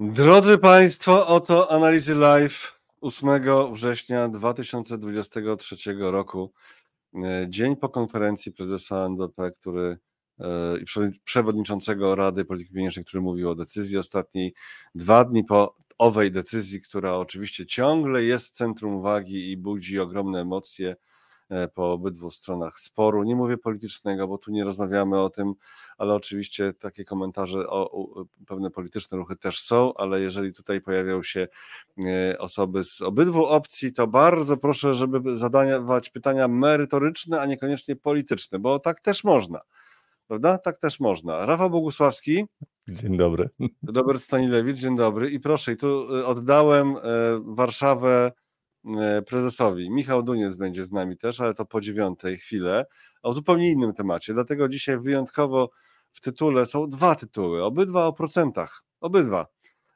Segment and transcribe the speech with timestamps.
[0.00, 3.28] Drodzy Państwo, oto analizy live 8
[3.72, 6.52] września 2023 roku.
[7.14, 9.98] E, dzień po konferencji prezesa NBP, który
[10.40, 10.84] e, i
[11.24, 14.54] przewodniczącego Rady Polityki Pieniężnej, który mówił o decyzji ostatniej,
[14.94, 20.40] dwa dni po owej decyzji, która oczywiście ciągle jest w centrum uwagi i budzi ogromne
[20.40, 20.96] emocje
[21.74, 23.22] po obydwu stronach sporu.
[23.24, 25.54] Nie mówię politycznego, bo tu nie rozmawiamy o tym,
[25.98, 31.48] ale oczywiście takie komentarze o, pewne polityczne ruchy też są, ale jeżeli tutaj pojawią się
[32.06, 38.58] e, osoby z obydwu opcji, to bardzo proszę, żeby zadawać pytania merytoryczne, a niekoniecznie polityczne,
[38.58, 39.60] bo tak też można.
[40.26, 40.58] Prawda?
[40.58, 41.46] Tak też można.
[41.46, 42.44] Rafał Bogusławski.
[42.88, 43.48] Dzień dobry.
[43.94, 45.30] Robert Stanilewicz, dzień dobry.
[45.30, 46.94] I proszę, i tu e, oddałem
[47.44, 48.47] Warszawę E,
[49.26, 49.90] prezesowi.
[49.90, 52.86] Michał Duniec będzie z nami też, ale to po dziewiątej chwilę,
[53.22, 54.34] o zupełnie innym temacie.
[54.34, 55.70] Dlatego dzisiaj wyjątkowo
[56.12, 59.46] w tytule są dwa tytuły, obydwa o procentach, obydwa.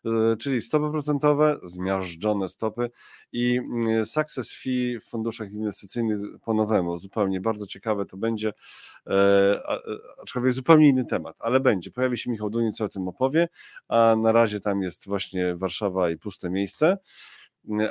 [0.07, 2.91] E, czyli stopy procentowe, zmiażdżone stopy
[3.33, 6.99] i mm, success fee w funduszach inwestycyjnych po nowemu.
[6.99, 8.53] Zupełnie bardzo ciekawe to będzie,
[9.07, 9.61] e,
[10.23, 11.91] aczkolwiek zupełnie inny temat, ale będzie.
[11.91, 13.49] Pojawi się Michał Duniec, co o tym opowie,
[13.89, 16.99] a na razie tam jest właśnie Warszawa i puste miejsce.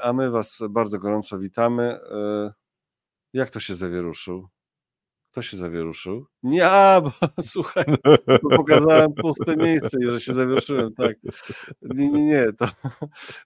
[0.02, 1.84] A my Was bardzo gorąco witamy.
[1.84, 2.54] E,
[3.34, 4.50] jak to się zawieruszył?
[5.32, 6.26] Kto się zawieruszył?
[6.44, 7.86] Nie, a, bo słuchaj,
[8.44, 11.18] bo pokazałem puste miejsce i że się zawieruszyłem, tak.
[11.82, 12.68] Nie, nie, nie, to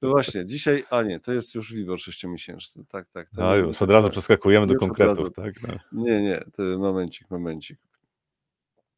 [0.01, 3.29] no właśnie, dzisiaj, a nie, to jest już WIBOR sześciomiesięczny, tak, tak.
[3.35, 4.11] To a już, od razu tak.
[4.11, 5.53] przeskakujemy do konkretów, tak.
[5.67, 5.73] No.
[5.91, 7.79] Nie, nie, to momencik, momencik.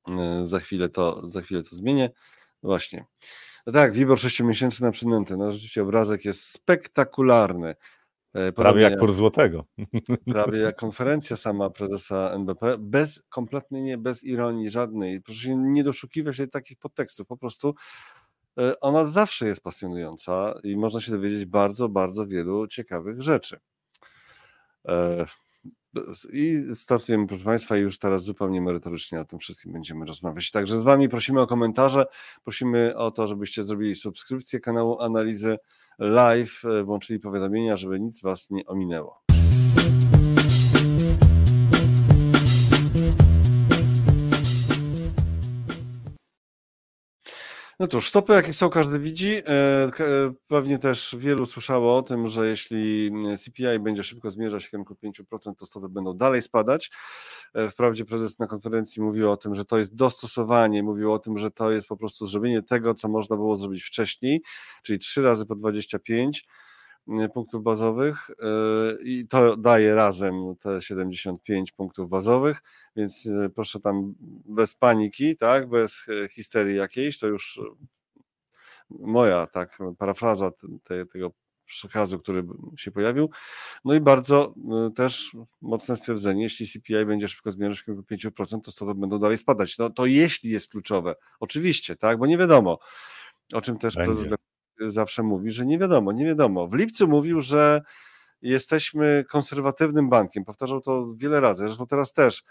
[0.08, 2.10] E, za chwilę to, za chwilę to zmienię.
[2.64, 3.06] Właśnie.
[3.68, 5.38] No tak, WIBOR 6-miesięczny na przynętę.
[5.38, 7.76] No rzeczywiście obrazek jest spektakularny.
[8.34, 9.66] E, prawie jak kurs złotego.
[10.34, 15.22] Prawie jak konferencja sama prezesa NBP, bez, kompletnie nie, bez ironii żadnej.
[15.22, 17.28] Proszę się nie doszukiwać się takich podtekstów.
[17.28, 17.76] Po prostu
[18.60, 23.60] e, ona zawsze jest pasjonująca i można się dowiedzieć bardzo, bardzo wielu ciekawych rzeczy.
[25.98, 30.52] E, i startujemy, proszę Państwa, już teraz zupełnie merytorycznie o tym wszystkim będziemy rozmawiać.
[30.52, 32.06] Także z Wami prosimy o komentarze,
[32.44, 35.58] prosimy o to, żebyście zrobili subskrypcję kanału Analizy
[36.00, 39.27] Live, e, włączyli powiadomienia, żeby nic Was nie ominęło.
[47.80, 49.36] No cóż, stopy jakie są, każdy widzi.
[49.36, 49.92] E, e,
[50.48, 55.56] pewnie też wielu słyszało o tym, że jeśli CPI będzie szybko zmierzać w kierunku 5%,
[55.56, 56.92] to stopy będą dalej spadać.
[57.54, 61.38] E, wprawdzie prezes na konferencji mówił o tym, że to jest dostosowanie, mówił o tym,
[61.38, 64.42] że to jest po prostu zrobienie tego, co można było zrobić wcześniej,
[64.84, 66.48] czyli 3 razy po 25 Y,
[67.34, 68.34] punktów bazowych y,
[69.04, 72.62] i to daje razem te 75 punktów bazowych,
[72.96, 74.14] więc y, proszę tam
[74.46, 77.60] bez paniki, tak, bez histerii jakiejś, to już
[78.90, 80.52] moja tak parafraza
[80.84, 81.32] te, tego
[81.66, 82.44] przekazu, który
[82.78, 83.30] się pojawił.
[83.86, 84.54] No i bardzo
[84.96, 85.32] też
[85.62, 89.78] mocne stwierdzenie, jeśli CPI będzie szybko zmieniać w 5%, to stopy będą dalej spadać.
[89.78, 92.80] No to jeśli jest kluczowe, oczywiście, tak, bo nie wiadomo,
[93.54, 94.14] o czym też będzie.
[94.14, 94.28] prezes
[94.80, 96.68] zawsze mówi, że nie wiadomo, nie wiadomo.
[96.68, 97.82] W lipcu mówił, że
[98.42, 100.46] jesteśmy konserwatywnym bankiem.
[100.46, 102.44] Powtarzał to wiele razy, zresztą teraz też.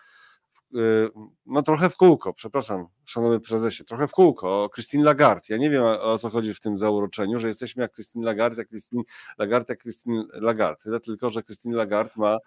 [0.75, 1.10] Y,
[1.47, 5.47] no trochę w kółko, przepraszam, szanowny prezesie, trochę w kółko Christine Lagarde.
[5.48, 8.69] Ja nie wiem o co chodzi w tym zauroczeniu, że jesteśmy jak Christine Lagarde, jak
[8.69, 9.03] Christine
[9.38, 11.00] Lagarde, jak Christine Lagarde.
[11.00, 12.38] Tylko, że Christine Lagarde ma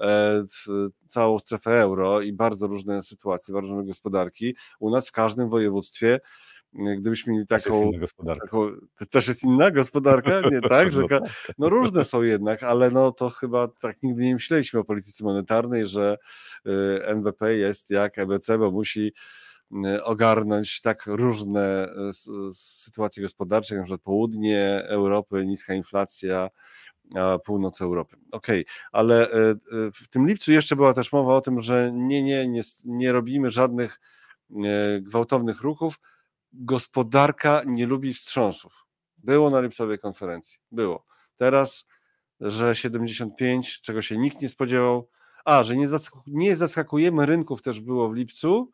[0.00, 0.44] e,
[1.06, 4.56] całą strefę euro i bardzo różne sytuacje, bardzo różne gospodarki.
[4.80, 6.20] U nas w każdym województwie
[6.76, 7.90] gdybyśmy mieli taką,
[8.40, 11.20] taką, to też jest inna gospodarka, nie tak, że no,
[11.58, 15.86] no różne są jednak, ale no to chyba tak nigdy nie myśleliśmy o polityce monetarnej,
[15.86, 16.16] że
[16.66, 16.70] y,
[17.06, 19.12] NBP jest jak EBC, bo musi
[19.72, 26.48] y, ogarnąć tak różne y, sytuacje gospodarcze, jak na przykład południe Europy, niska inflacja,
[27.14, 28.16] a północ Europy.
[28.32, 28.74] Okej, okay.
[28.92, 29.28] ale
[29.94, 33.50] w tym lipcu jeszcze była też mowa o tym, że nie, nie, nie, nie robimy
[33.50, 34.00] żadnych
[35.00, 35.98] gwałtownych ruchów,
[36.52, 38.86] gospodarka nie lubi wstrząsów.
[39.16, 40.58] Było na lipcowej konferencji.
[40.72, 41.04] Było.
[41.36, 41.86] Teraz,
[42.40, 45.08] że 75, czego się nikt nie spodziewał.
[45.44, 45.88] A, że nie,
[46.26, 48.70] nie zaskakujemy rynków też było w lipcu.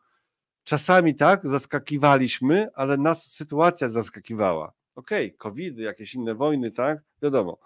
[0.63, 4.73] Czasami tak, zaskakiwaliśmy, ale nas sytuacja zaskakiwała.
[4.95, 7.57] Okej, okay, COVID, jakieś inne wojny, tak, wiadomo.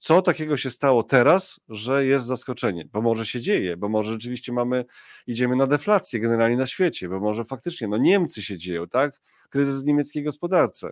[0.00, 2.84] Co takiego się stało teraz, że jest zaskoczenie?
[2.92, 4.84] Bo może się dzieje, bo może rzeczywiście mamy,
[5.26, 9.20] idziemy na deflację generalnie na świecie, bo może faktycznie, no Niemcy się dzieją, tak?
[9.50, 10.90] kryzys w niemieckiej gospodarce.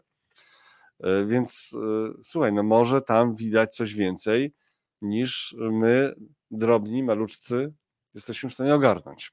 [1.00, 4.54] E, więc e, słuchaj, no może tam widać coś więcej
[5.02, 6.14] niż my,
[6.50, 7.72] drobni, maluczcy,
[8.14, 9.32] jesteśmy w stanie ogarnąć.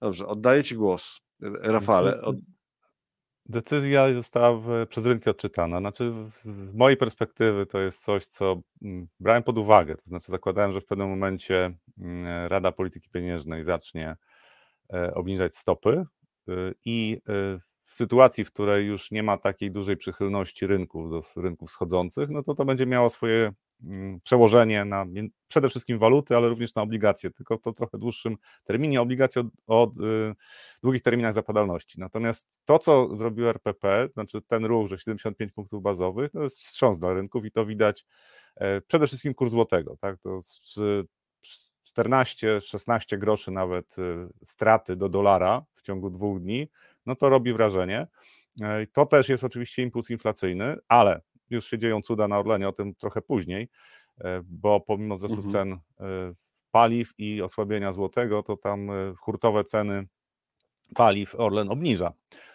[0.00, 1.20] Dobrze, oddaję Ci głos,
[1.62, 2.22] Rafale.
[3.48, 5.78] Decyzja została przez rynki odczytana.
[5.78, 6.12] Znaczy,
[6.42, 9.94] z mojej perspektywy to jest coś, co mm, brałem pod uwagę.
[9.94, 14.16] To znaczy, zakładałem, że w pewnym momencie mm, Rada Polityki Pieniężnej zacznie
[14.92, 16.04] e, obniżać stopy
[16.48, 21.42] y, i y, w sytuacji, w której już nie ma takiej dużej przychylności rynków do
[21.42, 23.52] rynków schodzących, no to to będzie miało swoje
[24.22, 25.06] przełożenie na
[25.48, 29.92] przede wszystkim waluty, ale również na obligacje, tylko to trochę dłuższym terminie, obligacje o, o
[30.30, 30.34] y,
[30.82, 32.00] długich terminach zapadalności.
[32.00, 36.98] Natomiast to, co zrobił RPP, znaczy ten ruch, że 75 punktów bazowych, to jest wstrząs
[36.98, 38.04] dla rynków i to widać
[38.56, 40.40] e, przede wszystkim kurs złotego, tak, to
[41.96, 46.68] 14-16 groszy nawet y, straty do dolara w ciągu dwóch dni,
[47.06, 48.06] no to robi wrażenie.
[48.62, 52.72] E, to też jest oczywiście impuls inflacyjny, ale już się dzieją cuda na Orlenie, o
[52.72, 53.68] tym trochę później,
[54.20, 55.52] e, bo pomimo wzrostu mhm.
[55.52, 56.34] cen e,
[56.70, 60.06] paliw i osłabienia złotego, to tam e, hurtowe ceny
[60.94, 62.12] paliw Orlen obniża.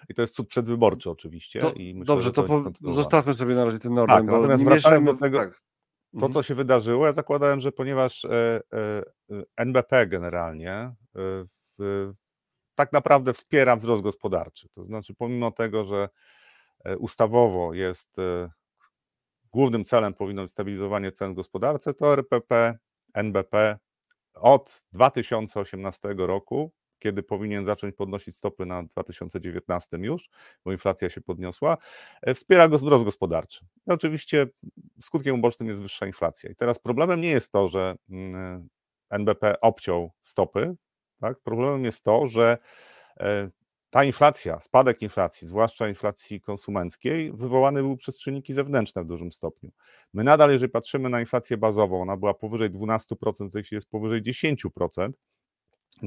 [0.10, 1.60] I to jest cud przedwyborczy oczywiście.
[1.60, 4.18] To, myślę, dobrze, to, po, zostawmy sobie na razie ten Orlen.
[4.18, 5.62] Tak, natomiast wracając do tego, tak.
[6.13, 6.44] to co mhm.
[6.44, 8.28] się wydarzyło, ja zakładałem, że ponieważ
[9.57, 10.92] NBP generalnie
[12.75, 16.10] tak naprawdę wspiera wzrost gospodarczy, to znaczy pomimo tego, że
[17.00, 18.18] ustawowo jest
[19.54, 22.78] głównym celem powinno być stabilizowanie cen gospodarce, to RPP,
[23.14, 23.78] NBP
[24.34, 30.30] od 2018 roku, kiedy powinien zacząć podnosić stopy na 2019 już,
[30.66, 31.78] bo inflacja się podniosła,
[32.22, 33.66] e, wspiera wzrost gospodarczy.
[33.88, 34.48] I oczywiście
[35.02, 36.50] skutkiem ubocznym jest wyższa inflacja.
[36.50, 38.70] I teraz problemem nie jest to, że mm,
[39.10, 40.76] NBP obciął stopy,
[41.22, 41.40] tak?
[41.40, 42.58] problemem jest to, że
[43.20, 43.50] e,
[43.94, 49.72] ta inflacja, spadek inflacji, zwłaszcza inflacji konsumenckiej, wywołany był przez czynniki zewnętrzne w dużym stopniu.
[50.13, 55.12] My nadal, jeżeli patrzymy na inflację bazową, ona była powyżej 12%, jeśli jest powyżej 10%,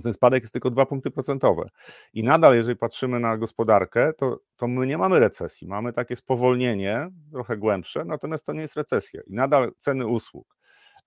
[0.02, 1.68] ten spadek jest tylko 2 punkty procentowe.
[2.12, 5.68] I nadal, jeżeli patrzymy na gospodarkę, to, to my nie mamy recesji.
[5.68, 9.20] Mamy takie spowolnienie, trochę głębsze, natomiast to nie jest recesja.
[9.26, 10.56] I nadal ceny usług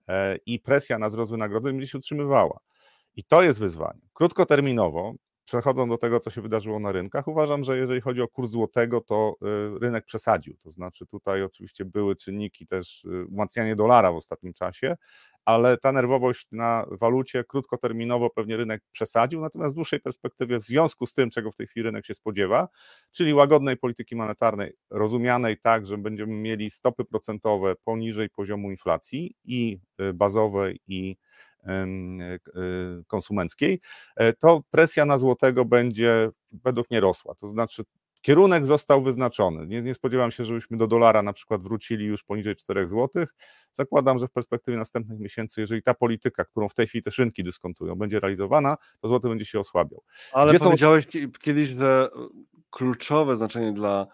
[0.08, 2.60] e, i presja na wzrost wynagrodzeń będzie się utrzymywała.
[3.16, 4.00] I to jest wyzwanie.
[4.14, 5.14] Krótkoterminowo
[5.50, 9.00] przechodząc do tego, co się wydarzyło na rynkach, uważam, że jeżeli chodzi o kurs złotego,
[9.00, 9.36] to
[9.76, 10.56] y, rynek przesadził.
[10.56, 14.96] To znaczy, tutaj oczywiście były czynniki też y, umacnianie dolara w ostatnim czasie,
[15.44, 21.06] ale ta nerwowość na walucie krótkoterminowo pewnie rynek przesadził, natomiast w dłuższej perspektywie, w związku
[21.06, 22.68] z tym, czego w tej chwili rynek się spodziewa,
[23.12, 29.78] czyli łagodnej polityki monetarnej, rozumianej tak, że będziemy mieli stopy procentowe poniżej poziomu inflacji i
[30.00, 31.16] y, bazowej, i
[33.06, 33.80] konsumenckiej,
[34.16, 37.34] e, to presja na złotego będzie według mnie rosła.
[37.34, 37.84] To znaczy,
[38.22, 39.66] kierunek został wyznaczony.
[39.66, 43.26] Nie, nie, spodziewam się, żebyśmy do dolara na przykład wrócili już poniżej 4 zł.
[43.72, 47.42] Zakładam, że w perspektywie następnych miesięcy, jeżeli ta polityka, którą w tej chwili te rynki
[47.42, 50.02] dyskontują, będzie realizowana, to złoty będzie się osłabiał.
[50.32, 51.32] Ale Gdzie powiedziałeś są...
[51.40, 52.08] kiedyś, że
[52.70, 54.06] kluczowe znaczenie dla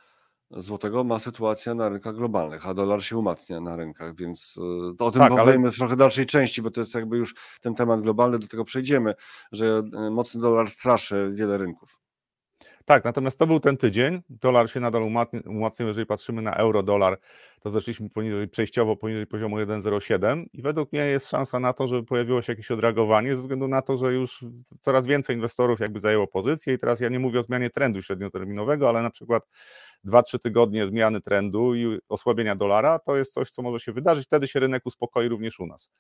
[0.50, 4.58] złotego ma sytuacja na rynkach globalnych, a dolar się umacnia na rynkach, więc
[5.00, 5.58] e, o tym tak, ale...
[5.58, 9.14] w trochę dalszej części, bo to jest jakby już ten temat globalny, do tego przejdziemy,
[9.52, 12.05] że e, mocny dolar straszy wiele rynków.
[12.86, 14.22] Tak, natomiast to był ten tydzień.
[14.30, 15.02] Dolar się nadal
[15.46, 15.88] umacniał.
[15.88, 17.18] Jeżeli patrzymy na euro-dolar,
[17.60, 22.04] to zeszliśmy poniżej, przejściowo poniżej poziomu 1,07 i według mnie jest szansa na to, żeby
[22.04, 24.44] pojawiło się jakieś odreagowanie ze względu na to, że już
[24.80, 28.88] coraz więcej inwestorów jakby zajęło pozycję i teraz ja nie mówię o zmianie trendu średnioterminowego,
[28.88, 29.42] ale na przykład
[30.04, 34.26] 2-3 tygodnie zmiany trendu i osłabienia dolara, to jest coś, co może się wydarzyć.
[34.26, 35.90] Wtedy się rynek uspokoi również u nas.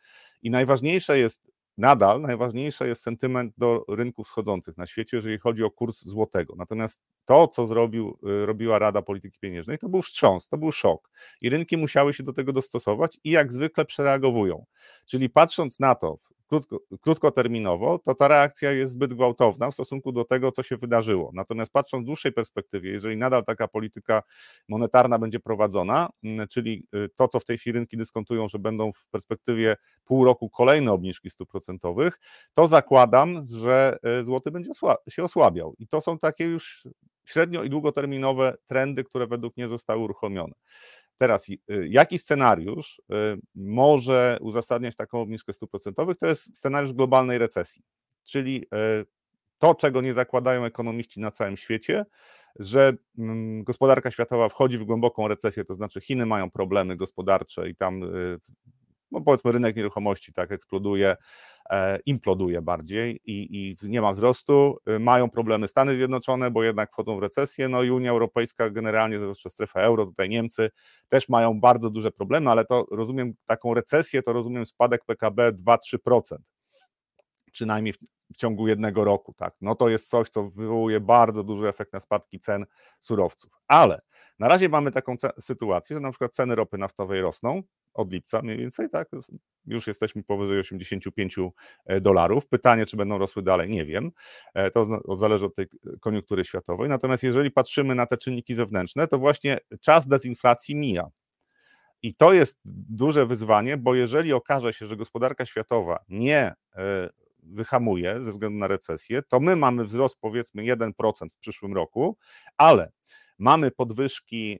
[0.42, 5.70] I najważniejsze jest nadal najważniejszy jest sentyment do rynków wschodzących na świecie, jeżeli chodzi o
[5.70, 6.54] kurs złotego.
[6.56, 11.10] Natomiast to, co zrobił, y, robiła Rada Polityki Pieniężnej, to był wstrząs, to był szok.
[11.40, 14.64] I rynki musiały się do tego dostosować i jak zwykle przereagowują.
[15.06, 20.24] Czyli patrząc na to, krótko, krótkoterminowo, to ta reakcja jest zbyt gwałtowna w stosunku do
[20.24, 21.30] tego, co się wydarzyło.
[21.34, 24.22] Natomiast patrząc w dłuższej perspektywie, jeżeli nadal taka polityka
[24.68, 28.92] monetarna będzie prowadzona, mm, czyli y, to, co w tej chwili rynki dyskontują, że będą
[28.92, 32.18] w perspektywie pół roku kolejne obniżki stóp procentowych,
[32.54, 34.70] to zakładam, że y, złoty będzie
[35.08, 35.74] się osłabiał.
[35.78, 36.88] I to są takie już
[37.24, 40.54] średnio i długoterminowe trendy, które według mnie zostały uruchomione.
[41.18, 41.58] Teraz, y,
[41.88, 46.16] jaki scenariusz y, może uzasadniać taką obniżkę stóp procentowych?
[46.16, 47.82] To jest scenariusz globalnej recesji,
[48.24, 48.64] czyli
[49.02, 49.06] y,
[49.58, 52.04] to, czego nie zakładają ekonomiści na całym świecie,
[52.58, 57.76] że mm, gospodarka światowa wchodzi w głęboką recesję, to znaczy Chiny mają problemy gospodarcze i
[57.76, 58.00] tam
[59.10, 61.16] no powiedzmy rynek nieruchomości tak eksploduje,
[62.06, 63.48] imploduje bardziej i,
[63.82, 64.78] i nie ma wzrostu.
[64.86, 69.18] E, mają problemy Stany Zjednoczone, bo jednak wchodzą w recesję, no i Unia Europejska generalnie,
[69.18, 70.70] zwłaszcza strefa euro, tutaj Niemcy
[71.08, 76.36] też mają bardzo duże problemy, ale to rozumiem taką recesję, to rozumiem spadek PKB 2-3%.
[77.52, 77.94] Przynajmniej
[78.32, 82.00] w ciągu jednego roku, tak, no to jest coś, co wywołuje bardzo duży efekt na
[82.00, 82.66] spadki cen
[83.00, 83.50] surowców.
[83.68, 84.00] Ale
[84.38, 87.62] na razie mamy taką sytuację, że na przykład ceny ropy naftowej rosną
[87.96, 89.08] od lipca mniej więcej, tak,
[89.66, 91.36] już jesteśmy powyżej 85
[91.86, 92.46] e, dolarów.
[92.46, 94.10] Pytanie, czy będą rosły dalej, nie wiem.
[94.54, 94.86] E, to
[95.16, 95.66] zależy od tej
[96.00, 96.88] koniunktury światowej.
[96.88, 101.08] Natomiast jeżeli patrzymy na te czynniki zewnętrzne, to właśnie czas dezinflacji mija.
[102.02, 107.08] I to jest duże wyzwanie, bo jeżeli okaże się, że gospodarka światowa nie e,
[107.42, 110.92] wyhamuje ze względu na recesję, to my mamy wzrost powiedzmy 1%
[111.30, 112.16] w przyszłym roku,
[112.56, 112.92] ale
[113.38, 114.58] mamy podwyżki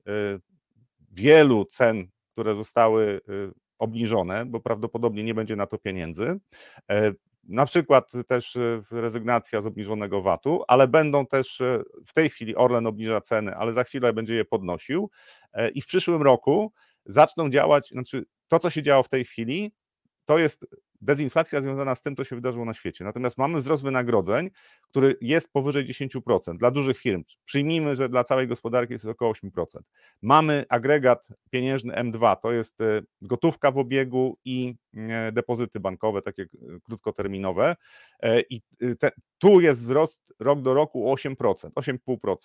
[1.13, 3.21] wielu cen, które zostały
[3.79, 6.41] obniżone, bo prawdopodobnie nie będzie na to pieniędzy.
[6.91, 7.13] E,
[7.45, 12.57] na przykład też e, rezygnacja z obniżonego VAT-u, ale będą też e, w tej chwili
[12.57, 15.11] Orlen obniża ceny, ale za chwilę będzie je podnosił
[15.75, 16.73] i w przyszłym roku
[17.07, 19.73] zaczną działać, znaczy to, co się działo w tej chwili,
[20.25, 20.67] to jest
[21.01, 23.05] dezinflacja związana z tym, co się wydarzyło na świecie.
[23.05, 24.51] Natomiast mamy wzrost wynagrodzeń,
[24.83, 27.25] który jest powyżej 10% dla dużych firm.
[27.45, 29.65] Przyjmijmy, że dla całej gospodarki jest około 8%.
[30.23, 36.43] Mamy agregat pieniężny M2, to jest e, gotówka w obiegu i e, depozyty bankowe, takie
[36.43, 36.47] e,
[36.85, 37.77] krótkoterminowe.
[38.51, 38.61] I
[38.99, 41.35] te, tu jest wzrost rok do roku 8%,
[41.71, 42.37] 8,5%.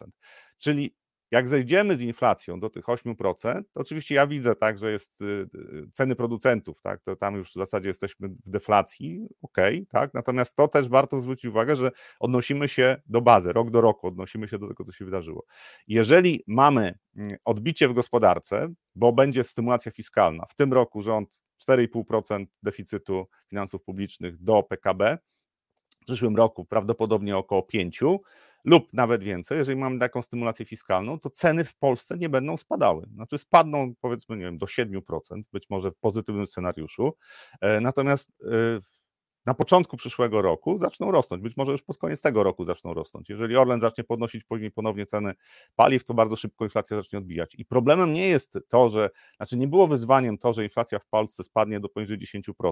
[0.58, 0.96] Czyli
[1.32, 5.26] jak zejdziemy z inflacją do tych 8%, to oczywiście ja widzę tak, że jest y,
[5.26, 9.58] y, ceny producentów, tak, to tam już w zasadzie jesteśmy w deflacji, ok,
[9.90, 14.08] tak, natomiast to też warto zwrócić uwagę, że odnosimy się do bazy, rok do roku,
[14.08, 15.46] odnosimy się do tego, co się wydarzyło.
[15.88, 22.46] Jeżeli mamy mm, odbicie w gospodarce, bo będzie stymulacja fiskalna, w tym roku rząd 4,5%
[22.64, 25.18] deficytu finansów publicznych do PKB,
[26.02, 28.18] w przyszłym roku prawdopodobnie około 5%,
[28.66, 33.08] lub nawet więcej, jeżeli mamy taką stymulację fiskalną, to ceny w Polsce nie będą spadały.
[33.14, 35.02] Znaczy spadną powiedzmy, nie wiem, do 7%,
[35.54, 37.14] być może w pozytywnym scenariuszu.
[37.62, 38.82] E, natomiast e,
[39.46, 43.30] na początku przyszłego roku zaczną rosnąć, być może już pod koniec tego roku zaczną rosnąć.
[43.30, 45.34] Jeżeli Orlen zacznie podnosić później ponownie ceny
[45.76, 47.56] paliw, to bardzo szybko inflacja zacznie odbijać.
[47.56, 51.44] I problemem nie jest to, że, znaczy nie było wyzwaniem to, że inflacja w Polsce
[51.44, 52.72] spadnie do poniżej 10%.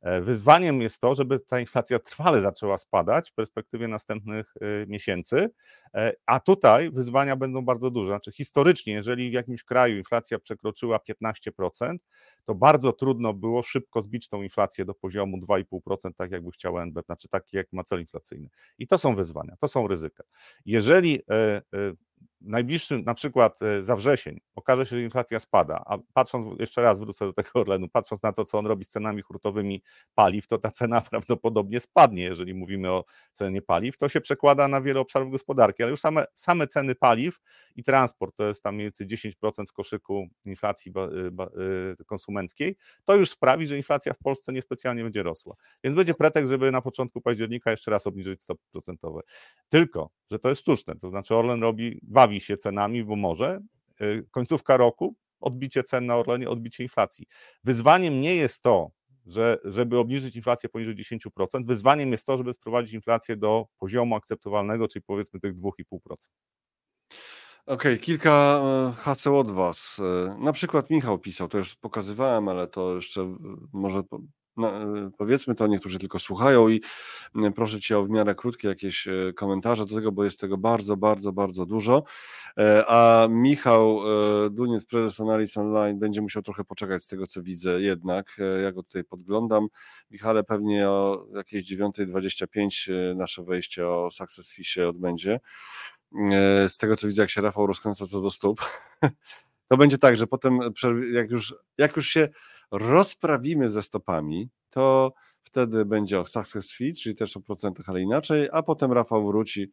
[0.00, 5.50] E, wyzwaniem jest to, żeby ta inflacja trwale zaczęła spadać w perspektywie następnych e, miesięcy,
[5.94, 8.10] e, a tutaj wyzwania będą bardzo duże.
[8.10, 11.96] Znaczy, historycznie, jeżeli w jakimś kraju inflacja przekroczyła 15%,
[12.44, 17.06] to bardzo trudno było szybko zbić tą inflację do poziomu 2,5%, tak jakby chciał NBP,
[17.06, 18.48] znaczy taki jak ma cel inflacyjny.
[18.78, 20.24] I to są wyzwania, to są ryzyka.
[20.64, 21.20] Jeżeli
[22.44, 26.98] najbliższym, na przykład e, za wrzesień, okaże się, że inflacja spada, a patrząc, jeszcze raz
[26.98, 29.82] wrócę do tego Orlenu, patrząc na to, co on robi z cenami hurtowymi
[30.14, 33.98] paliw, to ta cena prawdopodobnie spadnie, jeżeli mówimy o cenie paliw.
[33.98, 37.40] To się przekłada na wiele obszarów gospodarki, ale już same, same ceny paliw
[37.76, 43.16] i transport, to jest tam mniej więcej 10% w koszyku inflacji y, y, konsumenckiej, to
[43.16, 45.54] już sprawi, że inflacja w Polsce niespecjalnie będzie rosła.
[45.84, 49.20] Więc będzie pretekst, żeby na początku października jeszcze raz obniżyć stopy procentowe.
[49.68, 53.60] Tylko, że to jest sztuczne, to znaczy Orlen robi, bawi się cenami, bo może,
[54.00, 57.26] y, końcówka roku, odbicie cen na Orlenie, odbicie inflacji.
[57.64, 58.90] Wyzwaniem nie jest to,
[59.26, 64.88] że żeby obniżyć inflację poniżej 10%, wyzwaniem jest to, żeby sprowadzić inflację do poziomu akceptowalnego,
[64.88, 66.30] czyli powiedzmy tych 2,5%.
[67.66, 70.00] Okej, kilka e, haseł od Was.
[70.00, 73.36] E, na przykład Michał pisał, to już pokazywałem, ale to jeszcze
[73.72, 74.02] może
[74.56, 76.80] no, e, powiedzmy to, niektórzy tylko słuchają i
[77.54, 81.32] proszę Cię o w miarę krótkie jakieś komentarze do tego, bo jest tego bardzo, bardzo,
[81.32, 82.02] bardzo dużo.
[82.86, 84.00] A Michał
[84.50, 88.36] Duniec, prezes Analiz Online, będzie musiał trochę poczekać z tego, co widzę jednak.
[88.62, 89.68] Ja go tutaj podglądam.
[90.10, 95.40] Michale, pewnie o jakiejś 9.25 nasze wejście o Success się odbędzie.
[96.32, 98.60] E, z tego co widzę, jak się Rafał rozkręca co do stóp,
[99.68, 100.58] to będzie tak, że potem
[101.12, 102.28] jak już, jak już się
[102.72, 105.12] rozprawimy ze stopami, to
[105.42, 109.72] wtedy będzie o success fee, czyli też o procentach, ale inaczej, a potem Rafał wróci,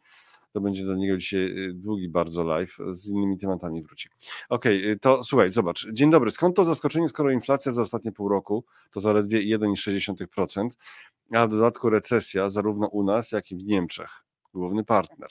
[0.52, 4.10] to będzie do niego dzisiaj y, długi bardzo live, z innymi tematami wróci.
[4.50, 5.88] Okej, okay, to słuchaj, zobacz.
[5.94, 6.32] Dzień dobry.
[6.32, 10.70] Skąd to zaskoczenie, skoro inflacja za ostatnie pół roku to zaledwie 1,6%,
[11.34, 15.30] a w dodatku recesja zarówno u nas, jak i w Niemczech, główny partner.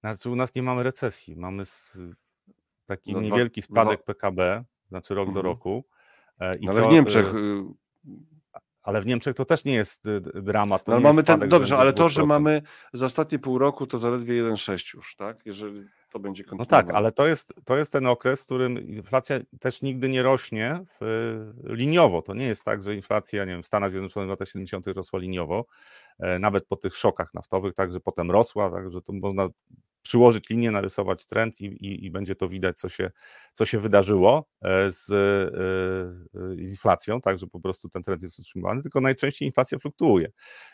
[0.00, 1.64] Znaczy u nas nie mamy recesji, mamy
[2.86, 4.04] taki no niewielki spadek.
[4.04, 5.34] PKB, znaczy rok mhm.
[5.34, 5.84] do roku.
[6.40, 7.34] E, I ale to, w Niemczech...
[7.34, 7.64] E, y,
[8.82, 10.88] ale w Niemczech to też nie jest y, dramat.
[10.88, 14.96] No, mamy ten, dobrze, ale to, że mamy za ostatnie pół roku, to zaledwie 1,6
[14.96, 15.46] już, tak?
[15.46, 16.82] Jeżeli to będzie kontynuowane.
[16.82, 20.22] No tak, ale to jest, to jest ten okres, w którym inflacja też nigdy nie
[20.22, 22.22] rośnie w, liniowo.
[22.22, 24.86] To nie jest tak, że inflacja, nie wiem, w Stanach Zjednoczonych w latach 70.
[24.86, 25.66] rosła liniowo,
[26.18, 29.48] e, nawet po tych szokach naftowych, także potem rosła, także to można
[30.02, 33.10] przyłożyć linię, narysować trend i, i, i, będzie to widać, co się,
[33.54, 38.82] co się wydarzyło e, z, z, inflacją, tak, że po prostu ten trend jest utrzymywany,
[38.82, 40.26] tylko najczęściej inflacja fluktuuje.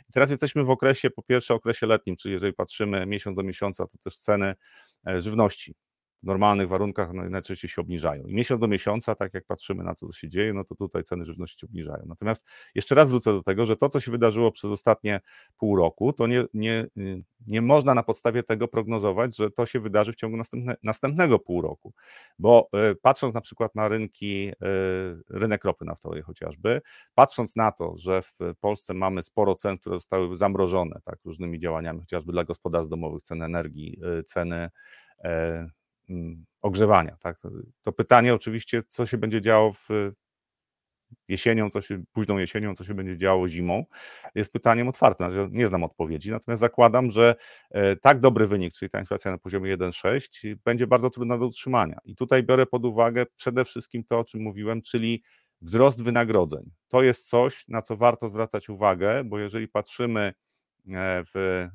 [0.09, 3.87] I teraz jesteśmy w okresie, po pierwsze okresie letnim, czyli jeżeli patrzymy miesiąc do miesiąca,
[3.87, 4.55] to też ceny
[5.19, 5.75] żywności
[6.23, 8.25] normalnych warunkach no, najczęściej się obniżają.
[8.25, 11.05] I miesiąc do miesiąca, tak jak patrzymy na to, co się dzieje, no to tutaj
[11.05, 12.03] ceny żywności obniżają.
[12.07, 15.21] Natomiast jeszcze raz wrócę do tego, że to, co się wydarzyło przez ostatnie
[15.59, 16.87] pół roku, to nie, nie,
[17.47, 21.63] nie można na podstawie tego prognozować, że to się wydarzy w ciągu następne, następnego pół
[21.63, 21.93] roku.
[22.39, 24.55] Bo y, patrząc na przykład na rynki, y,
[25.31, 26.81] rynek ropy naftowej chociażby,
[27.15, 32.01] patrząc na to, że w Polsce mamy sporo cen, które zostały zamrożone tak, różnymi działaniami,
[32.01, 34.71] chociażby dla gospodarstw domowych, ceny energii, y, ceny
[36.63, 37.17] ogrzewania.
[37.21, 37.39] Tak?
[37.83, 39.89] To pytanie oczywiście, co się będzie działo w
[41.29, 43.85] jesienią, co się, późną jesienią, co się będzie działo zimą,
[44.35, 45.33] jest pytaniem otwartym.
[45.33, 47.35] Znaczy, nie znam odpowiedzi, natomiast zakładam, że
[47.71, 51.99] e, tak dobry wynik, czyli ta inflacja na poziomie 1,6 będzie bardzo trudna do utrzymania.
[52.05, 55.23] I tutaj biorę pod uwagę przede wszystkim to, o czym mówiłem, czyli
[55.61, 56.71] wzrost wynagrodzeń.
[56.89, 61.71] To jest coś, na co warto zwracać uwagę, bo jeżeli patrzymy e, w, e,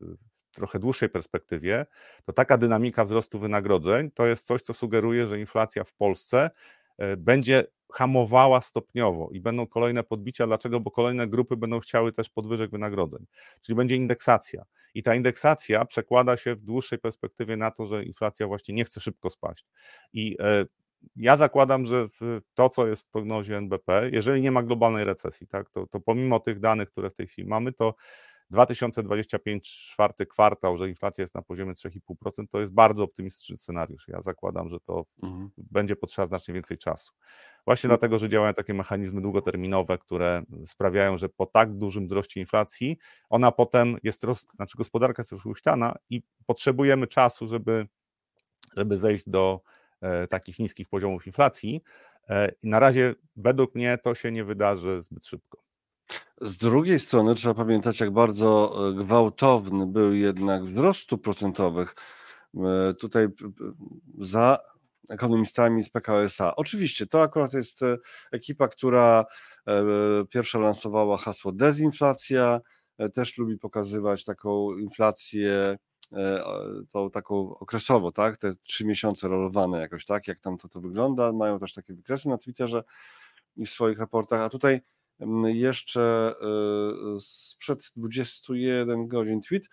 [0.00, 1.86] w trochę dłuższej perspektywie,
[2.24, 6.50] to taka dynamika wzrostu wynagrodzeń to jest coś, co sugeruje, że inflacja w Polsce
[6.98, 10.46] e, będzie hamowała stopniowo i będą kolejne podbicia.
[10.46, 10.80] Dlaczego?
[10.80, 13.26] Bo kolejne grupy będą chciały też podwyżek wynagrodzeń,
[13.62, 14.64] czyli będzie indeksacja.
[14.94, 19.00] I ta indeksacja przekłada się w dłuższej perspektywie na to, że inflacja właśnie nie chce
[19.00, 19.66] szybko spaść.
[20.12, 20.64] I e,
[21.16, 22.08] ja zakładam, że
[22.54, 26.40] to, co jest w prognozie NBP, jeżeli nie ma globalnej recesji, tak, to, to pomimo
[26.40, 27.94] tych danych, które w tej chwili mamy, to
[28.50, 34.08] 2025 czwarty kwartał, że inflacja jest na poziomie 3,5%, to jest bardzo optymistyczny scenariusz.
[34.08, 35.50] Ja zakładam, że to mhm.
[35.56, 37.12] będzie potrzeba znacznie więcej czasu.
[37.64, 37.98] Właśnie mhm.
[37.98, 42.98] dlatego, że działają takie mechanizmy długoterminowe, które sprawiają, że po tak dużym wzroście inflacji,
[43.28, 44.46] ona potem jest, roz...
[44.56, 47.86] znaczy gospodarka jest rozhuśtana i potrzebujemy czasu, żeby,
[48.76, 49.60] żeby zejść do
[50.00, 51.82] e, takich niskich poziomów inflacji.
[52.28, 55.63] E, I na razie według mnie to się nie wydarzy zbyt szybko.
[56.40, 61.94] Z drugiej strony trzeba pamiętać, jak bardzo e, gwałtowny był jednak wzrost stóp procentowych.
[62.56, 63.26] E, tutaj
[64.18, 64.58] za
[65.08, 66.56] ekonomistami z PKSA.
[66.56, 67.96] Oczywiście to akurat jest e,
[68.32, 69.24] ekipa, która
[70.30, 72.60] pierwsza lansowała hasło dezinflacja,
[73.14, 75.76] też lubi pokazywać taką inflację
[76.92, 78.36] tą taką okresowo, tak?
[78.36, 81.32] Te trzy miesiące rolowane jakoś tak, jak tam to, to wygląda.
[81.32, 82.84] Mają też takie wykresy na Twitterze
[83.56, 84.80] i w swoich raportach, a tutaj
[85.44, 89.68] jeszcze e, sprzed 21 godzin tweet,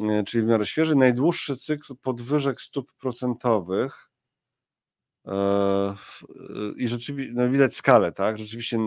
[0.00, 4.10] e, czyli w miarę świeży, najdłuższy cykl podwyżek stóp procentowych
[5.26, 5.94] e,
[6.76, 8.78] i rzeczywiście, no widać skalę, tak, rzeczywiście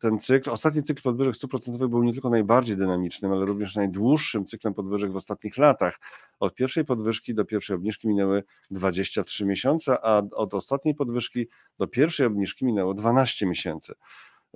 [0.00, 4.44] ten cykl, ostatni cykl podwyżek stóp procentowych był nie tylko najbardziej dynamicznym, ale również najdłuższym
[4.44, 6.00] cyklem podwyżek w ostatnich latach.
[6.40, 12.26] Od pierwszej podwyżki do pierwszej obniżki minęły 23 miesiące, a od ostatniej podwyżki do pierwszej
[12.26, 13.94] obniżki minęło 12 miesięcy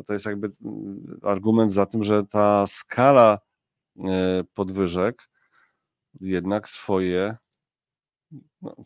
[0.04, 3.38] to jest jakby mm, argument za tym, że ta skala
[4.04, 5.28] e, podwyżek
[6.20, 7.36] jednak swoje.
[8.62, 8.76] No,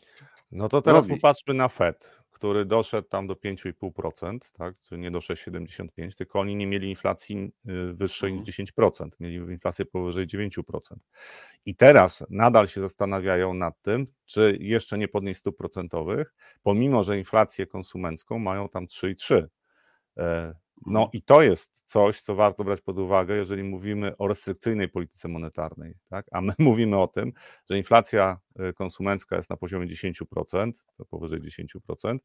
[0.51, 1.15] no to teraz robi.
[1.15, 6.55] popatrzmy na Fed, który doszedł tam do 5,5%, tak, czyli nie do 6,75%, tylko oni
[6.55, 9.11] nie mieli inflacji y, wyższej niż 10%, mhm.
[9.19, 10.59] mieli inflację powyżej 9%.
[11.65, 17.17] I teraz nadal się zastanawiają nad tym, czy jeszcze nie podnieść stóp procentowych, pomimo że
[17.17, 20.53] inflację konsumencką mają tam 3,3%.
[20.85, 25.27] No i to jest coś, co warto brać pod uwagę, jeżeli mówimy o restrykcyjnej polityce
[25.27, 25.93] monetarnej.
[26.09, 26.25] Tak?
[26.31, 27.33] A my mówimy o tym,
[27.69, 32.17] że inflacja e, konsumencka jest na poziomie 10%, to powyżej 10%,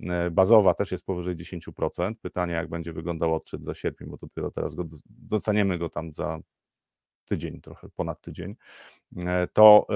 [0.00, 2.14] e, bazowa też jest powyżej 10%.
[2.22, 6.38] Pytanie, jak będzie wyglądał odczyt za sierpień, bo dopiero teraz go, doceniemy go tam za
[7.26, 8.56] tydzień, trochę ponad tydzień,
[9.16, 9.86] e, to,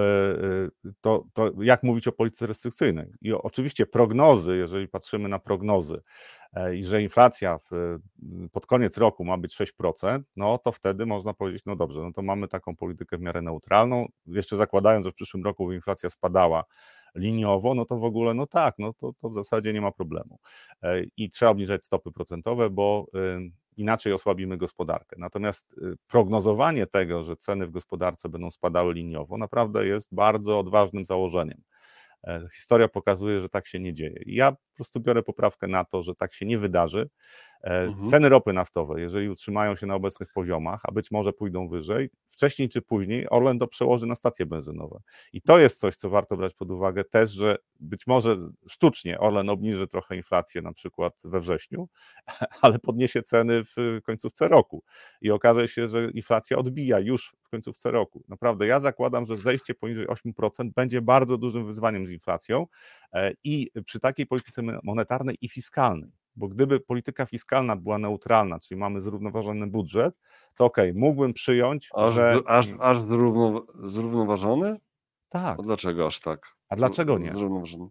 [1.01, 3.13] to, to jak mówić o polityce restrykcyjnej?
[3.21, 6.03] I oczywiście prognozy, jeżeli patrzymy na prognozy,
[6.53, 7.99] E, i że inflacja w,
[8.53, 12.23] pod koniec roku ma być 6%, no to wtedy można powiedzieć, no dobrze, no to
[12.23, 16.65] mamy taką politykę w miarę neutralną, jeszcze zakładając, że w przyszłym roku inflacja spadała
[17.15, 20.39] liniowo, no to w ogóle, no tak, no to, to w zasadzie nie ma problemu.
[20.83, 23.07] E, I trzeba obniżać stopy procentowe, bo
[23.81, 25.17] inaczej osłabimy gospodarkę.
[25.19, 31.07] Natomiast y, prognozowanie tego, że ceny w gospodarce będą spadały liniowo, naprawdę jest bardzo odważnym
[31.07, 31.63] założeniem.
[32.25, 34.23] E, historia pokazuje, że tak się nie dzieje.
[34.27, 37.09] Ja po prostu biorę poprawkę na to, że tak się nie wydarzy.
[37.65, 38.09] E, mhm.
[38.09, 42.69] Ceny ropy naftowej, jeżeli utrzymają się na obecnych poziomach, a być może pójdą wyżej, wcześniej
[42.69, 45.01] czy później Orlen to przełoży na stacje benzynowe.
[45.33, 48.37] I to jest coś, co warto brać pod uwagę też, że być może
[48.69, 51.89] sztucznie Orlen obniży trochę inflację na przykład we wrześniu,
[52.63, 54.85] ale podniesie ceny w końcówce roku
[55.21, 58.25] i okaże się, że inflacja odbija już w końcówce roku.
[58.29, 62.67] Naprawdę, ja zakładam, że zejście poniżej 8% będzie bardzo dużym wyzwaniem z inflacją
[63.13, 68.79] e, i przy takiej polityce monetarnej i fiskalnej bo gdyby polityka fiskalna była neutralna, czyli
[68.79, 70.15] mamy zrównoważony budżet,
[70.55, 72.41] to okej, okay, mógłbym przyjąć, aż, że...
[72.47, 74.77] Aż, aż zrówno, zrównoważony?
[75.29, 75.59] Tak.
[75.61, 76.57] A dlaczego aż tak?
[76.69, 77.33] A dlaczego nie?
[77.33, 77.89] Zrównoważony.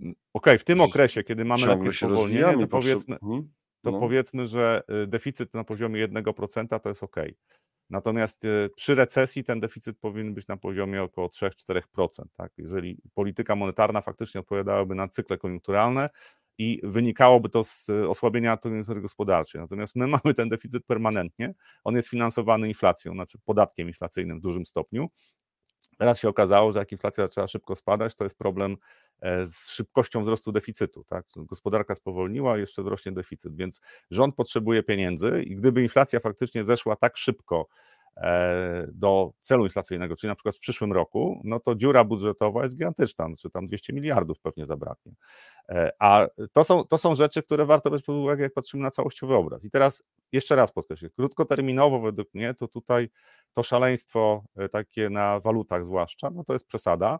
[0.00, 3.50] Okej, okay, w tym okresie, kiedy mamy takie spowolnienie, to powiedzmy, hmm?
[3.82, 4.00] to No.
[4.00, 7.16] powiedzmy, że y, deficyt na poziomie 1% to jest ok.
[7.90, 11.82] Natomiast y, przy recesji ten deficyt powinien być na poziomie około 3-4%.
[12.36, 12.52] Tak?
[12.58, 16.10] Jeżeli polityka monetarna faktycznie odpowiadałaby na cykle koniunkturalne,
[16.58, 19.60] i wynikałoby to z e, osłabienia koniunktury gospodarczej.
[19.60, 24.66] Natomiast my mamy ten deficyt permanentnie, on jest finansowany inflacją, znaczy podatkiem inflacyjnym w dużym
[24.66, 25.08] stopniu.
[25.98, 28.76] Teraz się okazało, że jak inflacja zaczęła szybko spadać, to jest problem
[29.20, 31.04] e, z szybkością wzrostu deficytu.
[31.04, 31.26] Tak?
[31.36, 37.16] Gospodarka spowolniła, jeszcze wzrośnie deficyt, więc rząd potrzebuje pieniędzy i gdyby inflacja faktycznie zeszła tak
[37.16, 37.68] szybko,
[38.92, 43.24] do celu inflacyjnego, czyli na przykład w przyszłym roku, no to dziura budżetowa jest gigantyczna,
[43.24, 45.12] czy znaczy tam 200 miliardów pewnie zabraknie.
[45.68, 48.90] E, a to są, to są rzeczy, które warto brać pod uwagę, jak patrzymy na
[48.90, 49.64] całościowy obraz.
[49.64, 50.02] I teraz
[50.32, 53.08] jeszcze raz podkreślę, krótkoterminowo według mnie to tutaj
[53.52, 57.18] to szaleństwo e, takie na walutach zwłaszcza, no to jest przesada,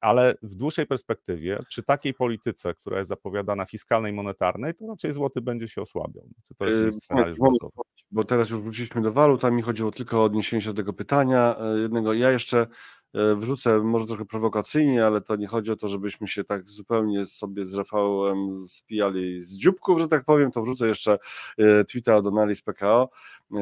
[0.00, 5.40] ale w dłuższej perspektywie, przy takiej polityce, która jest zapowiadana fiskalnej, monetarnej, to raczej złoty
[5.40, 6.24] będzie się osłabiał.
[6.58, 7.72] To jest scenariusz głosowy
[8.14, 10.92] bo teraz już wróciliśmy do walut, a mi chodziło tylko o odniesienie się do tego
[10.92, 12.12] pytania e, jednego.
[12.12, 12.66] Ja jeszcze
[13.14, 17.26] e, wrzucę, może trochę prowokacyjnie, ale to nie chodzi o to, żebyśmy się tak zupełnie
[17.26, 21.18] sobie z Rafałem spijali z dzióbków, że tak powiem, to wrzucę jeszcze
[21.58, 23.10] e, tweeta od analiz PKO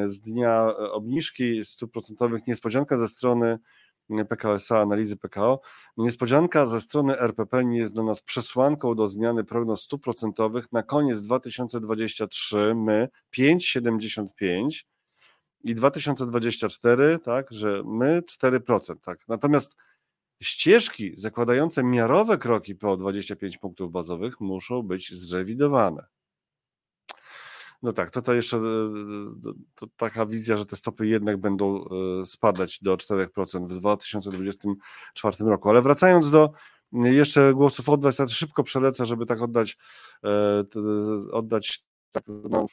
[0.07, 3.59] z dnia obniżki stóp procentowych, niespodzianka ze strony
[4.25, 5.61] PKSA, analizy PKO.
[5.97, 10.83] Niespodzianka ze strony RPP nie jest dla nas przesłanką do zmiany prognoz stóp procentowych na
[10.83, 12.75] koniec 2023.
[12.75, 14.85] My 5,75
[15.65, 19.29] i 2024, tak, że my 4%, tak.
[19.29, 19.77] Natomiast
[20.43, 26.07] ścieżki zakładające miarowe kroki po 25 punktów bazowych muszą być zrewidowane.
[27.83, 28.61] No tak, to, to jeszcze e,
[29.75, 35.69] to taka wizja, że te stopy jednak będą e, spadać do 4% w 2024 roku.
[35.69, 36.53] Ale wracając do
[36.93, 39.79] jeszcze głosów od Was, ja szybko przelecę, żeby tak oddać,
[40.25, 40.65] e,
[41.33, 42.67] oddać tak, no,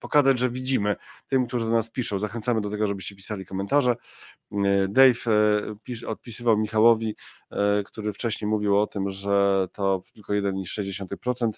[0.00, 0.96] pokazać, że widzimy
[1.28, 2.18] tym, którzy do nas piszą.
[2.18, 3.96] Zachęcamy do tego, żebyście pisali komentarze.
[4.88, 5.24] Dave
[6.06, 7.16] odpisywał Michałowi,
[7.84, 11.50] który wcześniej mówił o tym, że to tylko 1,6%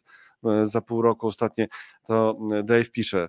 [0.45, 1.69] E, za pół roku ostatnie,
[2.07, 3.29] to e, Dave pisze,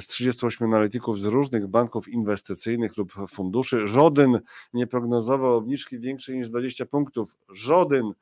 [0.00, 4.40] z 38 analityków z różnych banków inwestycyjnych lub funduszy, żaden
[4.74, 7.36] nie prognozował obniżki większej niż 20 punktów.
[7.48, 8.12] Żaden.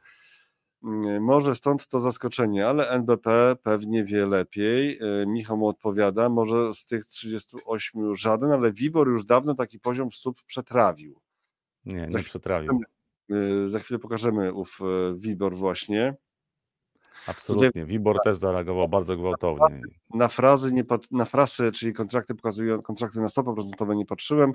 [0.85, 4.99] Mm, może stąd to zaskoczenie, ale NBP pewnie wie lepiej.
[5.23, 10.13] E, Michał mu odpowiada, może z tych 38 żaden, ale WIBOR już dawno taki poziom
[10.13, 11.21] stóp przetrawił.
[11.85, 12.81] Nie, nie za przetrawił.
[13.67, 14.79] Za chwilę pokażemy ów
[15.15, 16.15] WIBOR właśnie.
[17.27, 17.85] Absolutnie.
[17.85, 19.81] WIBOR też zareagował bardzo gwałtownie.
[20.15, 24.53] Na frazy, nie, na frasy, czyli kontrakty pokazują, kontrakty na stopy procentowe nie patrzyłem.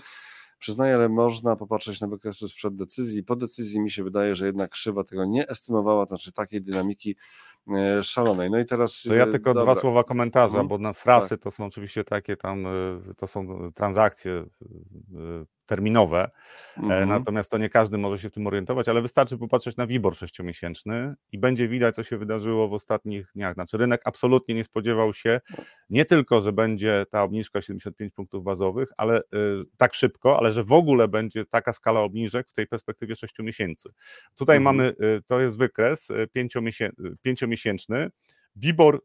[0.65, 3.23] Przyznaję, ale można popatrzeć na wykresy sprzed decyzji.
[3.23, 7.15] Po decyzji mi się wydaje, że jednak krzywa tego nie estymowała, to znaczy takiej dynamiki
[7.75, 8.51] e, szalonej.
[8.51, 9.04] No i teraz.
[9.08, 9.73] To ja e, tylko dobra.
[9.73, 10.67] dwa słowa komentarza, mhm.
[10.67, 11.39] bo na frasy tak.
[11.39, 12.69] to są oczywiście takie tam, e,
[13.17, 14.45] to są transakcje
[15.65, 16.30] terminowe,
[16.78, 17.08] mm-hmm.
[17.08, 21.15] natomiast to nie każdy może się w tym orientować, ale wystarczy popatrzeć na WIBOR sześciomiesięczny
[21.32, 23.54] i będzie widać, co się wydarzyło w ostatnich dniach.
[23.54, 25.41] Znaczy rynek absolutnie nie spodziewał się
[25.89, 29.21] nie tylko, że będzie ta obniżka 75 punktów bazowych, ale y,
[29.78, 33.89] tak szybko, ale że w ogóle będzie taka skala obniżek w tej perspektywie 6 miesięcy.
[34.36, 34.62] Tutaj mm-hmm.
[34.62, 36.28] mamy, y, to jest wykres y,
[37.21, 38.10] pięciomiesięczny,
[38.56, 39.01] WIBOR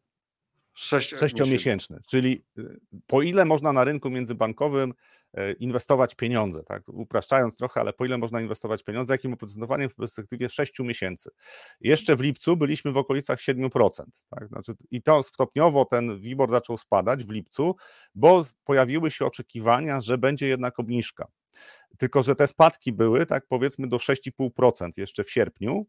[0.80, 2.44] sześciomiesięczny, czyli
[3.06, 4.94] po ile można na rynku międzybankowym
[5.34, 6.88] E, inwestować pieniądze, tak?
[6.88, 11.30] upraszczając trochę, ale po ile można inwestować pieniądze, jakim oprocentowaniem w perspektywie 6 miesięcy.
[11.80, 14.04] Jeszcze w lipcu byliśmy w okolicach 7%.
[14.30, 14.48] Tak?
[14.48, 17.76] Znaczy, I to stopniowo ten WIBOR zaczął spadać w lipcu,
[18.14, 21.28] bo pojawiły się oczekiwania, że będzie jednak obniżka.
[21.98, 25.86] Tylko, że te spadki były, tak powiedzmy, do 6,5% jeszcze w sierpniu,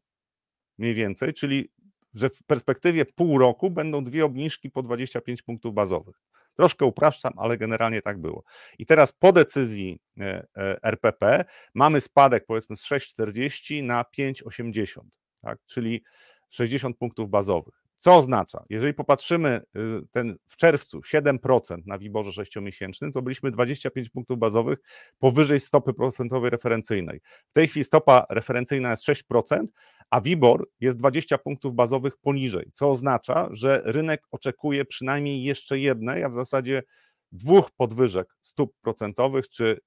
[0.77, 1.71] mniej więcej, czyli
[2.13, 6.15] że w perspektywie pół roku będą dwie obniżki po 25 punktów bazowych.
[6.55, 8.43] Troszkę upraszczam, ale generalnie tak było.
[8.79, 15.01] I teraz po decyzji e, e, RPP mamy spadek powiedzmy z 6,40 na 5,80,
[15.41, 15.59] tak?
[15.65, 16.03] czyli
[16.49, 17.81] 60 punktów bazowych.
[18.01, 18.63] Co oznacza?
[18.69, 24.79] Jeżeli popatrzymy y, ten w czerwcu 7% na Wiborze 6-miesięcznym, to byliśmy 25 punktów bazowych
[25.19, 27.21] powyżej stopy procentowej referencyjnej.
[27.49, 29.65] W tej chwili stopa referencyjna jest 6%,
[30.11, 36.23] a Wibor jest 20 punktów bazowych poniżej, co oznacza, że rynek oczekuje przynajmniej jeszcze jednej,
[36.23, 36.83] a w zasadzie
[37.31, 39.77] dwóch podwyżek stóp procentowych, czy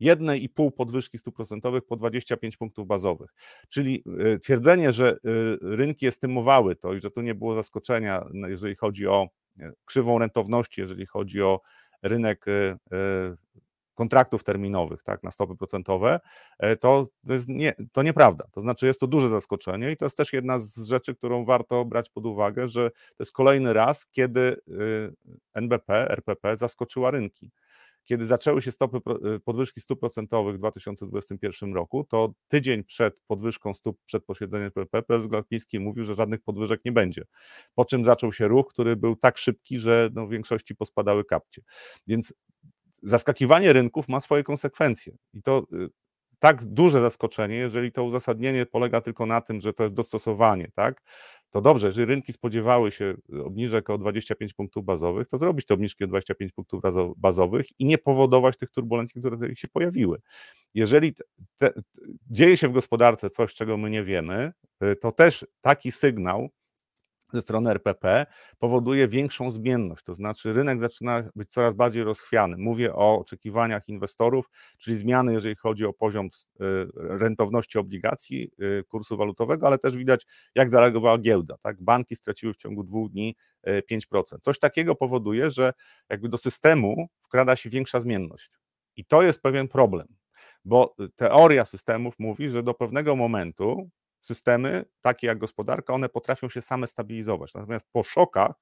[0.00, 3.30] jednej i pół podwyżki stóp procentowych po 25 punktów bazowych.
[3.68, 5.18] Czyli y, twierdzenie, że y,
[5.62, 9.28] rynki estymowały to i że tu nie było zaskoczenia, no, jeżeli chodzi o
[9.60, 11.60] e, krzywą rentowności, jeżeli chodzi o
[12.02, 12.76] rynek y,
[14.00, 16.20] kontraktów terminowych tak, na stopy procentowe,
[16.58, 18.44] e, to, to, jest nie, to nieprawda.
[18.52, 21.84] To znaczy jest to duże zaskoczenie i to jest też jedna z rzeczy, którą warto
[21.84, 24.56] brać pod uwagę, że to jest kolejny raz, kiedy
[25.54, 27.50] NBP, RPP zaskoczyła rynki
[28.04, 28.98] kiedy zaczęły się stopy
[29.34, 35.02] y, podwyżki stóp procentowych w 2021 roku, to tydzień przed podwyżką stóp, przed posiedzeniem PPP,
[35.02, 37.24] prezes Glapiński mówił, że żadnych podwyżek nie będzie.
[37.74, 41.62] Po czym zaczął się ruch, który był tak szybki, że no w większości pospadały kapcie.
[42.06, 42.34] Więc
[43.02, 45.16] zaskakiwanie rynków ma swoje konsekwencje.
[45.34, 45.88] I to y,
[46.38, 51.02] tak duże zaskoczenie, jeżeli to uzasadnienie polega tylko na tym, że to jest dostosowanie, tak?
[51.50, 56.04] To dobrze, jeżeli rynki spodziewały się obniżek o 25 punktów bazowych, to zrobić te obniżki
[56.04, 56.82] o 25 punktów
[57.16, 60.20] bazowych i nie powodować tych turbulencji, które się pojawiły.
[60.74, 61.24] Jeżeli te,
[61.56, 61.72] te,
[62.30, 64.52] dzieje się w gospodarce coś, czego my nie wiemy,
[64.84, 66.50] y, to też taki sygnał
[67.32, 68.26] ze strony RPP
[68.58, 72.56] powoduje większą zmienność, to znaczy rynek zaczyna być coraz bardziej rozchwiany.
[72.58, 76.28] Mówię o oczekiwaniach inwestorów, czyli zmiany, jeżeli chodzi o poziom y,
[76.94, 81.56] rentowności obligacji, y, kursu walutowego, ale też widać, jak zareagowała giełda.
[81.62, 81.82] Tak?
[81.82, 83.34] Banki straciły w ciągu dwóch dni
[83.90, 84.36] 5%.
[84.36, 85.72] Y, Coś takiego powoduje, że
[86.08, 88.50] jakby do systemu wkrada się większa zmienność.
[88.96, 90.08] I to jest pewien problem,
[90.64, 96.62] bo teoria systemów mówi, że do pewnego momentu systemy, takie jak gospodarka, one potrafią się
[96.62, 97.54] same stabilizować.
[97.54, 98.54] Natomiast po szokach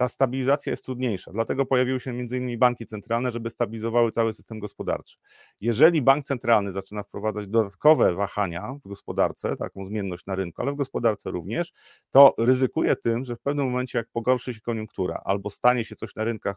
[0.00, 1.32] ta stabilizacja jest trudniejsza.
[1.32, 2.58] Dlatego pojawiły się m.in.
[2.58, 5.18] banki centralne, żeby stabilizowały cały system gospodarczy.
[5.60, 10.76] Jeżeli bank centralny zaczyna wprowadzać dodatkowe wahania w gospodarce, taką zmienność na rynku, ale w
[10.76, 11.72] gospodarce również,
[12.10, 16.14] to ryzykuje tym, że w pewnym momencie, jak pogorszy się koniunktura albo stanie się coś
[16.14, 16.56] na rynkach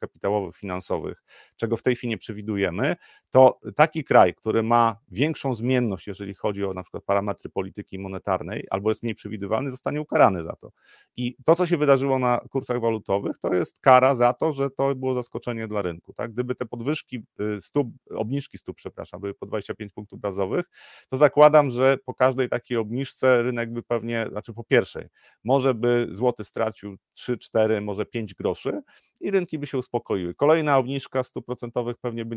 [0.00, 1.22] kapitałowych, finansowych,
[1.56, 2.96] czego w tej chwili nie przewidujemy,
[3.30, 8.66] to taki kraj, który ma większą zmienność, jeżeli chodzi o na przykład parametry polityki monetarnej,
[8.70, 10.70] albo jest mniej przewidywalny, zostanie ukarany za to.
[11.16, 14.94] I to, co się wydarzyło na kursach walutowych, to jest kara za to, że to
[14.94, 16.12] było zaskoczenie dla rynku.
[16.12, 16.32] Tak?
[16.32, 20.64] Gdyby te podwyżki y, stóp, obniżki stóp, przepraszam, były po 25 punktów bazowych,
[21.08, 25.06] to zakładam, że po każdej takiej obniżce rynek by pewnie, znaczy po pierwszej,
[25.44, 28.82] może by złoty stracił 3, 4, może 5 groszy,
[29.20, 30.34] i rynki by się uspokoiły.
[30.34, 32.36] Kolejna obniżka stóp procentowych pewnie by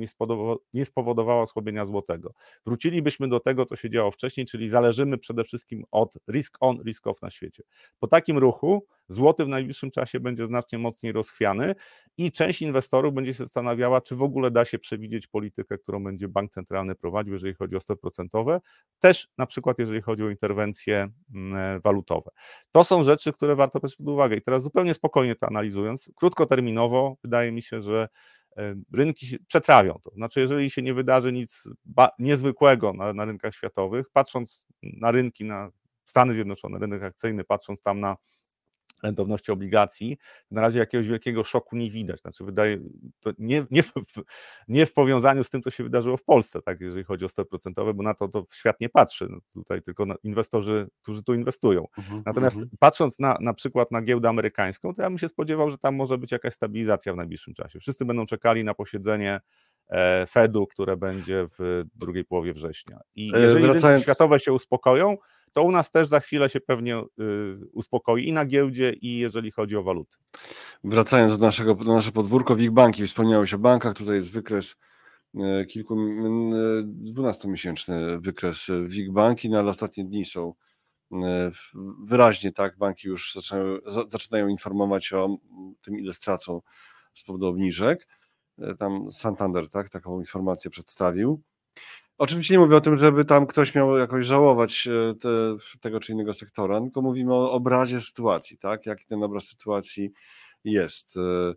[0.74, 2.34] nie spowodowała osłabienia złotego.
[2.66, 7.08] Wrócilibyśmy do tego, co się działo wcześniej, czyli zależymy przede wszystkim od risk on, risk
[7.08, 7.64] off na świecie.
[8.00, 11.76] Po takim ruchu złoty w najbliższym czasie będzie znacznie mocniej rozchwiany
[12.18, 16.28] i część inwestorów będzie się zastanawiała, czy w ogóle da się przewidzieć politykę, którą będzie
[16.28, 18.62] bank centralny prowadził, jeżeli chodzi o stopy procentowe,
[19.00, 22.32] też na przykład jeżeli chodzi o interwencje mm, e, walutowe.
[22.72, 24.36] To są rzeczy, które warto brać pod uwagę.
[24.36, 28.08] I teraz zupełnie spokojnie to analizując, krótkoterminowo wydaje mi się, że
[28.58, 30.12] e, rynki przetrawią to.
[30.16, 31.64] Znaczy, jeżeli się nie wydarzy nic
[32.20, 35.72] niezwykłego na, na rynkach światowych, patrząc na rynki, na
[36.06, 38.18] Stany Zjednoczone, rynek akcyjny, patrząc tam na
[39.04, 40.18] rentowności obligacji,
[40.52, 42.22] na razie jakiegoś wielkiego szoku nie widać.
[42.22, 42.78] Znaczy, wydaje
[43.20, 43.92] to nie, nie, w,
[44.68, 47.50] nie w powiązaniu z tym, co się wydarzyło w Polsce, tak, jeżeli chodzi o stopy
[47.50, 49.28] procentowe, bo na to, to świat nie patrzy.
[49.30, 51.88] No, tutaj tylko inwestorzy, którzy tu inwestują.
[51.98, 52.78] Mhm, Natomiast mhm.
[52.80, 56.18] patrząc na, na przykład na giełdę amerykańską, to ja bym się spodziewał, że tam może
[56.18, 57.80] być jakaś stabilizacja w najbliższym czasie.
[57.80, 59.40] Wszyscy będą czekali na posiedzenie
[59.90, 63.00] e, Fedu, które będzie w drugiej połowie września.
[63.16, 63.84] I e, jeżeli Wracając...
[63.84, 65.18] rynki światowe się uspokoją,
[65.52, 67.04] to u nas też za chwilę się pewnie y,
[67.72, 70.16] uspokoi i na giełdzie, i jeżeli chodzi o waluty.
[70.84, 74.76] Wracając do naszego do nasze podwórko, WIG Banki, wspomniałeś o bankach, tutaj jest wykres
[75.36, 75.96] y, kilku,
[77.16, 80.54] 12-miesięczny y, wykres WIG Banki, no ale ostatnie dni są
[82.04, 83.78] wyraźnie tak, banki już zaczynają,
[84.10, 85.38] zaczynają informować o
[85.82, 86.62] tym, ile stracą
[87.14, 88.08] z powodu obniżek.
[88.80, 91.42] Tam Santander tak, taką informację przedstawił.
[92.20, 95.30] Oczywiście nie mówię o tym, żeby tam ktoś miał jakoś żałować e, te,
[95.82, 98.86] tego czy innego sektora, tylko mówimy o obrazie sytuacji, tak?
[98.86, 100.12] Jaki ten obraz sytuacji
[100.64, 101.18] jest.
[101.18, 101.54] E,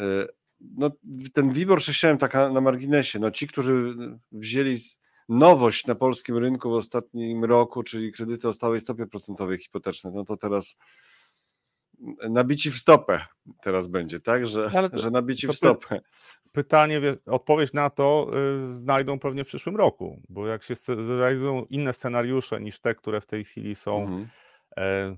[0.00, 0.26] e,
[0.60, 0.90] no,
[1.32, 3.18] ten WIBOR przesiałem tak na marginesie.
[3.18, 3.96] No, ci, którzy
[4.32, 4.78] wzięli
[5.28, 10.24] nowość na polskim rynku w ostatnim roku, czyli kredyty o stałej stopie procentowej hipoteczne, no
[10.24, 10.76] to teraz
[12.30, 13.24] nabici w stopę
[13.62, 14.46] teraz będzie, tak?
[14.46, 16.00] Że, to, że nabici w stopę.
[16.52, 18.30] Pytanie, odpowiedź na to
[18.70, 23.20] y, znajdą pewnie w przyszłym roku, bo jak się zrealizują inne scenariusze niż te, które
[23.20, 24.28] w tej chwili są mhm.
[24.76, 25.16] e,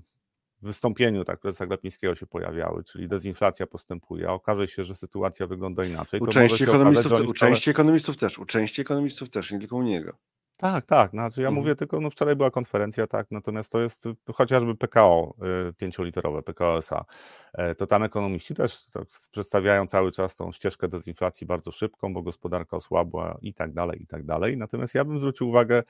[0.61, 5.83] wystąpieniu tak prezesa Glapińskiego się pojawiały, czyli dezinflacja postępuje, a okaże się, że sytuacja wygląda
[5.83, 6.19] inaczej.
[6.19, 9.83] U części, ekonomistów, okazać, u części ekonomistów też, u części ekonomistów też, nie tylko u
[9.83, 10.17] niego.
[10.57, 11.11] Tak, tak.
[11.11, 11.63] Znaczy ja mhm.
[11.63, 15.35] mówię tylko, no wczoraj była konferencja, tak, natomiast to jest chociażby PKO
[15.69, 17.05] y, pięcioliterowe, PKO SA.
[17.53, 22.21] E, to tam ekonomiści też tak przedstawiają cały czas tą ścieżkę dezinflacji bardzo szybką, bo
[22.21, 24.57] gospodarka osłabła i tak dalej, i tak dalej.
[24.57, 25.83] Natomiast ja bym zwrócił uwagę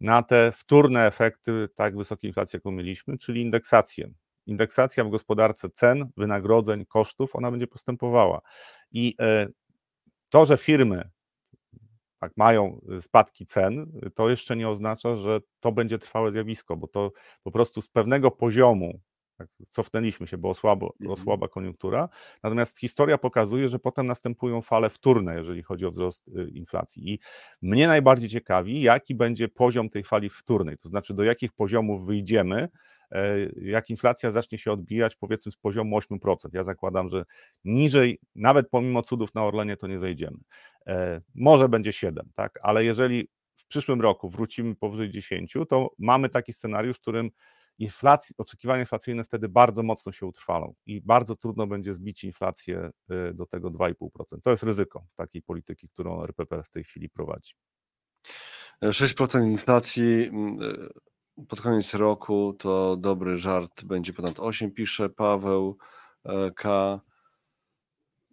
[0.00, 4.10] na te wtórne efekty tak wysokiej inflacji, jaką mieliśmy, czyli indeksację.
[4.46, 8.40] Indeksacja w gospodarce cen, wynagrodzeń, kosztów, ona będzie postępowała.
[8.92, 9.46] I e,
[10.28, 11.10] to, że firmy
[12.24, 16.86] tak, mają y, spadki cen, to jeszcze nie oznacza, że to będzie trwałe zjawisko, bo
[16.86, 19.00] to po prostu z pewnego poziomu
[19.38, 21.10] tak, cofnęliśmy się, bo osłabo, mhm.
[21.10, 22.08] osłaba koniunktura.
[22.42, 27.12] Natomiast historia pokazuje, że potem następują fale wtórne, jeżeli chodzi o wzrost y, inflacji.
[27.12, 27.18] I
[27.62, 32.68] mnie najbardziej ciekawi, jaki będzie poziom tej fali wtórnej, to znaczy do jakich poziomów wyjdziemy,
[33.62, 36.36] jak inflacja zacznie się odbijać, powiedzmy z poziomu 8%.
[36.52, 37.24] Ja zakładam, że
[37.64, 40.38] niżej, nawet pomimo cudów na Orlenie, to nie zejdziemy.
[40.86, 42.58] E, może będzie 7, tak?
[42.62, 47.30] Ale jeżeli w przyszłym roku wrócimy powyżej 10, to mamy taki scenariusz, w którym
[47.78, 52.90] inflacji, oczekiwania inflacyjne wtedy bardzo mocno się utrwalą i bardzo trudno będzie zbić inflację
[53.30, 54.40] y, do tego 2,5%.
[54.42, 57.52] To jest ryzyko takiej polityki, którą RPP w tej chwili prowadzi.
[58.82, 60.58] 6% inflacji mm,
[61.48, 65.76] pod koniec roku to dobry żart, będzie ponad 8, pisze Paweł
[66.24, 67.00] e, K.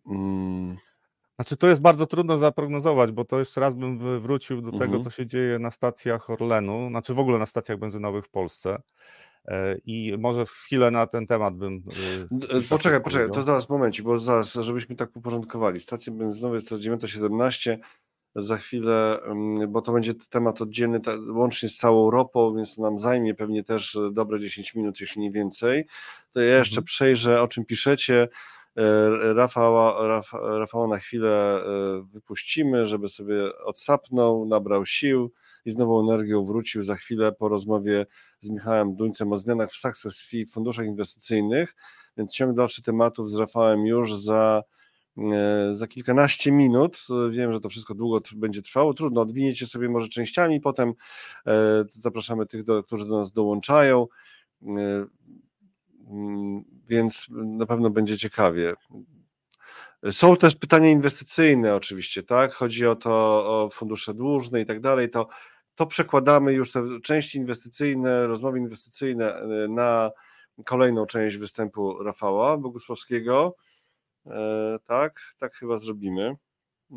[0.06, 0.78] Mm.
[1.36, 5.04] Znaczy, to jest bardzo trudno zaprognozować, bo to jeszcze raz bym wrócił do tego, mhm.
[5.04, 8.82] co się dzieje na stacjach Orlenu, znaczy w ogóle na stacjach benzynowych w Polsce.
[9.46, 11.84] E, I może chwilę na ten temat bym.
[12.54, 15.80] E, poczekaj, poczekaj, to zaraz momencie, bo zaraz, żebyśmy tak uporządkowali.
[15.80, 17.78] Stacje benzynowe jest to 9.17.
[18.36, 19.20] Za chwilę,
[19.68, 23.98] bo to będzie temat oddzielny, łącznie z całą ropą, więc to nam zajmie pewnie też
[24.12, 25.86] dobre 10 minut, jeśli nie więcej.
[26.32, 26.86] To ja jeszcze mhm.
[26.86, 28.28] przejrzę, o czym piszecie.
[29.36, 31.64] Rafała, Rafała na chwilę
[32.04, 35.32] wypuścimy, żeby sobie odsapnął, nabrał sił
[35.66, 38.06] i z nową energią wrócił za chwilę po rozmowie
[38.42, 41.76] z Michałem Duńcem o zmianach w Success Fee funduszach inwestycyjnych,
[42.18, 44.81] więc ciąg dalszy tematów z Rafałem już za e,
[45.74, 47.08] za kilkanaście minut.
[47.32, 48.94] Wiem, że to wszystko długo będzie trwało.
[48.94, 50.94] Trudno, odwiniecie sobie może częściami, potem
[51.48, 54.08] e, zapraszamy tych, którzy do nas dołączają.
[54.64, 55.06] E,
[56.10, 58.74] mm, więc na pewno będzie ciekawie.
[60.12, 62.54] Są też pytania inwestycyjne oczywiście, tak?
[62.54, 63.12] Chodzi o to,
[63.64, 65.28] o fundusze dłużne i tak dalej, to,
[65.76, 70.12] to przekładamy już te części inwestycyjne, rozmowy inwestycyjne e, na
[70.66, 73.56] kolejną część występu Rafała Bogusławskiego.
[74.26, 76.36] E, tak, tak chyba zrobimy.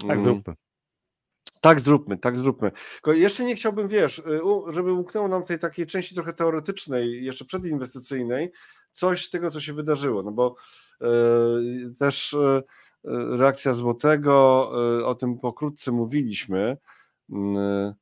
[0.01, 0.25] Tak mm.
[0.25, 0.55] zróbmy.
[1.61, 2.73] Tak zróbmy, tak zróbmy.
[2.93, 7.45] Tylko jeszcze nie chciałbym, wiesz, e, żeby umknęło nam tej takiej części trochę teoretycznej, jeszcze
[7.45, 8.53] przedinwestycyjnej,
[8.93, 10.57] coś z tego, co się wydarzyło, no bo
[11.99, 12.37] też
[13.39, 16.77] reakcja złotego, y, o tym pokrótce mówiliśmy
[17.31, 17.95] mm,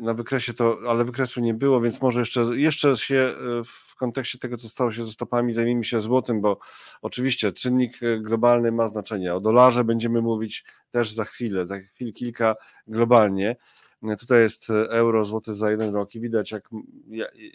[0.00, 4.38] na wykresie to, ale wykresu nie było, więc może jeszcze, jeszcze się y, w kontekście
[4.38, 6.58] tego, co stało się ze stopami, zajmijmy się złotym, bo
[7.02, 9.34] oczywiście czynnik y, globalny ma znaczenie.
[9.34, 12.56] O dolarze będziemy mówić też za chwilę, za chwilę kilka
[12.86, 13.56] globalnie.
[14.18, 16.68] Tutaj jest euro, złoty za jeden rok i widać, jak,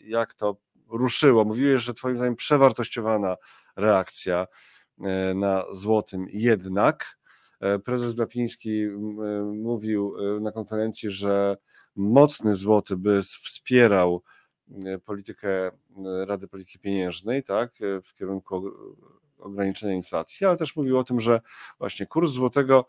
[0.03, 0.57] jak to
[0.89, 1.45] ruszyło.
[1.45, 3.35] Mówiłeś, że Twoim zdaniem przewartościowana
[3.75, 4.47] reakcja.
[5.01, 6.27] E, na złotym.
[6.29, 7.17] Jednak
[7.59, 8.89] e, prezes Glapiński e,
[9.53, 11.57] mówił na konferencji, że
[11.95, 14.23] mocny złoty by wspierał
[15.05, 15.71] politykę
[16.25, 18.71] Rady Polityki Pieniężnej, tak, w kierunku
[19.37, 21.41] ograniczenia inflacji, ale też mówił o tym, że
[21.79, 22.85] właśnie kurs złotego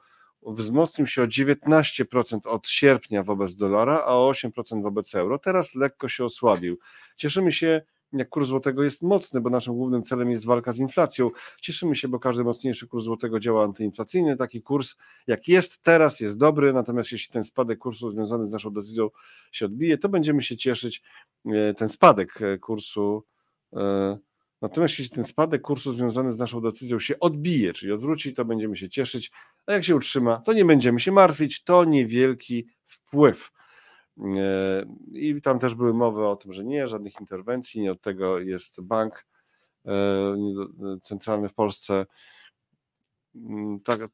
[0.47, 5.39] wzmocnił się o 19% od sierpnia wobec dolara, a o 8% wobec euro.
[5.39, 6.79] Teraz lekko się osłabił.
[7.17, 7.83] Cieszymy się
[8.15, 11.31] jak kurs złotego jest mocny, bo naszym głównym celem jest walka z inflacją.
[11.61, 14.37] Cieszymy się, bo każdy mocniejszy kurs złotego działa antyinflacyjny.
[14.37, 14.97] Taki kurs,
[15.27, 19.11] jak jest teraz, jest dobry, natomiast jeśli ten spadek kursu związany z naszą decyzją
[19.53, 21.03] się odbije, to będziemy się cieszyć.
[21.47, 23.25] E, ten spadek e, kursu.
[23.73, 24.19] E,
[24.63, 28.77] natomiast jeśli ten spadek kursu związany z naszą decyzją się odbije, czyli odwróci, to będziemy
[28.77, 29.31] się cieszyć,
[29.67, 31.65] a jak się utrzyma, to nie będziemy się martwić.
[31.65, 33.51] To niewielki wpływ.
[34.19, 38.39] E, I tam też były mowy o tym, że nie, żadnych interwencji, nie od tego
[38.39, 39.27] jest bank
[39.87, 39.93] e,
[41.03, 42.07] centralny w Polsce.
[43.35, 44.09] Mm, tak, e,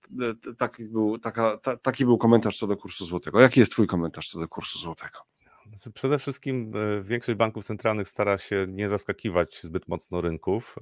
[0.59, 3.41] taki, był, taka, taki był komentarz co do kursu złotego.
[3.41, 5.19] Jaki jest Twój komentarz co do kursu złotego?
[5.69, 10.77] Znaczy, przede wszystkim większość banków centralnych stara się nie zaskakiwać zbyt mocno rynków.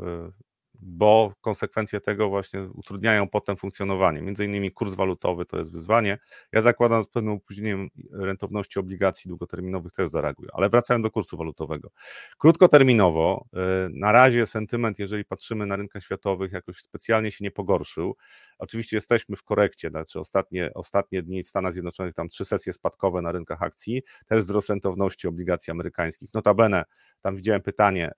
[0.80, 4.22] Bo konsekwencje tego właśnie utrudniają potem funkcjonowanie.
[4.22, 6.18] Między innymi kurs walutowy to jest wyzwanie.
[6.52, 10.50] Ja zakładam z pewnym opóźnieniem rentowności obligacji długoterminowych też zareagują.
[10.52, 11.90] Ale wracając do kursu walutowego.
[12.38, 13.58] Krótkoterminowo y,
[13.90, 18.16] na razie sentyment, jeżeli patrzymy na rynkach światowych, jakoś specjalnie się nie pogorszył.
[18.58, 23.22] Oczywiście jesteśmy w korekcie, znaczy ostatnie, ostatnie dni w Stanach Zjednoczonych, tam trzy sesje spadkowe
[23.22, 26.34] na rynkach akcji, też wzrost rentowności obligacji amerykańskich.
[26.34, 26.84] Notabene,
[27.22, 28.10] tam widziałem pytanie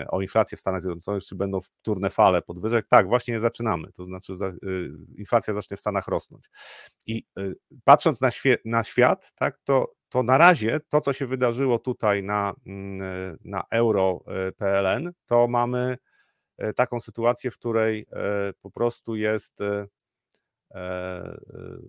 [0.00, 2.86] y, o inflację w Stanach Zjednoczonych, czy będą wtórne fale podwyżek.
[2.88, 4.54] Tak, właśnie zaczynamy, to znaczy za, y,
[5.18, 6.50] inflacja zacznie w Stanach rosnąć.
[7.06, 7.54] I y,
[7.84, 12.22] patrząc na, świe, na świat, tak, to, to na razie to, co się wydarzyło tutaj
[12.22, 14.24] na, mm, na euro
[14.56, 15.96] PLN, to mamy
[16.76, 19.86] taką sytuację, w której e, po prostu jest e,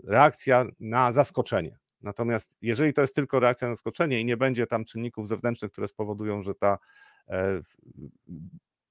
[0.07, 1.77] reakcja na zaskoczenie.
[2.01, 5.87] Natomiast jeżeli to jest tylko reakcja na zaskoczenie i nie będzie tam czynników zewnętrznych, które
[5.87, 6.77] spowodują, że ta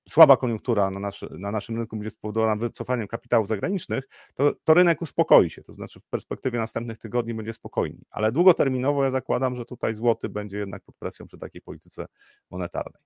[0.09, 5.51] słaba koniunktura na, na naszym rynku będzie spowodowana wycofaniem kapitałów zagranicznych, to, to rynek uspokoi
[5.51, 8.07] się, to znaczy w perspektywie następnych tygodni będzie spokojniej.
[8.11, 12.07] Ale długoterminowo ja zakładam, że tutaj złoty będzie jednak pod presją przy takiej polityce
[12.51, 13.03] monetarnej.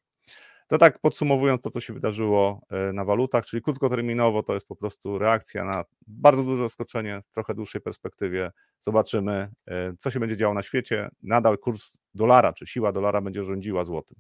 [0.69, 4.77] To tak podsumowując to, co się wydarzyło e, na walutach, czyli krótkoterminowo to jest po
[4.77, 8.51] prostu reakcja na bardzo duże zaskoczenie w trochę dłuższej perspektywie.
[8.81, 11.09] Zobaczymy, e, co się będzie działo na świecie.
[11.23, 14.17] Nadal kurs dolara, czy siła dolara będzie rządziła złotym.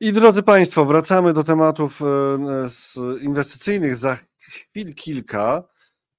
[0.00, 2.04] I drodzy Państwo, wracamy do tematów e,
[3.22, 5.71] inwestycyjnych za chwil kilka.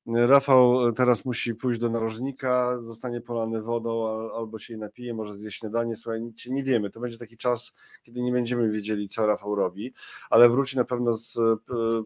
[0.08, 5.52] Rafał teraz musi pójść do narożnika, zostanie polany wodą albo się jej napije, może zje
[5.52, 6.90] śniadanie, słuchaj, nic nie wiemy.
[6.90, 7.74] To będzie taki czas,
[8.04, 9.94] kiedy nie będziemy wiedzieli, co Rafał robi,
[10.30, 11.38] ale wróci na pewno z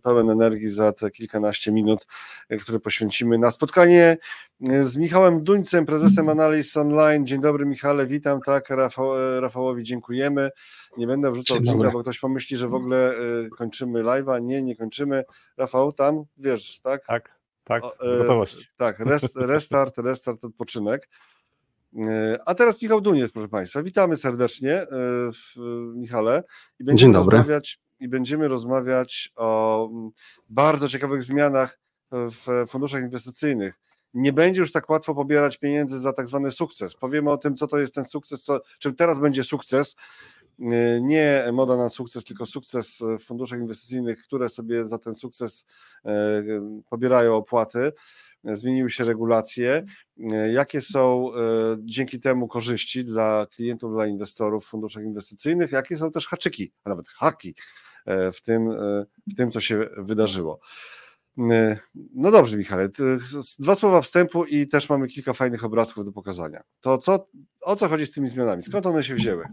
[0.04, 2.08] pełen energii za te kilkanaście minut,
[2.50, 4.18] e, które poświęcimy na spotkanie
[4.70, 7.26] e, z Michałem Duńcem, prezesem Analiz Online.
[7.26, 10.50] Dzień dobry Michale, witam, tak, Rafał, e, Rafałowi dziękujemy.
[10.98, 13.14] Nie będę wrzucał dźwięka, bo ktoś pomyśli, że w ogóle
[13.58, 14.41] kończymy live'a.
[14.41, 15.24] Nie, nie kończymy.
[15.58, 17.06] Rafał, tam, wiesz, tak?
[17.06, 17.37] Tak.
[17.68, 18.72] Tak, e, gotowość.
[18.78, 21.09] Tak, rest, restart, restart, odpoczynek.
[21.97, 23.84] E, a teraz Michał Duniec, proszę Państwa.
[23.84, 24.88] Witamy serdecznie, e,
[25.32, 25.55] w,
[25.95, 26.43] Michale.
[26.80, 27.38] I będziemy Dzień dobry.
[27.38, 30.09] Rozmawiać, I będziemy rozmawiać o mm,
[30.49, 31.80] bardzo ciekawych zmianach
[32.11, 33.74] w funduszach inwestycyjnych.
[34.13, 36.95] Nie będzie już tak łatwo pobierać pieniędzy za tak zwany sukces.
[36.95, 39.95] Powiemy o tym, co to jest ten sukces, co, czym teraz będzie sukces,
[41.01, 45.66] nie moda na sukces, tylko sukces w funduszach inwestycyjnych, które sobie za ten sukces
[46.05, 46.10] y,
[46.89, 47.91] pobierają opłaty.
[48.43, 49.86] Zmieniły się regulacje.
[50.18, 51.32] Y, jakie są
[51.80, 55.72] dzięki temu korzyści dla klientów, dla inwestorów w funduszach inwestycyjnych?
[55.72, 57.55] Jakie są też haczyki, a nawet haki
[58.34, 58.70] w tym,
[59.32, 60.60] w tym co się wydarzyło?
[62.16, 62.89] No dobrze, Michale,
[63.60, 66.62] dwa słowa wstępu i też mamy kilka fajnych obrazków do pokazania.
[66.82, 67.28] To co,
[67.62, 68.64] o co chodzi z tymi zmianami?
[68.64, 69.45] Skąd one się wzięły?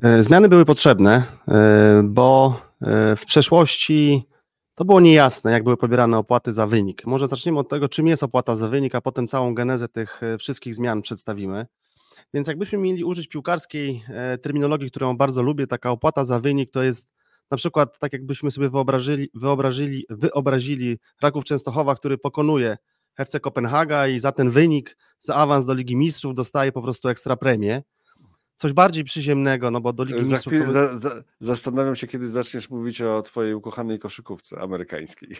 [0.00, 4.28] E, zmiany były potrzebne, e, bo e, w przeszłości
[4.74, 7.06] to było niejasne, jak były pobierane opłaty za wynik.
[7.06, 10.74] Może zaczniemy od tego, czym jest opłata za wynik, a potem całą genezę tych wszystkich
[10.74, 11.66] zmian przedstawimy.
[12.34, 14.04] Więc jakbyśmy mieli użyć piłkarskiej
[14.42, 17.08] terminologii, którą bardzo lubię, taka opłata za wynik to jest
[17.50, 22.78] na przykład tak jakbyśmy sobie wyobrażyli, wyobrażyli, wyobrazili Raków Częstochowa, który pokonuje
[23.18, 27.36] FC Kopenhaga i za ten wynik, za awans do Ligi Mistrzów dostaje po prostu ekstra
[27.36, 27.82] premię
[28.54, 30.52] coś bardziej przyziemnego, no bo do Ligi za Mistrzów...
[30.52, 35.36] Chwilę, za, za, zastanawiam się, kiedy zaczniesz mówić o twojej ukochanej koszykówce amerykańskiej.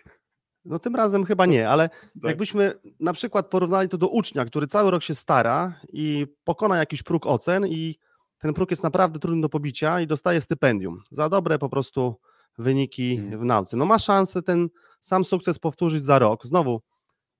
[0.64, 2.00] No tym razem chyba nie, ale tak.
[2.22, 7.02] jakbyśmy na przykład porównali to do ucznia, który cały rok się stara i pokona jakiś
[7.02, 7.98] próg ocen i
[8.38, 12.16] ten próg jest naprawdę trudny do pobicia i dostaje stypendium za dobre po prostu
[12.58, 13.40] wyniki hmm.
[13.40, 13.76] w nauce.
[13.76, 14.68] No ma szansę ten
[15.00, 16.46] sam sukces powtórzyć za rok.
[16.46, 16.82] Znowu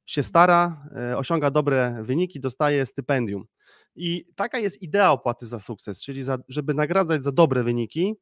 [0.07, 3.45] się stara, e, osiąga dobre wyniki, dostaje stypendium.
[3.95, 8.15] I taka jest idea opłaty za sukces, czyli za, żeby nagradzać za dobre wyniki,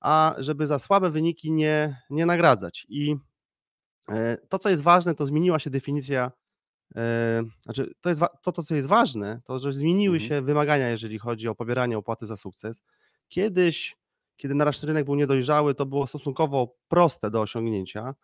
[0.00, 2.86] a żeby za słabe wyniki nie, nie nagradzać.
[2.88, 3.16] I
[4.08, 6.32] e, to, co jest ważne, to zmieniła się definicja.
[6.96, 10.28] E, znaczy, to, jest, to, to co jest ważne, to że zmieniły mhm.
[10.28, 12.82] się wymagania, jeżeli chodzi o pobieranie opłaty za sukces.
[13.28, 13.96] Kiedyś,
[14.36, 18.14] kiedy nasz rynek był niedojrzały, to było stosunkowo proste do osiągnięcia.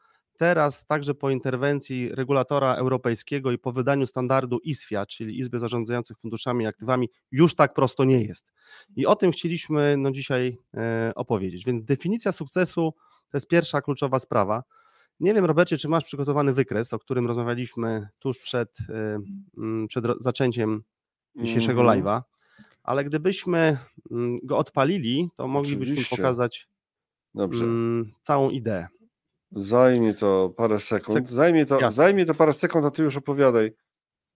[0.42, 6.64] Teraz także po interwencji regulatora europejskiego i po wydaniu standardu ISFIA, czyli Izby Zarządzających Funduszami
[6.64, 8.52] i Aktywami, już tak prosto nie jest.
[8.96, 11.64] I o tym chcieliśmy no, dzisiaj e, opowiedzieć.
[11.64, 12.94] Więc definicja sukcesu
[13.30, 14.62] to jest pierwsza kluczowa sprawa.
[15.20, 19.18] Nie wiem, Robercie, czy masz przygotowany wykres, o którym rozmawialiśmy tuż przed, e,
[19.88, 20.82] przed zaczęciem
[21.36, 22.02] dzisiejszego mm -hmm.
[22.02, 22.22] live'a,
[22.82, 23.78] ale gdybyśmy
[24.42, 26.16] go odpalili, to moglibyśmy Oczywiście.
[26.16, 26.68] pokazać
[27.34, 27.64] Dobrze.
[28.22, 28.88] całą ideę.
[29.52, 31.28] Zajmie to parę sekund.
[31.28, 33.72] Zajmie to, zajmie to parę sekund, a ty już opowiadaj.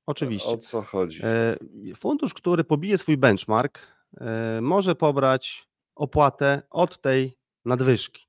[0.07, 0.51] Oczywiście.
[0.51, 1.21] O co chodzi?
[1.25, 1.57] E,
[1.97, 3.79] fundusz, który pobije swój benchmark,
[4.21, 8.27] e, może pobrać opłatę od tej nadwyżki.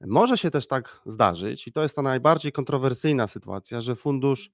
[0.00, 4.50] Może się też tak zdarzyć, i to jest ta najbardziej kontrowersyjna sytuacja, że fundusz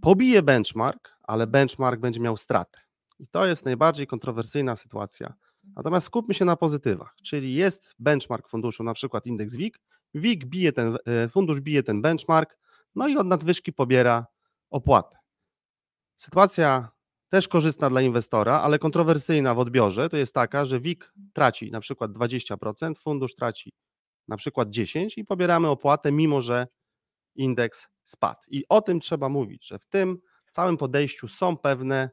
[0.00, 2.80] pobije benchmark, ale benchmark będzie miał stratę.
[3.18, 5.34] I to jest najbardziej kontrowersyjna sytuacja.
[5.76, 9.78] Natomiast skupmy się na pozytywach, czyli jest benchmark funduszu, na przykład indeks WIG,
[10.14, 12.58] WIG bije ten, e, fundusz bije ten benchmark,
[12.94, 14.26] no i od nadwyżki pobiera
[14.70, 15.16] opłatę.
[16.16, 16.88] Sytuacja
[17.28, 21.80] też korzystna dla inwestora, ale kontrowersyjna w odbiorze to jest taka, że WIG traci na
[21.80, 23.72] przykład 20%, fundusz traci
[24.28, 26.66] na przykład 10% i pobieramy opłatę, mimo że
[27.34, 28.40] indeks spadł.
[28.48, 30.18] I o tym trzeba mówić, że w tym
[30.50, 32.10] całym podejściu są pewne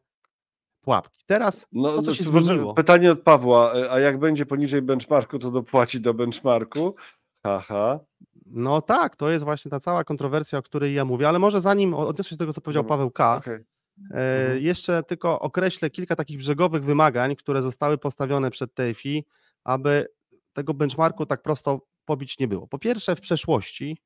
[0.83, 1.23] pułapki.
[1.25, 4.45] Teraz No, to, co się to może zmieniło, Pytanie od Pawła, e, a jak będzie
[4.45, 6.95] poniżej benchmarku, to dopłaci do benchmarku?
[7.43, 7.99] Haha.
[8.45, 11.93] no tak, to jest właśnie ta cała kontrowersja, o której ja mówię, ale może zanim
[11.93, 13.55] odniosę się do tego, co powiedział Dobra, Paweł K., Okej.
[13.55, 13.63] E,
[13.97, 14.63] Mhm.
[14.63, 19.25] Jeszcze tylko określę kilka takich brzegowych wymagań, które zostały postawione przed TFI,
[19.63, 20.07] aby
[20.53, 22.67] tego benchmarku tak prosto pobić nie było.
[22.67, 23.97] Po pierwsze, w przeszłości,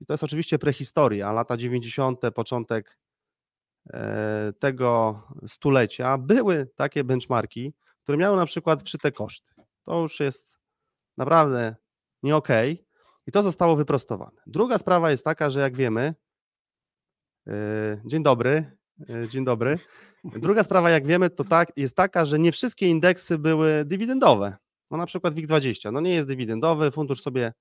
[0.00, 2.98] i to jest oczywiście prehistoria, lata 90., początek
[4.58, 7.72] tego stulecia, były takie benchmarki,
[8.02, 9.54] które miały na przykład wszyte koszty.
[9.84, 10.58] To już jest
[11.16, 11.76] naprawdę
[12.22, 12.84] nie okej
[13.26, 14.40] i to zostało wyprostowane.
[14.46, 16.14] Druga sprawa jest taka, że jak wiemy,
[17.48, 17.52] e,
[18.04, 18.76] dzień dobry,
[19.10, 19.78] e, dzień dobry.
[20.24, 24.56] Druga sprawa, jak wiemy, to tak, jest taka, że nie wszystkie indeksy były dywidendowe.
[24.90, 27.52] No na przykład WIG20, no nie jest dywidendowy, fundusz sobie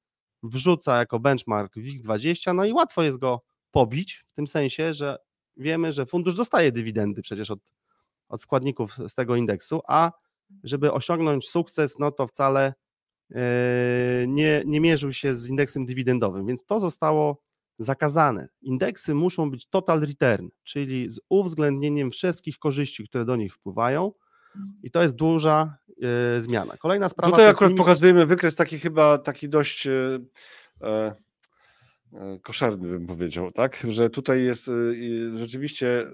[0.44, 5.18] wrzuca jako benchmark WIG20, no i łatwo jest go pobić, w tym sensie, że
[5.60, 7.60] wiemy, że fundusz dostaje dywidendy przecież od,
[8.30, 10.12] od składników z tego indeksu, a
[10.64, 12.74] żeby osiągnąć sukces, no to wcale
[13.32, 13.42] e,
[14.28, 17.42] nie, nie mierzył się z indeksem dywidendowym, więc to zostało
[17.78, 18.48] zakazane.
[18.62, 24.12] Indeksy muszą być total return, czyli z uwzględnieniem wszystkich korzyści, które do nich wpływają
[24.84, 25.78] i to jest duża
[26.38, 26.78] e, zmiana.
[26.78, 31.16] Kolejna sprawa Tutaj to jest akurat pokazujemy wykres taki chyba taki dość e,
[32.44, 33.86] koszerny, bym powiedział, tak?
[33.90, 36.08] Że tutaj jest e, i rzeczywiście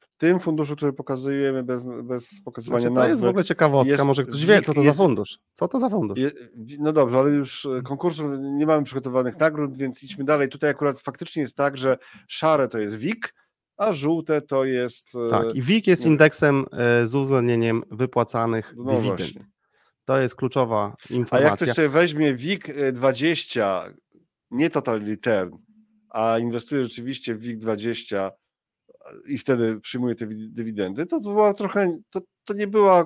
[0.00, 3.10] w tym funduszu, który pokazujemy bez, bez pokazywania Znaczy, to nazwy.
[3.10, 5.38] jest w ogóle ciekawostka, jest- może ktoś wie, co to jest- za fundusz.
[5.54, 6.18] Co to za fundusz?
[6.18, 6.30] Je-
[6.78, 10.48] No dobrze, ale już e, konkursu nie mamy przygotowanych nagród, więc idźmy dalej.
[10.48, 13.34] Tutaj akurat faktycznie jest tak, że szare to jest WIG,
[13.76, 15.08] a żółte to jest.
[15.26, 19.18] e, Tak, i WIG jest indeksem e, z uwzględnieniem wypłacanych No dywidend.
[19.20, 19.40] właśnie.
[20.04, 21.48] To jest kluczowa A informacja.
[21.50, 23.84] jak ktoś sobie weźmie WIG e, 20,
[24.50, 25.56] nie total return,
[26.10, 28.30] a inwestuje rzeczywiście w WIG 20
[29.28, 33.04] i wtedy przyjmuje te wi- dywidendy, to, to była trochę, to, to nie była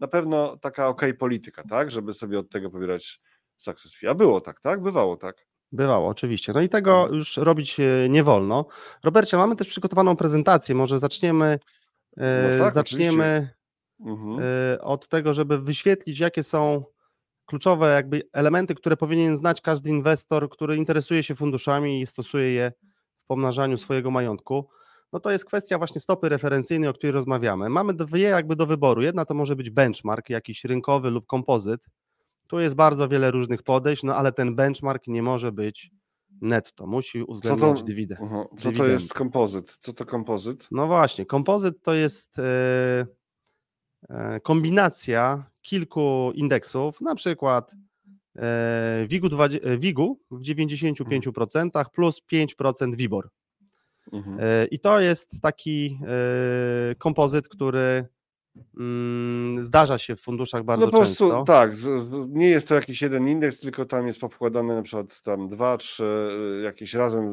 [0.00, 3.20] na pewno taka ok polityka, tak, żeby sobie od tego pobierać
[3.56, 4.06] success fee.
[4.08, 4.82] A było tak, tak?
[4.82, 5.46] Bywało tak.
[5.72, 6.52] Bywało, oczywiście.
[6.52, 8.66] No i tego już robić e, nie wolno.
[9.04, 10.74] Robercie, mamy też przygotowaną prezentację.
[10.74, 11.58] Może zaczniemy,
[12.16, 13.50] e, No tak, zaczniemy
[14.00, 14.38] Mhm.
[14.74, 16.84] e, od tego, żeby wyświetlić, jakie są
[17.48, 22.72] kluczowe jakby elementy, które powinien znać każdy inwestor, który interesuje się funduszami i stosuje je
[23.16, 24.68] w pomnażaniu swojego majątku.
[25.12, 27.68] No to jest kwestia właśnie stopy referencyjnej, o której rozmawiamy.
[27.68, 29.02] Mamy dwie jakby do wyboru.
[29.02, 31.86] Jedna to może być benchmark, jakiś rynkowy lub kompozyt.
[32.46, 35.90] Tu jest bardzo wiele różnych podejść, no ale ten benchmark nie może być
[36.40, 38.24] netto, musi uwzględniać dywidendę.
[38.26, 38.44] Aha.
[38.50, 38.92] Co to dywidendy.
[38.92, 39.76] jest kompozyt?
[39.78, 40.68] Co to kompozyt?
[40.70, 43.06] No właśnie, kompozyt to jest e,
[44.08, 47.74] e, kombinacja kilku indeksów, na przykład
[48.36, 53.30] e, WIG-u, dwadzie- e, WIG-u w 95% plus 5% WIBOR.
[54.12, 54.38] Mhm.
[54.40, 55.98] E, I to jest taki
[56.98, 58.06] kompozyt, który
[58.80, 61.44] mm, zdarza się w funduszach bardzo No po prostu często.
[61.44, 61.72] tak,
[62.28, 66.30] nie jest to jakiś jeden indeks, tylko tam jest powkładane na przykład tam dwa, trzy
[66.64, 67.24] jakieś razem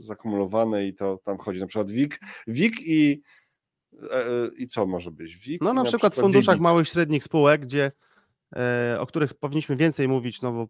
[0.00, 3.22] zakumulowane i to tam chodzi na przykład WIG, WIG i
[4.56, 5.36] i co może być?
[5.36, 6.62] WIG No i na przykład w funduszach WIGIT.
[6.62, 7.92] małych, średnich spółek, gdzie,
[8.56, 10.66] e, o których powinniśmy więcej mówić, no bo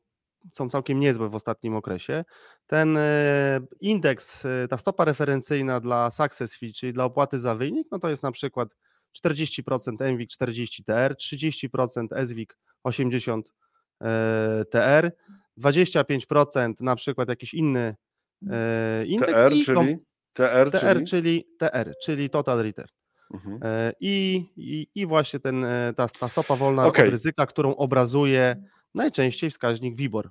[0.53, 2.25] są całkiem niezłe w ostatnim okresie.
[2.67, 7.89] Ten e, indeks, e, ta stopa referencyjna dla success fee, czyli dla opłaty za wynik,
[7.91, 8.77] no to jest na przykład
[9.25, 13.53] 40% MWIG 40 TR, 30% SWIG 80
[14.03, 15.13] e, TR,
[15.59, 17.97] 25% na przykład jakiś inny
[18.51, 19.99] e, indeks TR, czyli
[20.33, 22.89] TR, TR, czyli czyli TR, czyli Total Return.
[23.35, 23.59] Mhm.
[23.63, 27.05] E, I, i, i właśnie ten, e, ta, ta stopa wolna Okej.
[27.07, 28.57] od ryzyka, którą obrazuje
[28.95, 30.31] najczęściej wskaźnik WIBOR.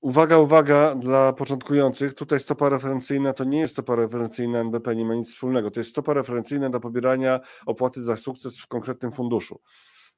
[0.00, 2.14] Uwaga, uwaga dla początkujących.
[2.14, 5.70] Tutaj stopa referencyjna to nie jest stopa referencyjna NBP, nie ma nic wspólnego.
[5.70, 9.60] To jest stopa referencyjna do pobierania opłaty za sukces w konkretnym funduszu.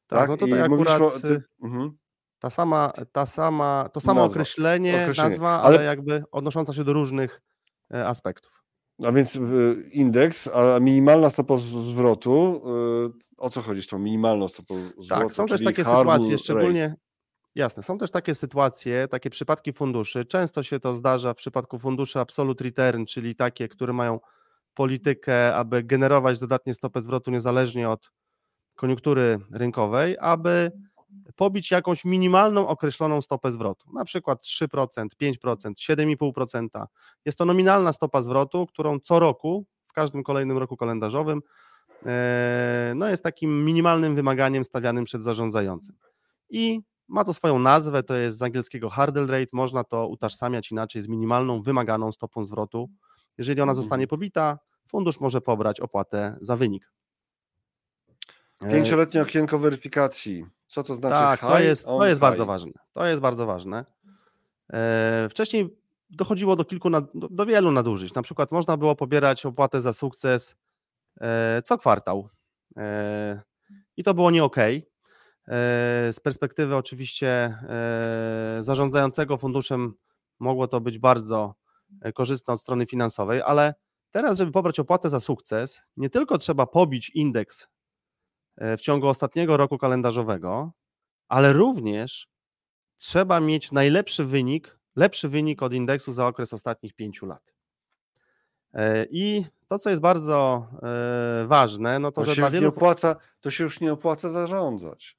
[0.07, 1.91] Tak, no tutaj I mówiliśmy akurat o- ty- mhm.
[2.39, 5.31] ta sama, ta sama, to samo określenie, określenie.
[5.31, 7.43] nazwa, Ale- ale jakby odnosząca się do różnych
[7.95, 8.62] e, aspektów.
[9.05, 9.41] A więc y,
[9.93, 12.63] indeks, a minimalna stopa zwrotu,
[13.07, 15.23] y, o co chodzi z tą minimalną stopą zwrotu?
[15.23, 16.39] Tak, są też takie sytuacje, rate.
[16.39, 16.97] szczególnie,
[17.55, 17.83] Jasne.
[17.83, 20.25] Są też takie sytuacje, takie przypadki funduszy.
[20.25, 24.21] Często się to zdarza w przypadku funduszy absolute return, czyli takie, które mają
[24.75, 28.11] politykę, aby generować dodatnie stopę zwrotu niezależnie od
[28.75, 30.73] koniunktury rynkowej, aby
[31.37, 36.87] pobić jakąś minimalną określoną stopę zwrotu, na przykład 3%, 5%, 7,5%.
[37.25, 41.43] Jest to nominalna stopa zwrotu, którą co roku, w każdym kolejnym roku kalendarzowym,
[42.07, 45.97] e, no jest takim minimalnym wymaganiem stawianym przed zarządzającym.
[46.51, 51.03] I ma to swoją nazwę, to jest z angielskiego hurdle rate, można to utożsamiać inaczej
[51.03, 52.91] z minimalną wymaganą stopą zwrotu.
[53.39, 53.83] Jeżeli ona Mhm.
[53.83, 54.59] zostanie pobita,
[54.89, 56.93] fundusz może pobrać opłatę za wynik.
[58.63, 60.47] E, Pięcioletnie okienko weryfikacji.
[60.73, 61.15] Co to znaczy?
[61.15, 62.73] tak, to jest, to jest bardzo ważne.
[62.93, 63.85] To jest bardzo ważne.
[64.73, 65.77] E, Wcześniej
[66.11, 68.15] dochodziło do kilku, nad, do, wielu nadużyć.
[68.15, 70.57] Na przykład można było pobierać opłatę za sukces
[71.21, 72.29] e, co kwartał.
[72.77, 73.43] E,
[73.97, 74.57] I to było nie ok.
[76.13, 77.59] Z perspektywy oczywiście
[78.61, 79.95] zarządzającego funduszem
[80.39, 81.55] mogło to być bardzo
[82.15, 83.75] korzystne od strony finansowej, ale
[84.11, 87.69] teraz, żeby pobrać opłatę za sukces, nie tylko trzeba pobić indeks
[88.77, 90.73] w ciągu ostatniego roku kalendarzowego,
[91.29, 92.29] ale również
[92.97, 97.55] trzeba mieć najlepszy wynik, lepszy wynik od indeksu za okres ostatnich pięciu lat.
[98.75, 102.69] E, I to, co jest bardzo e, ważne, no to, To że dla wielu.
[102.69, 105.19] opłaca, to się już nie opłaca zarządzać.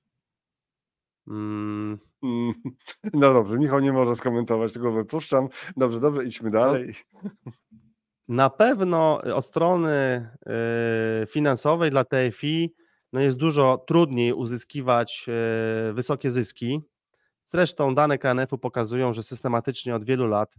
[1.27, 2.53] Mm, Mm,
[3.13, 5.47] No dobrze, Michał nie może skomentować, tego wypuszczam.
[5.77, 6.95] Dobrze, dobrze, idźmy dalej.
[8.27, 10.29] Na pewno od strony
[11.23, 12.73] y, finansowej dla TFI
[13.13, 15.25] no jest dużo trudniej uzyskiwać
[15.89, 16.81] y, wysokie zyski.
[17.45, 20.55] Zresztą dane KNF-u pokazują, że systematycznie od wielu lat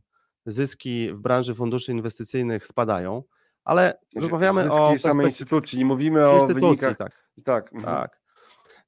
[0.47, 3.23] zyski w branży funduszy inwestycyjnych spadają,
[3.65, 6.61] ale rozmawiamy Zyski o samej perspek- instytucji, nie mówimy o instytucji.
[6.63, 6.97] wynikach.
[6.97, 7.97] Tak, Tak, mhm.
[7.97, 8.21] tak.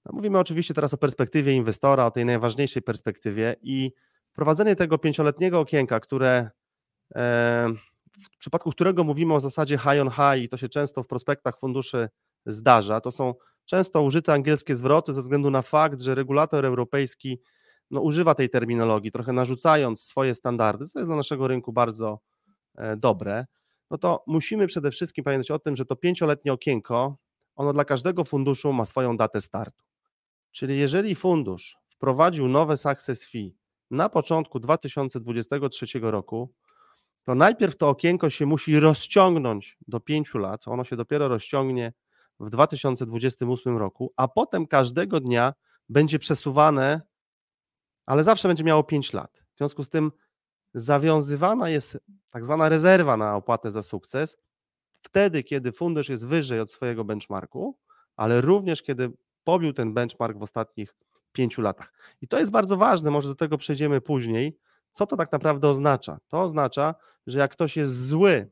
[0.05, 3.93] No, mówimy oczywiście teraz o perspektywie inwestora, o tej najważniejszej perspektywie i
[4.33, 6.51] wprowadzenie tego pięcioletniego okienka, które
[7.15, 7.69] e,
[8.35, 11.59] w przypadku którego mówimy o zasadzie high on high i to się często w prospektach
[11.59, 12.09] funduszy
[12.47, 13.35] zdarza, to są
[13.67, 17.41] często użyte angielskie zwroty ze względu na fakt, że regulator europejski
[17.91, 22.21] no, używa tej terminologii, trochę narzucając swoje standardy, co jest dla naszego rynku bardzo
[22.79, 23.47] e, dobre,
[23.91, 27.17] no to musimy przede wszystkim pamiętać o tym, że to pięcioletnie okienko,
[27.57, 29.85] ono dla każdego funduszu ma swoją datę startu.
[30.51, 33.57] Czyli jeżeli fundusz wprowadził nowe success fee
[33.91, 36.53] na początku 2023 roku,
[37.25, 41.93] to najpierw to okienko się musi rozciągnąć do 5 lat, ono się dopiero rozciągnie
[42.41, 45.55] w 2028 roku, a potem każdego dnia
[45.89, 47.01] będzie przesuwane,
[48.07, 49.45] ale zawsze będzie miało 5 lat.
[49.55, 50.13] W związku z tym
[50.75, 51.99] zawiązywana jest
[52.31, 54.37] tak zwana rezerwa na opłatę za sukces,
[55.03, 57.79] wtedy, kiedy fundusz jest wyżej od swojego benchmarku,
[58.17, 59.13] ale również kiedy
[59.45, 60.95] pobił ten benchmark w ostatnich
[61.33, 61.93] pięciu latach.
[62.21, 64.59] I to jest bardzo ważne, może do tego przejdziemy później.
[64.93, 66.19] Co to tak naprawdę oznacza?
[66.29, 66.95] To oznacza,
[67.27, 68.51] że jak ktoś jest zły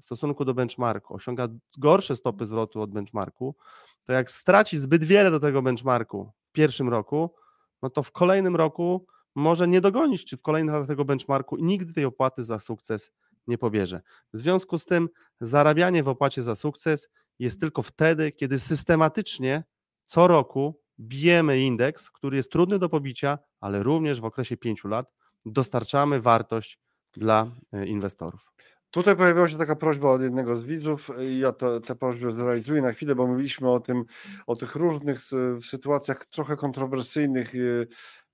[0.00, 1.48] w stosunku do benchmarku, osiąga
[1.78, 3.56] gorsze stopy zwrotu od benchmarku,
[4.04, 7.34] to jak straci zbyt wiele do tego benchmarku w pierwszym roku,
[7.82, 11.62] no to w kolejnym roku może nie dogonić, czy w kolejnych latach tego benchmarku i
[11.62, 13.12] nigdy tej opłaty za sukces
[13.46, 14.00] nie pobierze.
[14.32, 15.08] W związku z tym
[15.40, 19.64] zarabianie w opłacie za sukces jest tylko wtedy, kiedy systematycznie
[20.04, 25.12] co roku bijemy indeks, który jest trudny do pobicia, ale również w okresie pięciu lat
[25.44, 26.78] dostarczamy wartość
[27.12, 28.52] dla e, inwestorów.
[28.90, 32.92] Tutaj pojawiła się taka prośba od jednego z widzów i ja tę prośbę zrealizuję na
[32.92, 34.04] chwilę, bo mówiliśmy o tym,
[34.46, 37.86] o tych różnych sy- sytuacjach trochę kontrowersyjnych y,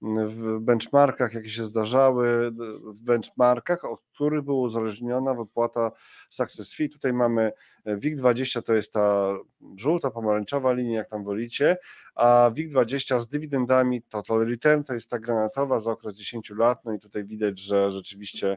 [0.02, 2.50] w benchmarkach, jakie się zdarzały
[2.84, 5.92] w benchmarkach, od których była uzależniona wypłata
[6.30, 6.88] success fee.
[6.88, 7.52] Tutaj mamy
[7.84, 9.36] e, WIG20, to jest ta
[9.76, 11.76] żółta, pomarańczowa linia, jak tam wolicie,
[12.14, 16.92] a WIG20 z dywidendami total return to jest ta granatowa za okres 10 lat, no
[16.92, 18.56] i tutaj widać, że rzeczywiście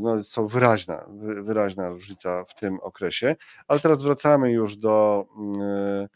[0.00, 3.36] no, są wyraźna, wy- wyraźna różnica w tym okresie.
[3.68, 6.08] Ale teraz wracamy już do mm,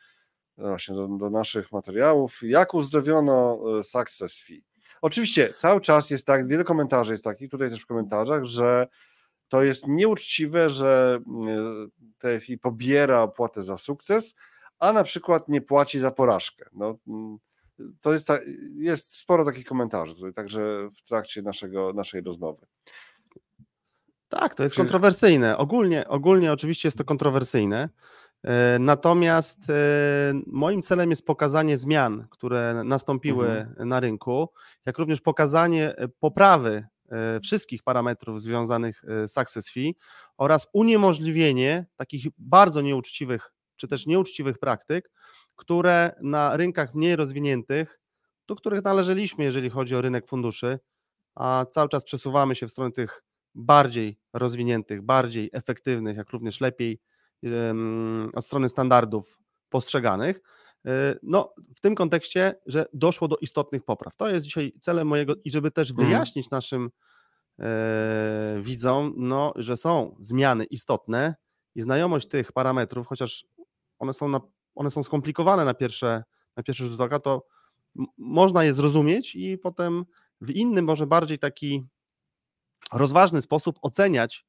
[0.59, 2.39] właśnie do, do naszych materiałów.
[2.43, 4.65] Jak uzdrowiono e, success fee?
[5.03, 8.89] Oczywiście cały czas jest tak, wiele komentarzy jest takich, tutaj też w komentarzach, że
[9.49, 11.21] to jest nieuczciwe, że
[12.19, 14.35] TFI pobiera opłatę za sukces,
[14.79, 16.71] a na przykład nie płaci za porażkę.
[16.73, 16.99] No,
[18.01, 18.39] to jest, ta,
[18.77, 22.67] jest sporo takich komentarzy tutaj, także w trakcie naszego, naszej rozmowy.
[24.31, 25.57] Tak, to jest Czy- kontrowersyjne.
[25.59, 27.89] Ogólnie, ogólnie oczywiście jest to kontrowersyjne.
[28.45, 29.75] E, Natomiast e,
[30.47, 33.89] moim celem jest pokazanie zmian, które nastąpiły Mhm.
[33.89, 34.49] na rynku,
[34.87, 36.87] jak również pokazanie e, poprawy
[37.43, 39.97] wszystkich parametrów związanych z success fee
[40.37, 45.11] oraz uniemożliwienie takich bardzo nieuczciwych czy też nieuczciwych praktyk,
[45.57, 48.01] które na rynkach mniej rozwiniętych
[48.47, 50.79] do których należeliśmy, jeżeli chodzi o rynek funduszy,
[51.35, 53.23] a cały czas przesuwamy się w stronę tych
[53.55, 57.01] bardziej rozwiniętych, bardziej efektywnych, jak również lepiej
[58.35, 59.39] od strony standardów
[59.69, 60.41] postrzeganych.
[60.87, 64.17] E, no, w tym kontekście, że doszło do istotnych popraw.
[64.17, 66.09] To jest dzisiaj celem mojego i żeby też mhm.
[66.09, 66.91] wyjaśnić naszym
[67.59, 71.35] e, widzom, no, że są zmiany istotne
[71.75, 73.47] i znajomość tych parametrów, chociaż
[73.99, 74.41] one są, na,
[74.75, 76.25] one są skomplikowane na pierwsze,
[76.57, 77.47] na pierwszy rzut oka, to
[78.19, 80.05] można je zrozumieć i potem
[80.41, 81.87] w innym, może bardziej taki
[82.93, 84.47] rozważny sposób oceniać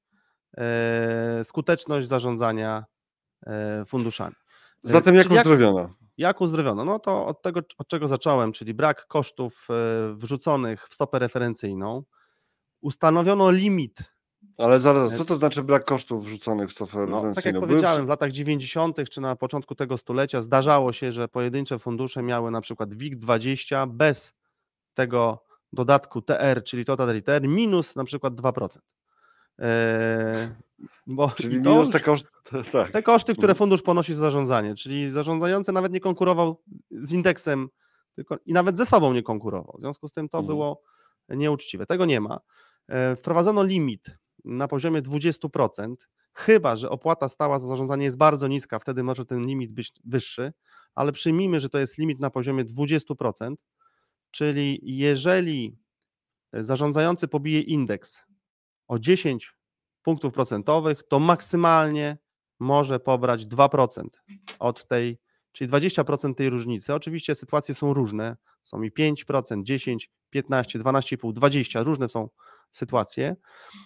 [0.57, 2.85] e, skuteczność zarządzania
[3.47, 4.35] e, funduszami.
[4.85, 5.93] E, Zatem jak uzdrowiono?
[6.17, 6.85] Jak uzdrowiono?
[6.85, 9.67] No to od tego, od czego zacząłem, czyli brak kosztów
[10.13, 12.03] wrzuconych w stopę referencyjną.
[12.81, 14.03] Ustanowiono limit.
[14.57, 17.33] Ale zaraz, co to znaczy brak kosztów wrzuconych w stopę no, referencyjną?
[17.33, 19.09] Tak jak powiedziałem, w latach 90.
[19.09, 24.33] czy na początku tego stulecia zdarzało się, że pojedyncze fundusze miały na przykład WIG20 bez
[24.93, 25.43] tego
[25.73, 28.79] dodatku TR, czyli total return, minus na przykład 2%.
[29.57, 30.49] Eee,
[31.07, 32.29] bo czyli minus te koszty,
[32.71, 32.91] tak.
[32.91, 36.61] te koszty, które fundusz ponosi za zarządzanie, czyli zarządzający nawet nie konkurował
[36.91, 37.69] z indeksem
[38.15, 39.75] tylko, i nawet ze sobą nie konkurował.
[39.77, 40.47] W związku z tym to mhm.
[40.47, 40.81] było
[41.29, 41.85] nieuczciwe.
[41.85, 42.39] Tego nie ma.
[42.87, 45.95] Eee, wprowadzono limit na poziomie 20%,
[46.33, 50.53] chyba że opłata stała za zarządzanie jest bardzo niska, wtedy może ten limit być wyższy,
[50.95, 53.55] ale przyjmijmy, że to jest limit na poziomie 20%,
[54.31, 55.77] Czyli jeżeli
[56.53, 58.21] zarządzający pobije indeks
[58.87, 59.55] o 10
[60.01, 62.17] punktów procentowych, to maksymalnie
[62.59, 64.03] może pobrać 2%
[64.59, 65.19] od tej,
[65.51, 66.93] czyli 20% tej różnicy.
[66.93, 72.29] Oczywiście sytuacje są różne, są i 5%, 10, 15, 12,5, 20, różne są
[72.71, 73.35] sytuacje.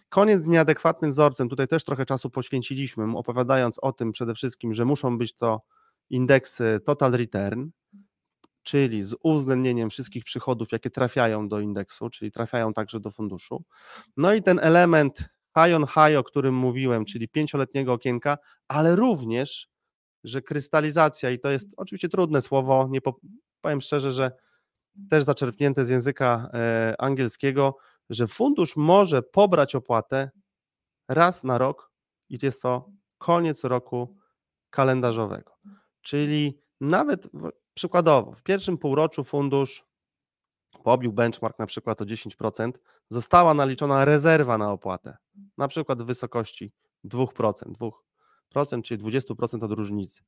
[0.10, 4.86] Koniec z nieadekwatnym wzorcem, tutaj też trochę czasu poświęciliśmy, opowiadając o tym przede wszystkim, że
[4.86, 5.62] muszą być to
[6.10, 7.70] indeksy total return,
[8.66, 13.64] czyli z uwzględnieniem wszystkich przychodów, jakie trafiają do indeksu, czyli trafiają także do funduszu.
[14.18, 18.38] No i ten element high on high, o którym mówiłem, czyli pięcioletniego okienka,
[18.68, 19.70] ale również,
[20.24, 23.20] że krystalizacja, i to jest oczywiście trudne słowo, nie po,
[23.62, 24.32] powiem szczerze, że
[25.10, 27.78] też zaczerpnięte z języka e, angielskiego,
[28.10, 30.32] że fundusz może pobrać opłatę
[31.08, 31.92] raz na rok
[32.30, 34.18] i jest to koniec roku
[34.70, 35.52] kalendarzowego.
[36.02, 37.28] Czyli nawet
[37.76, 39.86] Przykładowo, w pierwszym półroczu fundusz
[40.84, 42.72] pobił benchmark na przykład o 10%,
[43.10, 45.18] została naliczona rezerwa na opłatę,
[45.58, 46.72] na przykład w wysokości
[47.06, 47.94] 2%,
[48.56, 50.24] 2% czyli 20% od różnicy.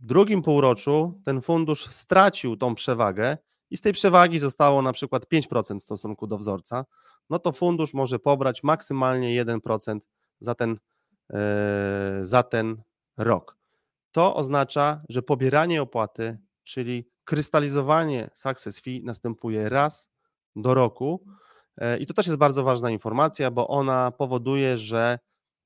[0.00, 3.38] W drugim półroczu ten fundusz stracił tą przewagę
[3.70, 6.84] i z tej przewagi zostało na przykład 5% w stosunku do wzorca,
[7.30, 9.98] no to fundusz może pobrać maksymalnie 1%
[10.40, 10.78] za ten,
[11.30, 11.38] yy,
[12.22, 12.82] za ten
[13.16, 13.56] rok.
[14.12, 20.10] To oznacza, że pobieranie opłaty czyli krystalizowanie success fee następuje raz
[20.56, 21.24] do roku.
[21.76, 25.18] E, I to też jest bardzo ważna informacja, bo ona powoduje, że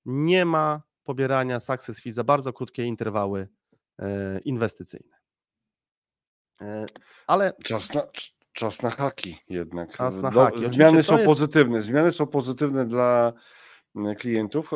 [0.05, 3.49] nie ma pobierania success fee za bardzo krótkie interwały
[3.99, 5.16] e, inwestycyjne.
[6.61, 6.86] E,
[7.26, 8.03] ale czas na,
[8.53, 9.96] czas na haki jednak.
[9.96, 10.72] Czas na haki.
[10.72, 11.26] Zmiany są jest...
[11.26, 11.82] pozytywne.
[11.82, 13.32] Zmiany są pozytywne dla
[14.18, 14.70] klientów.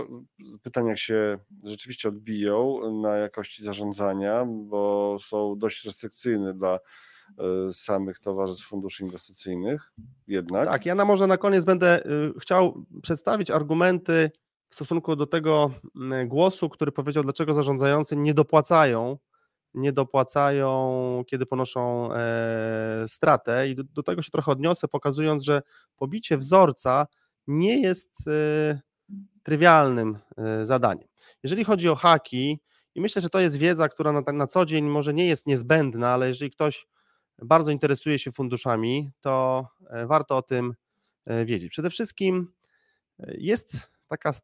[0.62, 6.78] Pytania jak się rzeczywiście odbiją na jakości zarządzania, bo są dość restrykcyjne dla
[7.38, 9.92] e, samych towarzystw funduszy inwestycyjnych
[10.26, 10.68] jednak.
[10.68, 14.30] Tak, ja na może na koniec będę y, chciał przedstawić argumenty
[14.68, 15.70] w stosunku do tego
[16.26, 19.18] głosu, który powiedział, dlaczego zarządzający nie dopłacają,
[19.74, 25.62] nie dopłacają, kiedy ponoszą e, stratę i do, do, tego się trochę odniosę, pokazując, że
[25.96, 27.06] pobicie wzorca
[27.46, 28.80] nie jest e,
[29.42, 31.08] trywialnym e, zadaniem.
[31.42, 32.60] Jeżeli chodzi o haki,
[32.94, 36.08] i myślę, że to jest wiedza, która na, na co dzień może nie jest niezbędna,
[36.08, 36.86] ale jeżeli ktoś
[37.42, 40.74] bardzo interesuje się funduszami, to e, warto o tym
[41.26, 41.70] e, wiedzieć.
[41.70, 42.52] Przede wszystkim
[43.28, 44.40] jest taka w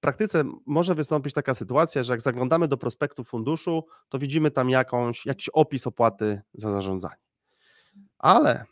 [0.00, 5.26] praktyce może wystąpić taka sytuacja, że jak zaglądamy do prospektu funduszu, to widzimy tam jakąś,
[5.26, 7.22] jakiś opis opłaty za zarządzanie.
[8.18, 8.64] Ale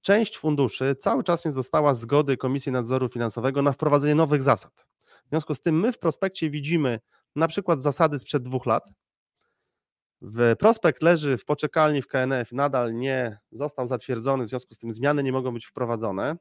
[0.00, 4.86] część funduszy cały czas nie dostała zgody Komisji Nadzoru Finansowego na wprowadzenie nowych zasad.
[5.30, 7.00] W związku z tym my w prospekcie widzimy
[7.36, 8.90] na przykład zasady sprzed dwóch lat.
[10.22, 14.92] W prospekt leży w poczekalni w KNF, nadal nie został zatwierdzony, w związku z tym
[14.92, 16.36] zmiany nie mogą być wprowadzone.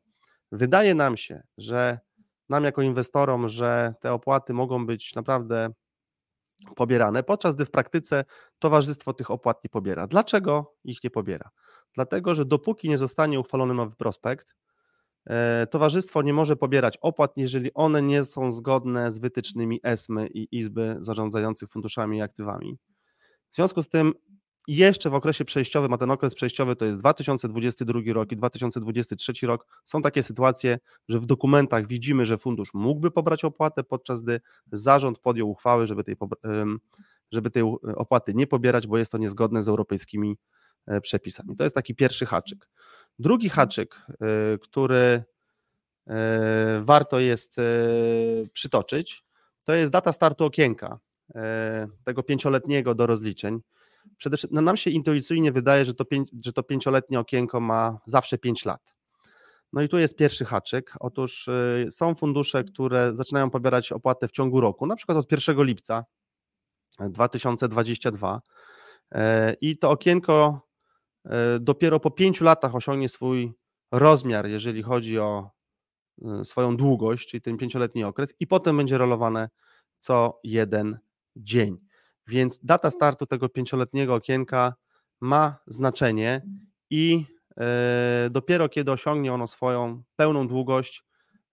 [0.52, 2.00] Wydaje nam się, że
[2.50, 5.70] nam jako inwestorom, że te opłaty mogą być naprawdę
[6.76, 8.26] pobierane, podczas gdy w praktyce
[8.60, 10.08] towarzystwo tych opłat nie pobiera.
[10.08, 11.50] Dlaczego ich nie pobiera?
[11.94, 14.56] Dlatego, że dopóki nie zostanie uchwalony nowy prospekt,
[15.70, 20.98] towarzystwo nie może pobierać opłat, jeżeli one nie są zgodne z wytycznymi ESMY i Izby
[21.00, 22.78] zarządzających funduszami i aktywami.
[23.50, 24.14] W związku z tym
[24.70, 29.82] jeszcze w okresie przejściowym, a ten okres przejściowy to jest 2022 rok i 2023 rok,
[29.84, 34.42] są takie sytuacje, że w dokumentach widzimy, że fundusz mógłby pobrać opłatę, podczas gdy
[34.72, 36.16] zarząd podjął uchwałę, żeby tej,
[37.32, 37.64] żeby tej
[37.96, 40.38] opłaty nie pobierać, bo jest to niezgodne z europejskimi
[40.88, 41.56] e, przepisami.
[41.56, 42.70] To jest taki pierwszy haczyk.
[43.20, 45.24] Drugi haczyk, e, który
[46.08, 47.56] e, warto jest
[48.54, 49.24] przytoczyć,
[49.64, 51.00] to jest data startu okienka
[52.06, 53.60] tego pięcioletniego do rozliczeń.
[54.18, 58.00] Przede wszystkim no nam się intuicyjnie wydaje, że to, pięć, że to pięcioletnie okienko ma
[58.06, 58.96] zawsze 5 lat.
[59.74, 60.94] No i tu jest pierwszy haczyk.
[61.00, 65.64] Otóż y, są fundusze, które zaczynają pobierać opłatę w ciągu roku, na przykład od 1
[65.64, 66.06] lipca
[67.00, 68.42] 2022
[69.12, 70.62] e, i to okienko
[71.60, 73.54] dopiero po 5 latach osiągnie swój
[73.92, 75.52] rozmiar, jeżeli chodzi o
[76.42, 79.50] y, swoją długość, czyli ten pięcioletni okres, i potem będzie rolowane
[80.00, 81.00] co jeden
[81.36, 81.78] dzień.
[82.28, 84.74] Więc data startu tego pięcioletniego okienka
[85.22, 86.42] ma znaczenie
[86.90, 87.26] i
[87.58, 91.04] e, dopiero kiedy osiągnie ono swoją pełną długość,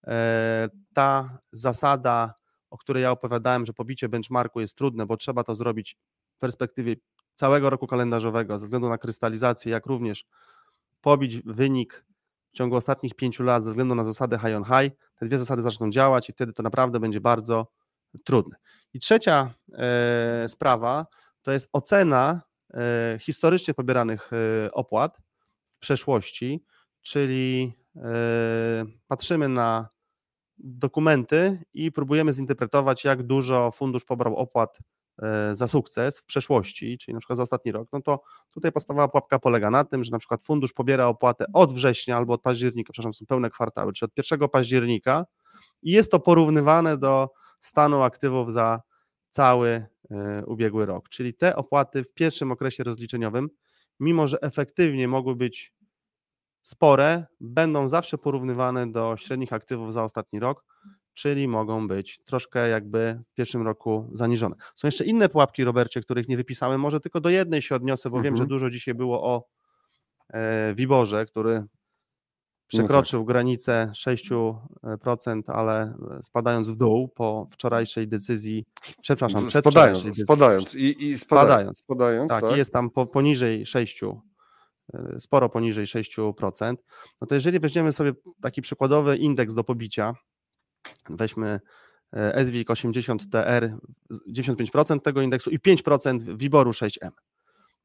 [0.06, 2.34] e, ta zasada,
[2.70, 5.96] o której ja opowiadałem, że pobicie benchmarku jest trudne, bo trzeba to zrobić
[6.36, 6.96] w perspektywie
[7.36, 10.26] całego roku kalendarzowego, ze względu na krystalizację, jak również
[11.00, 12.04] pobić wynik
[12.52, 14.98] w ciągu ostatnich pięciu lat ze względu na zasadę high on high.
[15.16, 17.66] Te dwie zasady zaczną działać i wtedy to naprawdę będzie bardzo
[18.24, 18.56] trudne.
[18.94, 21.06] I trzecia e, sprawa
[21.42, 22.42] to jest ocena
[22.74, 25.18] e, historycznie pobieranych e, opłat
[25.76, 26.64] w przeszłości,
[27.02, 27.72] czyli
[29.08, 29.88] patrzymy na
[30.58, 34.78] dokumenty i próbujemy zinterpretować, jak dużo fundusz pobrał opłat
[35.52, 39.38] za sukces w przeszłości, czyli na przykład za ostatni rok, no to tutaj podstawowa pułapka
[39.38, 43.14] polega na tym, że na przykład fundusz pobiera opłatę od września albo od października, przepraszam,
[43.14, 45.24] są pełne kwartały, czyli od 1 października
[45.82, 48.80] i jest to porównywane do stanu aktywów za
[49.30, 51.08] cały e, ubiegły rok.
[51.08, 53.48] Czyli te opłaty w pierwszym okresie rozliczeniowym,
[54.00, 55.72] mimo że efektywnie mogły być
[56.62, 60.64] spore, będą zawsze porównywane do średnich aktywów za ostatni rok,
[61.16, 64.56] czyli mogą być troszkę jakby w pierwszym roku zaniżone.
[64.74, 68.16] Są jeszcze inne pułapki, Robercie, których nie wypisałem, może tylko do jednej się odniosę, bo
[68.16, 68.24] mhm.
[68.24, 68.48] wiem, że mhm.
[68.48, 69.44] dużo dzisiaj było o
[70.32, 71.66] e, Wiborze, który no
[72.66, 73.28] przekroczył tak.
[73.28, 78.64] granicę 6%, ale spadając w dół po wczorajszej decyzji,
[79.00, 83.06] przepraszam, przed spadając, decyzji, spadając i, i spadając, spadając, spadając tak, tak, jest tam po,
[83.06, 86.74] poniżej 6, e, sporo poniżej 6%,
[87.20, 90.14] no to jeżeli weźmiemy sobie taki przykładowy indeks do pobicia,
[91.10, 91.60] weźmy
[92.44, 93.76] SWIG 80 TR,
[94.32, 97.10] 95% tego indeksu i 5% WIBORu 6M.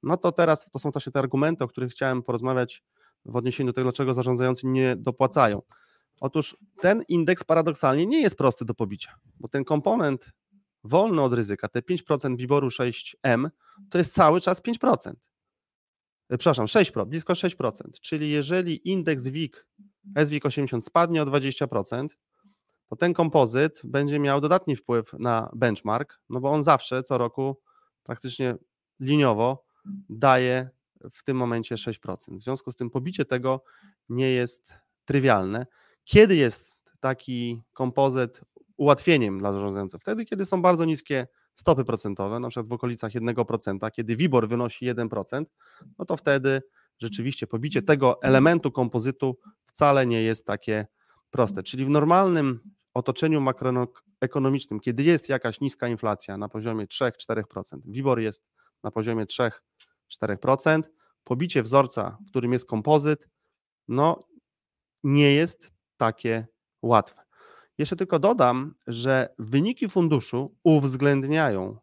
[0.04, 2.84] No to teraz to są też te argumenty, o których chciałem porozmawiać
[3.26, 5.62] w odniesieniu do tego, dlaczego zarządzający nie dopłacają.
[6.22, 10.32] Otóż ten indeks paradoksalnie nie jest prosty do pobicia, bo ten komponent
[10.84, 13.50] wolny od ryzyka, te 5% WIBORu 6M,
[13.90, 15.14] to jest cały czas 5%.
[16.30, 17.72] E, przepraszam, 6%, blisko 6%.
[18.02, 19.68] Czyli jeżeli indeks WIG,
[20.26, 22.08] SWIG 80 spadnie o 20%,
[22.92, 27.62] to ten kompozyt będzie miał dodatni wpływ na benchmark, no bo on zawsze co roku
[28.04, 28.56] praktycznie
[29.00, 29.66] liniowo
[30.10, 30.70] daje
[31.14, 32.38] w tym momencie 6%.
[32.38, 33.64] W związku z tym pobicie tego
[34.10, 35.66] nie jest trywialne.
[36.04, 38.42] Kiedy jest taki kompozyt
[38.78, 40.02] ułatwieniem dla zarządzających?
[40.02, 44.94] Wtedy, kiedy są bardzo niskie stopy procentowe, na przykład w okolicach 1%, kiedy WIBOR wynosi
[44.94, 45.46] 1%,
[46.00, 46.62] no to wtedy
[47.00, 50.88] rzeczywiście pobicie tego elementu kompozytu wcale nie jest takie
[51.30, 51.64] proste.
[51.64, 52.60] Czyli w normalnym
[52.94, 57.44] otoczeniu makroekonomicznym, kiedy jest jakaś niska inflacja na poziomie 3-4%,
[57.86, 58.46] WIBOR jest
[58.84, 59.52] na poziomie 3
[60.20, 60.82] 4%.
[61.24, 63.30] Pobicie wzorca, w którym jest kompozyt,
[63.88, 64.20] no
[65.04, 66.48] nie jest takie
[66.82, 67.22] łatwe.
[67.78, 71.78] Jeszcze tylko dodam, że wyniki funduszu uwzględniają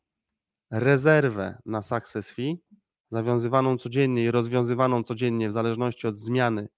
[0.70, 2.62] rezerwę na success fee,
[3.10, 6.68] zawiązywaną codziennie i rozwiązywaną codziennie w zależności od zmiany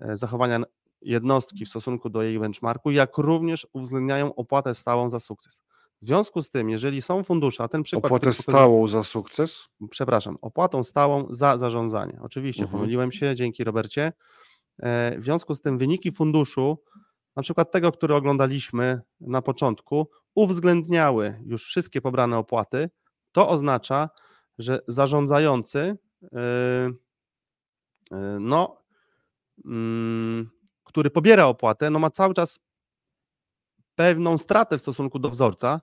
[0.00, 0.62] e, zachowania
[1.02, 5.60] jednostki w stosunku do jej benchmarku, jak również uwzględniają opłatę stałą za sukces.
[6.02, 8.04] W związku z tym, jeżeli są fundusze, a ten przykład.
[8.04, 9.68] Opłatę stałą za sukces?
[9.90, 12.18] Przepraszam, opłatą stałą za zarządzanie.
[12.22, 12.78] Oczywiście, mhm.
[12.78, 14.12] pomyliłem się, dzięki Robercie.
[14.78, 16.78] E, w związku z tym wyniki funduszu,
[17.36, 22.90] na przykład tego, który oglądaliśmy na początku, uwzględniały już wszystkie pobrane opłaty.
[23.32, 24.10] To oznacza,
[24.58, 26.38] że zarządzający, e,
[28.12, 28.82] e, no,
[29.64, 30.50] mm,
[30.96, 32.58] który pobiera opłatę, no ma cały czas
[33.94, 35.80] pewną stratę w stosunku do wzorca,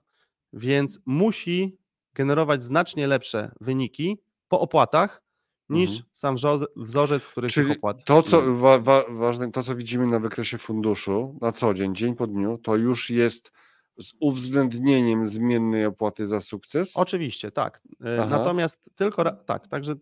[0.52, 1.78] więc musi
[2.14, 5.22] generować znacznie lepsze wyniki po opłatach
[5.68, 6.08] niż mhm.
[6.12, 6.36] sam
[6.76, 8.04] wzorzec, który Czyli tych opłat.
[8.04, 12.14] To, co wa wa ważne, to, co widzimy na wykresie funduszu na co dzień, dzień
[12.14, 13.52] po dniu, to już jest
[13.98, 16.96] z uwzględnieniem zmiennej opłaty za sukces?
[16.96, 17.82] Oczywiście, tak.
[18.04, 18.30] E, Aha.
[18.30, 19.94] Natomiast tylko tak, także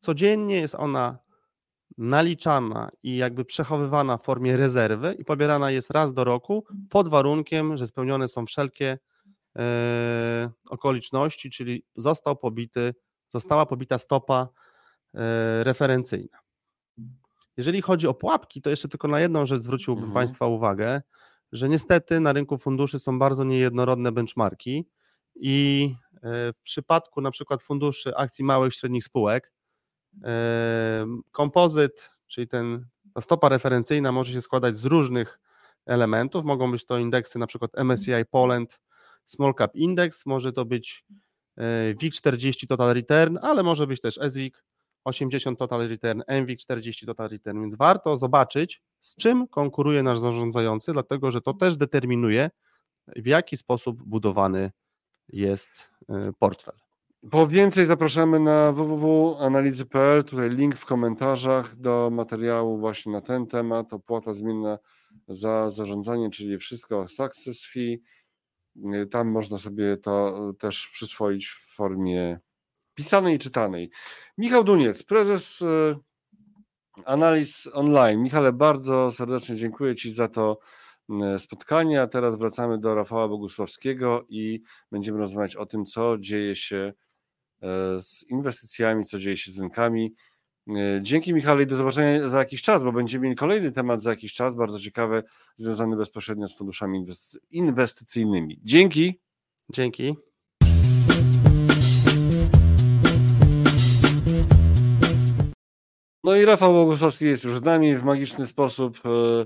[0.00, 1.18] Codziennie jest ona
[1.98, 7.76] naliczana i jakby przechowywana w formie rezerwy i pobierana jest raz do roku pod warunkiem,
[7.76, 8.98] że spełnione są wszelkie
[9.58, 12.94] e, okoliczności, czyli został pobity,
[13.28, 14.48] została pobita stopa
[15.14, 16.38] e, referencyjna.
[17.56, 20.14] Jeżeli chodzi o pułapki, to jeszcze tylko na jedną rzecz zwróciłbym Mhm.
[20.14, 21.02] Państwa uwagę,
[21.52, 24.88] że niestety na rynku funduszy są bardzo niejednorodne benchmarki
[25.40, 29.52] i e, w przypadku na przykład funduszy akcji małych i średnich spółek,
[31.32, 35.40] kompozyt, czyli ten, ta stopa referencyjna może się składać z różnych
[35.86, 36.44] elementów.
[36.44, 38.80] Mogą być to indeksy przykład MSCI Poland
[39.24, 41.04] Small Cap Index, może to być
[41.56, 44.64] e, WIG40 Total Return, ale może być też SWIG
[45.04, 50.92] 80 Total Return, MWIG 40 Total Return, więc warto zobaczyć, z czym konkuruje nasz zarządzający,
[50.92, 52.50] dlatego że to też determinuje,
[53.16, 54.70] w jaki sposób budowany
[55.28, 56.87] jest e, portfel.
[57.30, 60.24] Po więcej zapraszamy na www.analizy.pl.
[60.24, 63.92] Tutaj link w komentarzach do materiału właśnie na ten temat.
[63.92, 64.78] Opłata zmienna
[65.28, 68.02] za zarządzanie, czyli wszystko o success fee.
[69.10, 72.40] Tam można sobie to też przyswoić w formie
[72.94, 73.90] pisanej i czytanej.
[74.38, 75.96] Michał Duniec, prezes y,
[77.04, 78.22] Analiz Online.
[78.22, 80.58] Michale, bardzo serdecznie dziękuję Ci za to
[81.10, 82.02] y, spotkanie.
[82.02, 86.92] A teraz wracamy do Rafała Bogusławskiego i będziemy rozmawiać o tym, co dzieje się
[88.00, 90.14] z inwestycjami, co dzieje się z rynkami.
[90.68, 94.10] E, Dzięki Michale i do zobaczenia za jakiś czas, bo będziemy mieli kolejny temat za
[94.10, 95.22] jakiś czas, bardzo ciekawy,
[95.56, 98.60] związany bezpośrednio z funduszami inwesty- inwestycyjnymi.
[98.64, 99.20] Dzięki.
[99.72, 100.16] Dzięki.
[106.24, 108.98] No i Rafał Bogusławski jest już z nami w magiczny sposób.
[109.04, 109.44] E,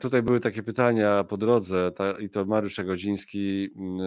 [0.00, 3.98] Tutaj były takie pytania po drodze i to Mariusz Jagodziński m,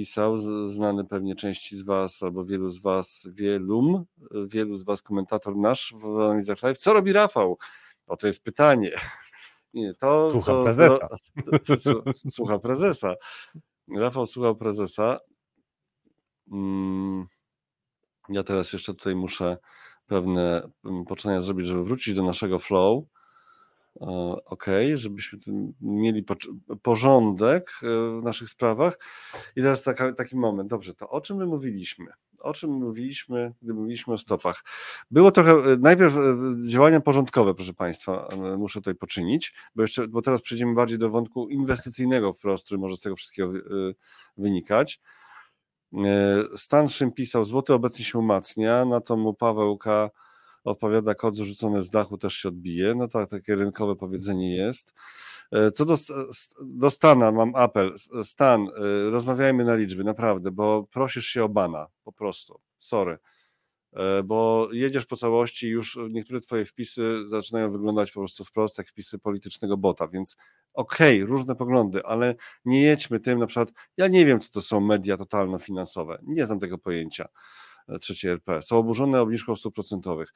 [0.00, 0.38] pisał,
[0.68, 4.04] znany pewnie części z Was albo wielu z Was, wielum,
[4.46, 6.78] wielu z Was komentator nasz w Analizach Live.
[6.78, 7.58] Co robi Rafał?
[8.06, 8.90] O, to jest pytanie.
[9.74, 10.98] Nie, to, Słucham co, prezesa.
[11.08, 13.14] to- to- Słu- Słucha prezesa.
[13.96, 15.18] Rafał słuchał prezesa.
[16.52, 17.26] Mm,
[18.28, 19.56] Ja teraz jeszcze tutaj muszę
[20.06, 23.04] pewne mm, poczynania zrobić, żeby wrócić do naszego flow.
[24.44, 25.38] Ok, żebyśmy
[25.80, 26.24] mieli
[26.82, 27.86] porządek e,
[28.20, 28.98] w naszych sprawach.
[29.56, 30.70] I teraz taka, taki moment.
[30.70, 32.06] Dobrze, to o czym my mówiliśmy?
[32.38, 34.64] O czym mówiliśmy, gdy mówiliśmy o stopach?
[35.10, 36.36] Było trochę, e, najpierw e,
[36.68, 38.28] działania porządkowe, proszę Państwa,
[38.58, 42.96] muszę tutaj poczynić, bo, jeszcze, bo teraz przejdziemy bardziej do wątku inwestycyjnego wprost, który może
[42.96, 43.94] z tego wszystkiego wy-
[44.36, 45.00] wynikać.
[46.56, 50.10] Stan Szym pisał, złoty obecnie się umacnia, na to mu Paweł K.
[50.66, 52.94] odpowiada, kod zrzucony z dachu też się odbije.
[52.94, 54.92] No tak, takie rynkowe powiedzenie jest.
[55.52, 55.96] E, Co do,
[56.66, 57.92] do Stana, mam apel.
[58.24, 62.60] Stan, e, rozmawiajmy na liczby, naprawdę, bo prosisz się o bana, po prostu.
[62.78, 63.18] Sorry.
[63.92, 68.88] E, Bo jedziesz po całości, już niektóre twoje wpisy zaczynają wyglądać po prostu wprost jak
[68.88, 70.36] wpisy politycznego bota, więc
[70.74, 74.80] okej, różne poglądy, ale nie jedźmy tym, na przykład, ja nie wiem, co to są
[74.80, 77.28] media totalno-finansowe, nie znam tego pojęcia,
[78.00, 80.32] trzecie RP, są oburzone obniżką stóp procentowych.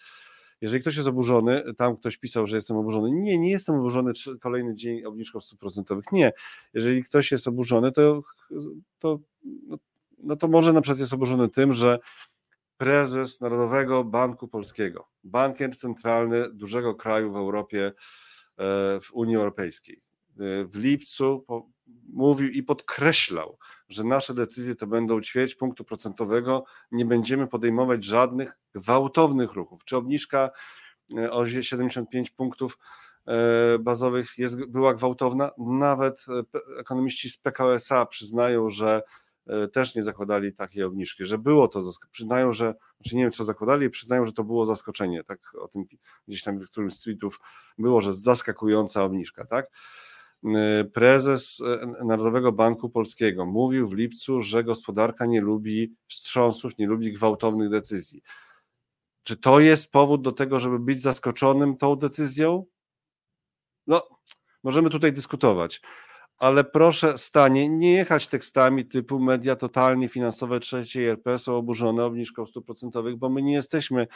[0.61, 3.11] Jeżeli ktoś jest oburzony, tam ktoś pisał, że jestem oburzony.
[3.11, 6.05] Nie, nie jestem oburzony kolejny dzień obniżką stóp procentowych.
[6.13, 6.33] Nie.
[6.75, 8.23] Jeżeli ktoś jest oburzony, to,
[8.99, 9.79] to, no,
[10.19, 11.99] no to może na przykład jest oburzony tym, że
[12.77, 17.93] prezes Narodowego Banku Polskiego, bankier centralny dużego kraju w Europie, e,
[19.01, 21.45] w Unii Europejskiej, e, w lipcu
[22.13, 23.59] mówił i podkreślał,
[23.91, 29.85] że nasze decyzje to będą ćwierć punktu procentowego, nie będziemy podejmować żadnych gwałtownych ruchów.
[29.85, 30.51] Czy obniżka
[31.19, 32.79] e, o 75 punktów
[33.27, 35.51] e, bazowych jest, była gwałtowna?
[35.59, 39.03] Nawet e, ekonomiści z PKO-SA przyznają, że
[39.73, 41.81] też nie zakładali takiej obniżki, że było to,
[42.11, 45.85] przyznają, że, znaczy nie wiem co zakładali, przyznają, że to było zaskoczenie, tak o tym
[46.29, 47.41] gdzieś tam w którymś z tweetów
[47.79, 49.71] było, że zaskakująca obniżka, tak?
[50.45, 56.87] E, Prezes e, Narodowego Banku Polskiego mówił w lipcu, że gospodarka nie lubi wstrząsów, nie
[56.87, 58.23] lubi gwałtownych decyzji.
[59.23, 62.65] Czy to jest powód do tego, żeby być zaskoczonym tą decyzją?
[63.87, 64.03] No,
[64.63, 65.81] możemy tutaj dyskutować,
[66.41, 72.47] ale proszę stanie nie jechać tekstami typu media totalnie finansowe trzeciej RP są oburzone obniżką
[72.47, 74.07] stóp procentowych, bo my nie jesteśmy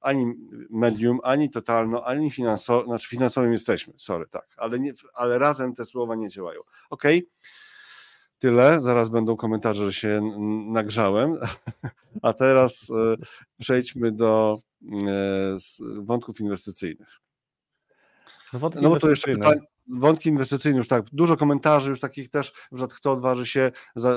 [0.00, 0.34] ani
[0.70, 5.84] medium, ani totalno, ani finansowym, znaczy finansowym jesteśmy, sorry, tak, ale, nie, ale razem te
[5.84, 6.60] słowa nie działają.
[6.90, 7.02] Ok,
[8.38, 10.20] tyle, zaraz będą komentarze, że się
[10.72, 11.36] nagrzałem,
[12.22, 13.16] a teraz e,
[13.58, 15.56] przejdźmy do e,
[15.96, 17.20] wątków inwestycyjnych.
[18.52, 19.60] No, wątki No bo to jeszcze pytanie,
[19.98, 23.72] wątki inwestycyjne już tak, dużo komentarzy już takich też, przykład kto odważy się,
[24.04, 24.12] e,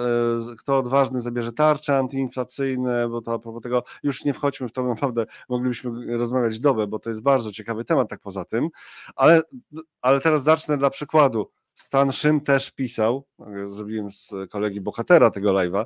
[0.59, 4.83] kto odważny zabierze tarcze antyinflacyjne, bo to a propos tego, już nie wchodźmy w to,
[4.83, 8.69] naprawdę moglibyśmy rozmawiać dobę, bo to jest bardzo ciekawy temat tak poza tym,
[9.15, 9.41] ale,
[10.01, 11.51] ale teraz zacznę dla przykładu.
[11.75, 13.27] Stan Szyn też pisał,
[13.65, 15.83] zrobiłem z kolegi bohatera tego live'a,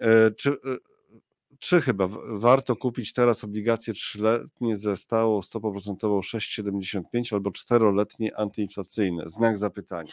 [0.00, 0.56] e, czy,
[1.60, 9.24] czy chyba warto kupić teraz obligacje trzyletnie ze stałą stopą procentową 6,75 albo czteroletnie antyinflacyjne?
[9.26, 10.12] Znak zapytania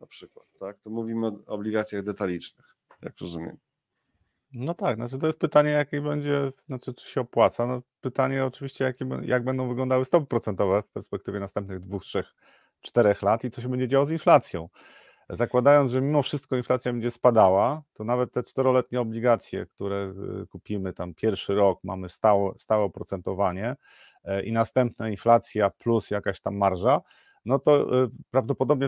[0.00, 0.78] na przykład, tak?
[0.78, 3.56] To mówimy o obligacjach detalicznych, jak rozumiem.
[4.54, 7.66] No tak, znaczy to jest pytanie, jakie będzie, znaczy czy się opłaca.
[7.66, 12.34] No pytanie oczywiście, jakie, jak będą wyglądały stopy procentowe w perspektywie następnych dwóch, trzech,
[12.80, 14.68] czterech lat i co się będzie działo z inflacją
[15.30, 20.92] zakładając, że mimo wszystko inflacja będzie spadała, to nawet te czteroletnie obligacje, które y, kupimy
[20.92, 23.76] tam pierwszy rok, mamy stałe, stałe oprocentowanie
[24.24, 27.00] e, i następna inflacja plus jakaś tam marża,
[27.44, 28.86] no to y, prawdopodobnie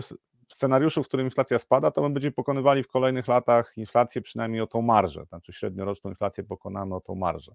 [0.53, 4.67] scenariuszu, w którym inflacja spada, to my będziemy pokonywali w kolejnych latach inflację przynajmniej o
[4.67, 7.51] tą marżę, znaczy średnioroczną inflację pokonamy o tą marżę.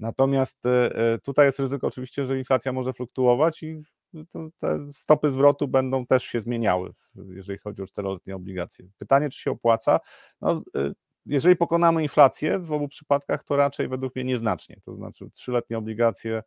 [0.00, 3.82] Natomiast y, tutaj jest ryzyko oczywiście, że inflacja może fluktuować i
[4.58, 8.88] te stopy zwrotu będą też się zmieniały, jeżeli chodzi o czteroletnie obligacje.
[8.98, 10.00] Pytanie, czy się opłaca?
[10.40, 10.94] No, y,
[11.26, 14.80] jeżeli pokonamy inflację w obu przypadkach, to raczej według mnie nieznacznie.
[14.84, 16.42] To znaczy, trzyletnie obligacje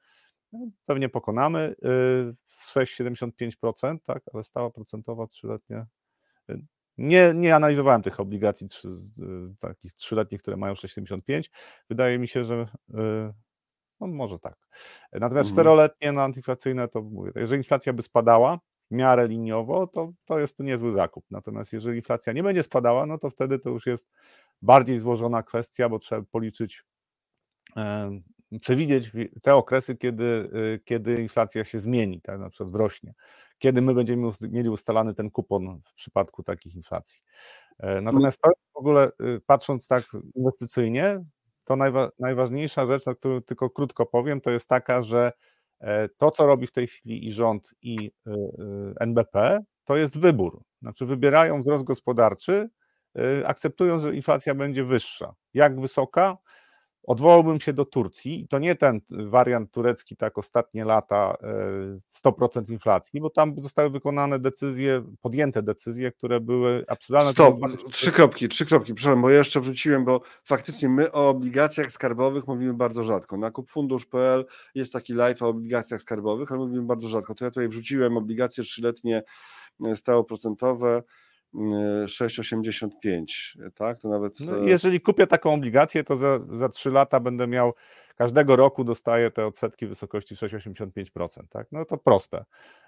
[0.86, 1.76] pewnie pokonamy
[2.45, 5.88] z 6,75%, tak, ale stała procentowa trzyletnia.
[6.50, 6.62] Y,
[6.97, 11.50] nie, nie analizowałem tych obligacji trzy, y, takich trzyletnich, które mają 6,75.
[11.89, 12.68] Wydaje mi się, że
[14.00, 14.68] no może tak.
[15.14, 15.56] Natomiast mhm.
[15.56, 18.60] czteroletnie na antyinflacyjne to mówię, jeżeli inflacja by spadała
[18.91, 21.26] w miarę liniowo, to, to jest to niezły zakup.
[21.32, 24.10] Natomiast jeżeli inflacja nie będzie spadała, no to wtedy to już jest
[24.62, 26.84] bardziej złożona kwestia, bo trzeba policzyć,
[28.62, 33.14] przewidzieć te okresy, kiedy, y, kiedy inflacja się zmieni, tak, na przykład wrośnie,
[33.60, 37.22] kiedy my będziemy mieli ustalany ten kupon w przypadku takich inflacji.
[37.80, 40.04] E, natomiast to w ogóle, y, patrząc tak
[40.36, 41.24] inwestycyjnie,
[41.64, 45.32] to najwa najważniejsza rzecz, na którą tylko krótko powiem, to jest taka, że
[45.80, 48.32] e, to, co robi w tej chwili i rząd, i e,
[49.00, 50.62] NBP, to jest wybór.
[50.82, 52.70] Znaczy, wybierają wzrost gospodarczy,
[53.45, 55.34] akceptując, że inflacja będzie wyższa.
[55.54, 56.38] Jak wysoka?
[57.10, 61.38] Odwołałbym się do Turcji i to nie ten wariant turecki, tak ostatnie lata
[62.24, 67.32] 100% e, inflacji, bo tam zostały wykonane decyzje, podjęte decyzje, które były absurdalne.
[67.32, 67.60] Stop,
[67.91, 72.74] trzy kropki, trzy kropki, przepraszam, bo jeszcze wrzuciłem, bo faktycznie my o obligacjach skarbowych mówimy
[72.74, 73.38] bardzo rzadko.
[73.38, 74.45] Na kupfundusz.pl
[74.76, 77.36] jest taki live o obligacjach skarbowych, ale mówimy bardzo rzadko.
[77.36, 79.24] To ja tutaj wrzuciłem obligacje trzyletnie
[79.86, 81.03] e, stałoprocentowe,
[81.56, 84.00] 6,85, tak?
[84.00, 84.39] To nawet.
[84.39, 87.74] No, e, jeżeli kupię taką obligację, to za, za 3 lata będę miał
[88.16, 91.68] każdego roku dostaję te odsetki w wysokości 6,85%, tak?
[91.72, 92.45] No to proste.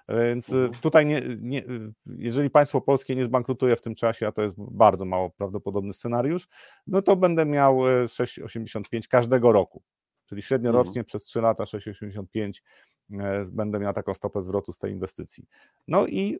[0.08, 0.80] Więc e, mhm.
[0.80, 1.62] tutaj nie, nie,
[2.06, 6.48] jeżeli państwo polskie nie zbankrutuje w tym czasie, a to jest bardzo mało prawdopodobny scenariusz,
[6.86, 9.82] no to będę miał 6,85 e, każdego roku.
[10.26, 11.04] Czyli średniorocznie mhm.
[11.04, 12.52] przez 3 lata 6,85
[13.50, 15.46] będę miał taką stopę zwrotu z tej inwestycji.
[15.88, 16.38] No i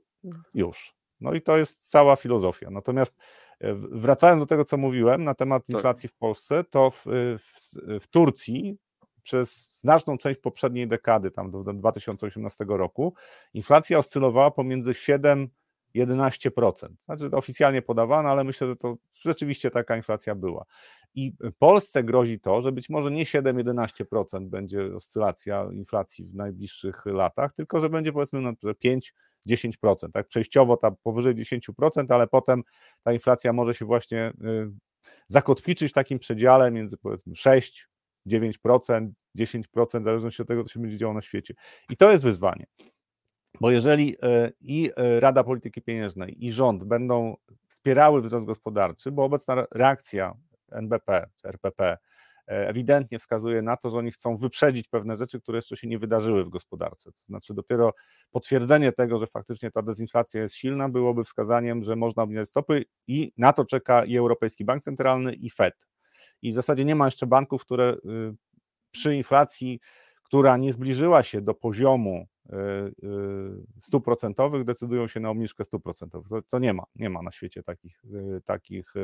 [0.54, 1.01] już.
[1.22, 2.70] No i to jest cała filozofia.
[2.70, 3.16] Natomiast
[3.60, 5.76] e, wracając do tego, co mówiłem na temat tak.
[5.76, 7.04] inflacji w Polsce, to w,
[7.38, 8.76] w, w Turcji
[9.22, 13.14] przez znaczną część poprzedniej dekady, tam do 2018 roku,
[13.54, 15.48] inflacja oscylowała pomiędzy 7
[15.94, 16.88] 11%.
[17.04, 20.64] Znaczy to oficjalnie podawana, ale myślę, że to rzeczywiście taka inflacja była.
[21.14, 27.52] I Polsce grozi to, że być może nie 7-11% będzie oscylacja inflacji w najbliższych latach,
[27.52, 29.14] tylko że będzie powiedzmy na 5
[29.48, 30.28] 10%, tak?
[30.28, 32.62] Przejściowo ta powyżej 10%, ale potem
[33.02, 34.70] ta inflacja może się właśnie y,
[35.28, 37.88] zakotwiczyć w takim przedziale między powiedzmy 6,
[38.28, 41.54] 9%, 10%, w zależności od tego, co się będzie działo na świecie.
[41.90, 42.66] I to jest wyzwanie.
[43.60, 47.36] Bo jeżeli y, i y, Rada Polityki Pieniężnej, i rząd będą
[47.68, 50.34] wspierały wzrost gospodarczy, bo obecna reakcja
[50.72, 51.98] NBP, RPP
[52.52, 56.44] ewidentnie wskazuje na to, że oni chcą wyprzedzić pewne rzeczy, które jeszcze się nie wydarzyły
[56.44, 57.12] w gospodarce.
[57.12, 57.94] To znaczy, dopiero
[58.30, 63.32] potwierdzenie tego, że faktycznie ta dezinflacja jest silna, byłoby wskazaniem, że można obniżać stopy, i
[63.36, 65.88] na to czeka i Europejski Bank Centralny, i Fed.
[66.42, 68.34] I w zasadzie nie ma jeszcze banków, które y,
[68.90, 69.80] przy inflacji,
[70.32, 72.92] która nie zbliżyła się do poziomu y, y,
[73.80, 76.28] stóp procentowych, decydują się na obniżkę stóp procentowych.
[76.28, 78.02] To, to nie ma, nie ma na świecie takich,
[78.44, 78.94] takich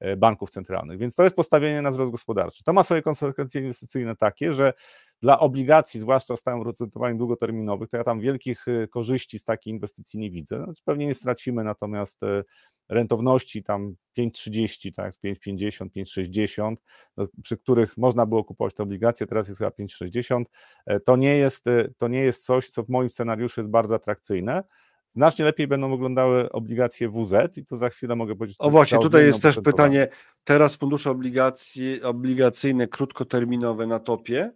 [0.00, 0.98] E, banków centralnych.
[0.98, 2.64] Więc to jest postawienie na wzrost gospodarczy.
[2.64, 4.72] To ma swoje konsekwencje inwestycyjne takie, że
[5.22, 9.72] dla obligacji, zwłaszcza o stałym procentowaniu długoterminowych, to ja tam wielkich e, korzyści z takiej
[9.72, 10.64] inwestycji nie widzę.
[10.64, 12.42] Znaczy pewnie nie stracimy, natomiast e,
[12.88, 16.76] rentowności tam 5,30, tak, 5,50, 5,60,
[17.16, 20.44] no, przy których można było kupować te obligacje, teraz jest chyba 5,60,
[21.04, 21.64] to nie jest,
[21.98, 24.62] to nie jest coś, co w moim scenariuszu jest bardzo atrakcyjne.
[25.16, 28.56] Znacznie lepiej będą wyglądały obligacje WZ i to za chwilę mogę powiedzieć.
[28.60, 30.08] O właśnie, tutaj jest też pytanie,
[30.44, 34.52] teraz fundusze obligacji, obligacyjne krótkoterminowe na topie,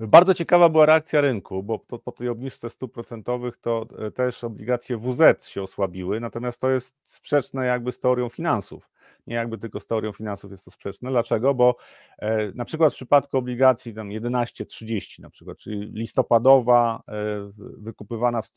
[0.00, 4.44] bardzo ciekawa była reakcja rynku, bo to, po tej obniżce stóp procentowych to e, też
[4.44, 8.90] obligacje WZ się osłabiły, natomiast to jest sprzeczne jakby z teorią finansów.
[9.26, 11.10] Nie jakby tylko z teorią finansów jest to sprzeczne.
[11.10, 11.54] Dlaczego?
[11.54, 11.76] Bo
[12.18, 17.12] e, na przykład w przypadku obligacji tam 11-30 na przykład, czyli listopadowa e,
[17.56, 18.50] wykupywana w, e,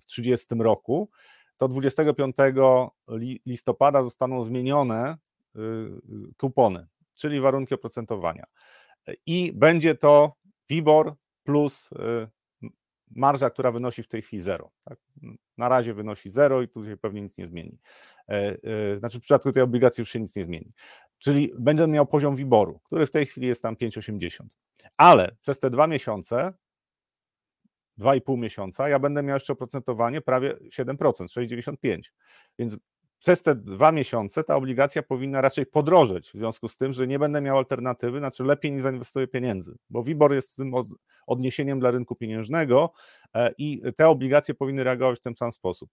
[0.00, 1.10] w 30 roku,
[1.56, 2.36] to 25
[3.46, 5.18] listopada zostaną zmienione e,
[6.36, 8.44] kupony, czyli warunki oprocentowania.
[9.26, 10.41] I będzie to
[10.72, 11.96] WIBOR plus y,
[13.10, 14.70] marża, która wynosi w tej chwili zero.
[14.84, 14.98] Tak?
[15.58, 17.78] Na razie wynosi zero i tu się pewnie nic nie zmieni.
[18.28, 20.72] E, e, znaczy w przypadku tej obligacji już się nic nie zmieni.
[21.18, 24.46] Czyli będę miał poziom WIBORu, który w tej chwili jest tam 5,80.
[24.96, 26.52] Ale przez te dwa miesiące,
[27.96, 32.00] dwa i pół miesiąca, ja będę miał jeszcze oprocentowanie prawie 7%, 6,95.
[32.58, 32.78] Więc
[33.22, 37.18] przez te dwa miesiące ta obligacja powinna raczej podrożeć, w związku z tym, że nie
[37.18, 40.72] będę miał alternatywy, znaczy lepiej nie zainwestuję pieniędzy, bo WIBOR jest tym
[41.26, 42.92] odniesieniem dla rynku pieniężnego
[43.34, 45.90] e, i te obligacje powinny reagować w ten sam sposób,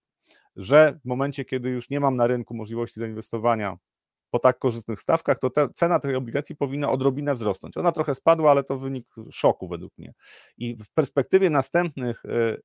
[0.56, 3.76] że w momencie, kiedy już nie mam na rynku możliwości zainwestowania
[4.30, 7.76] po tak korzystnych stawkach, to ta, cena tej obligacji powinna odrobinę wzrosnąć.
[7.76, 10.12] Ona trochę spadła, ale to wynik szoku według mnie.
[10.58, 12.56] I w perspektywie następnych e, e,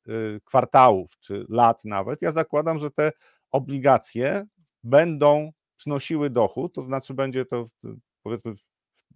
[0.44, 3.12] kwartałów czy lat nawet, ja zakładam, że te
[3.52, 4.46] obligacje
[4.86, 7.66] będą przynosiły dochód, to znaczy będzie to
[8.24, 8.54] powiedzmy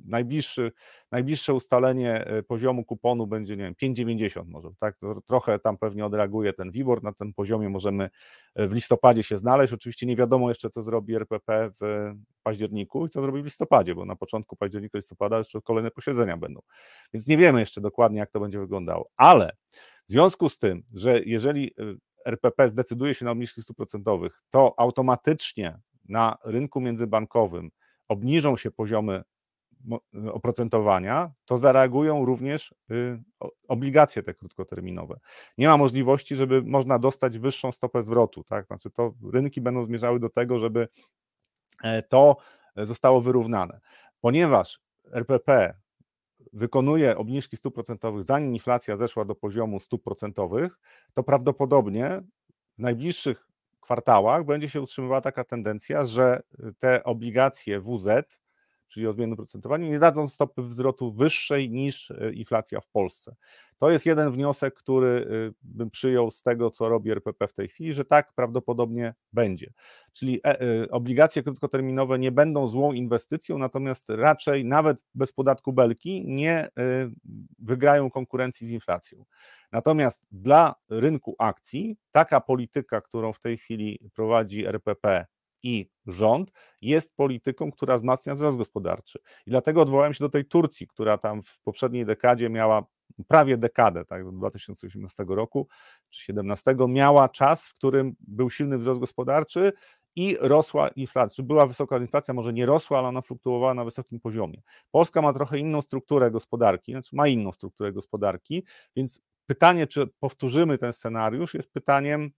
[0.05, 0.71] najbliższy,
[1.11, 4.97] najbliższe ustalenie e, poziomu kuponu będzie, nie wiem, 5,90 może, tak,
[5.27, 8.09] trochę tam pewnie odreaguje ten WIBOR, na tym poziomie możemy
[8.55, 12.13] e, w listopadzie się znaleźć, oczywiście nie wiadomo jeszcze, co zrobi RPP w
[12.43, 16.61] październiku i co zrobi w listopadzie, bo na początku października, listopada jeszcze kolejne posiedzenia będą,
[17.13, 19.51] więc nie wiemy jeszcze dokładnie, jak to będzie wyglądało, ale
[20.07, 21.95] w związku z tym, że jeżeli e,
[22.29, 25.79] RPP zdecyduje się na obniżki stóp procentowych, to automatycznie
[26.09, 27.71] na rynku międzybankowym
[28.07, 29.23] obniżą się poziomy
[30.33, 33.21] oprocentowania, to zareagują również y,
[33.67, 35.19] obligacje te krótkoterminowe.
[35.57, 38.67] Nie ma możliwości, żeby można dostać wyższą stopę zwrotu, tak?
[38.67, 40.87] Znaczy to rynki będą zmierzały do tego, żeby
[41.83, 42.37] e, to
[42.75, 43.79] zostało wyrównane.
[44.21, 44.79] Ponieważ
[45.13, 45.73] RPP
[46.53, 50.79] wykonuje obniżki stóp procentowych, zanim inflacja zeszła do poziomu stóp procentowych,
[51.13, 52.21] to prawdopodobnie
[52.77, 53.47] w najbliższych
[53.81, 56.41] kwartałach będzie się utrzymywała taka tendencja, że
[56.79, 58.39] te obligacje WZ
[58.89, 63.35] czyli o zmiennym procentowaniu, nie dadzą stopy wzrostu wyższej niż e, inflacja w Polsce.
[63.77, 67.67] To jest jeden wniosek, który e, bym przyjął z tego, co robi RPP w tej
[67.67, 69.73] chwili, że tak prawdopodobnie będzie.
[70.13, 70.57] Czyli e,
[70.91, 76.69] obligacje krótkoterminowe nie będą złą inwestycją, natomiast raczej nawet bez podatku belki nie
[77.59, 79.25] wygrają konkurencji z inflacją.
[79.71, 85.25] Natomiast dla rynku akcji taka polityka, którą w tej chwili prowadzi RPP,
[85.63, 89.19] i rząd jest polityką, która wzmacnia wzrost gospodarczy.
[89.45, 92.85] I dlatego odwołałem się do tej Turcji, która tam w poprzedniej dekadzie miała
[93.27, 95.67] prawie dekadę, tak, do 2018 roku
[96.09, 99.71] czy 2017, miała czas, w którym był silny wzrost gospodarczy
[100.15, 101.43] i rosła inflacja.
[101.43, 104.61] Była wysoka inflacja, może nie rosła, ale ona fluktuowała na wysokim poziomie.
[104.91, 108.63] Polska ma trochę inną strukturę gospodarki, znaczy ma inną strukturę gospodarki,
[108.95, 112.31] więc pytanie, czy powtórzymy ten scenariusz, jest pytaniem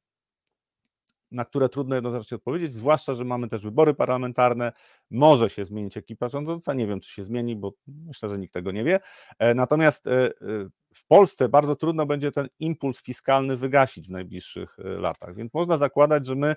[1.32, 4.72] na które trudno jednoznacznie odpowiedzieć, zwłaszcza, że mamy też wybory parlamentarne,
[5.12, 8.72] może się zmienić ekipa rządząca, nie wiem, czy się zmieni, bo myślę, że nikt tego
[8.72, 9.00] nie wie.
[9.40, 10.32] E, natomiast e, e,
[10.96, 16.26] w Polsce bardzo trudno będzie ten impuls fiskalny wygasić w najbliższych latach, więc można zakładać,
[16.26, 16.56] że my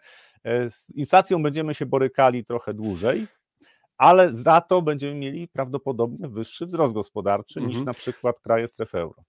[0.71, 3.27] z inflacją będziemy się borykali trochę dłużej,
[3.99, 7.77] ale za to będziemy mieli prawdopodobnie wyższy wzrost gospodarczy mhm.
[7.77, 9.23] niż na przykład kraje strefy euro.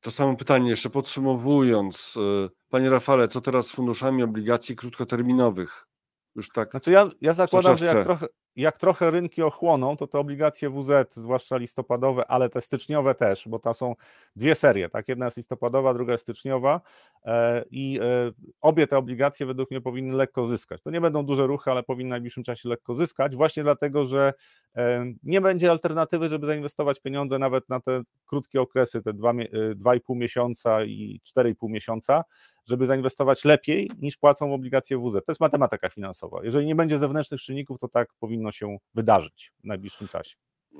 [0.00, 2.16] To samo pytanie, jeszcze podsumowując.
[2.16, 5.86] Y, panie Rafale, co teraz z funduszami obligacji krótkoterminowych?
[6.34, 6.70] Już tak.
[6.70, 11.14] Znaczy ja, ja zakładam, że jak trochę, jak trochę rynki ochłoną, to te obligacje WZ,
[11.14, 13.94] zwłaszcza listopadowe, ale te styczniowe też, bo to są
[14.36, 15.08] dwie serie, tak?
[15.08, 16.80] Jedna jest listopadowa, druga jest styczniowa
[17.24, 20.82] e, i e, obie te obligacje według mnie powinny lekko zyskać.
[20.82, 24.32] To nie będą duże ruchy, ale powinny w najbliższym czasie lekko zyskać, właśnie dlatego, że
[24.76, 30.84] e, nie będzie alternatywy, żeby zainwestować pieniądze nawet na te krótkie okresy, te 2,5 miesiąca
[30.84, 32.24] i 4,5 miesiąca,
[32.70, 35.12] żeby zainwestować lepiej niż płacą obligacje WZ.
[35.12, 36.40] To jest matematyka finansowa.
[36.44, 40.36] Jeżeli nie będzie zewnętrznych czynników, to tak powinno się wydarzyć w najbliższym czasie.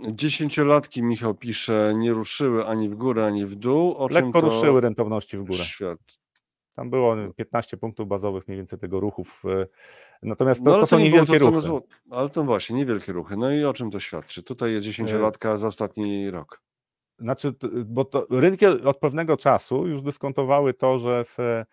[0.08, 3.94] Dziesięciolatki, Michał pisze, nie ruszyły ani w górę, ani w dół.
[3.96, 5.64] O Lekko ruszyły rentowności w górę.
[5.64, 5.98] Świat.
[6.74, 9.42] Tam było 15 punktów bazowych mniej więcej tego ruchów.
[10.22, 11.60] Natomiast to, no, to, to są niewielkie to, ruchy.
[11.60, 11.82] Zło...
[12.10, 13.36] Ale to właśnie, niewielkie ruchy.
[13.36, 14.42] No i o czym to świadczy?
[14.42, 16.62] Tutaj jest dziesięciolatka za ostatni rok.
[17.18, 17.52] Znaczy,
[17.86, 21.66] bo to rynki od pewnego czasu już dyskontowały to, że w E,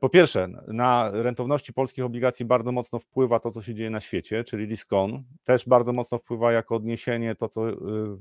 [0.00, 4.44] po pierwsze, na rentowności polskich obligacji bardzo mocno wpływa to, co się dzieje na świecie,
[4.44, 5.22] czyli risk-on.
[5.44, 7.74] Też bardzo mocno wpływa jako odniesienie to, co y,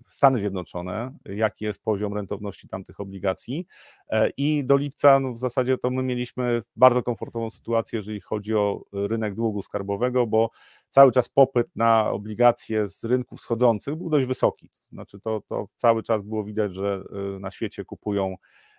[0.07, 3.67] Stany Zjednoczone, jaki jest poziom rentowności tamtych obligacji.
[4.09, 8.55] E, I do lipca no w zasadzie to my mieliśmy bardzo komfortową sytuację, jeżeli chodzi
[8.55, 10.49] o rynek długu skarbowego, bo
[10.89, 14.69] cały czas popyt na obligacje z rynków wschodzących był dość wysoki.
[14.91, 17.03] Znaczy to, to cały czas było widać, że
[17.35, 18.35] y, na świecie kupują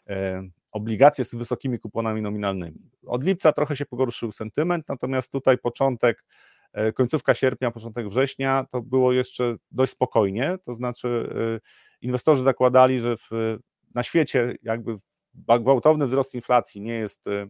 [0.06, 2.90] e, obligacje z wysokimi kuponami nominalnymi.
[3.06, 6.24] Od lipca trochę się pogorszył sentyment, natomiast tutaj początek,
[6.72, 11.60] e, końcówka sierpnia, początek września to było jeszcze dość spokojnie, to znaczy e,
[12.00, 13.58] inwestorzy zakładali, że w,
[13.94, 14.96] na świecie jakby
[15.60, 17.48] gwałtowny wzrost inflacji nie jest e,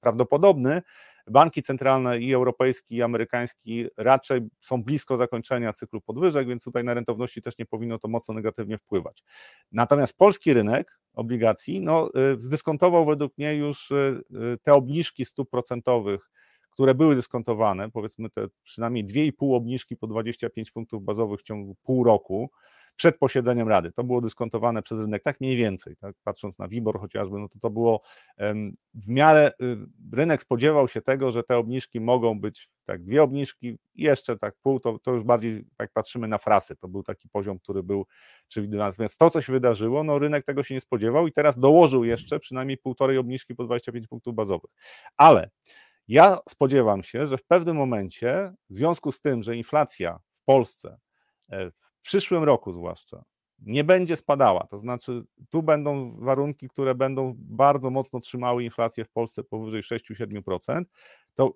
[0.00, 0.82] prawdopodobny,
[1.26, 6.94] banki centralne i europejski, i amerykański raczej są blisko zakończenia cyklu podwyżek, więc tutaj na
[6.94, 9.24] rentowności też nie powinno to mocno negatywnie wpływać.
[9.72, 14.22] Natomiast polski rynek obligacji no, y, zdyskontował według mnie już y,
[14.54, 16.30] y, te obniżki stóp procentowych,
[16.70, 22.04] które były dyskontowane, powiedzmy te przynajmniej 2,5 obniżki po 25 punktów bazowych w ciągu pół
[22.04, 22.50] roku,
[22.96, 23.92] przed posiedzeniem Rady.
[23.92, 27.58] To było dyskontowane przez rynek tak mniej więcej, tak, patrząc na WIBOR chociażby, no to
[27.58, 28.00] to było
[28.94, 29.76] w miarę, y,
[30.12, 34.54] rynek spodziewał się tego, że te obniżki mogą być, tak, dwie obniżki i jeszcze tak
[34.62, 38.06] pół, to, to już bardziej jak patrzymy na frasy, to był taki poziom, który był
[38.48, 38.90] przewidywany.
[38.90, 42.38] Natomiast to, co się wydarzyło, no rynek tego się nie spodziewał i teraz dołożył jeszcze
[42.38, 44.70] przynajmniej półtorej obniżki po 25 punktów bazowych.
[45.16, 45.50] Ale
[46.08, 50.98] ja spodziewam się, że w pewnym momencie, w związku z tym, że inflacja w Polsce
[51.52, 51.70] e,
[52.04, 53.24] przyszłym roku zwłaszcza
[53.58, 54.66] nie będzie spadała.
[54.66, 60.84] To znaczy, tu będą warunki, które będą bardzo mocno trzymały inflację w Polsce powyżej 6-7%.
[61.34, 61.52] To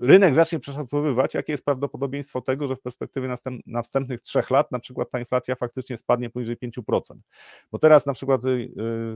[0.00, 4.78] rynek zacznie przeszacowywać, jakie jest prawdopodobieństwo tego, że w perspektywie następ, następnych trzech lat na
[4.78, 7.00] przykład ta inflacja faktycznie spadnie poniżej 5%.
[7.72, 8.48] Bo teraz na przykład y,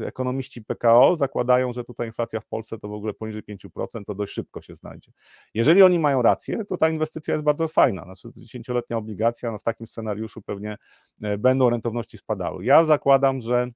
[0.03, 4.15] y, ekonomiści PKO zakładają, że tutaj inflacja w Polsce to w ogóle poniżej 5%, to
[4.15, 5.13] dość szybko się znajdzie.
[5.55, 8.05] Jeżeli oni mają rację, to ta inwestycja jest bardzo fajna.
[8.05, 10.77] Znaczy 10-letnia obligacja, no w takim scenariuszu pewnie
[11.23, 12.65] e, będą rentowności spadały.
[12.65, 13.69] Ja zakładam, że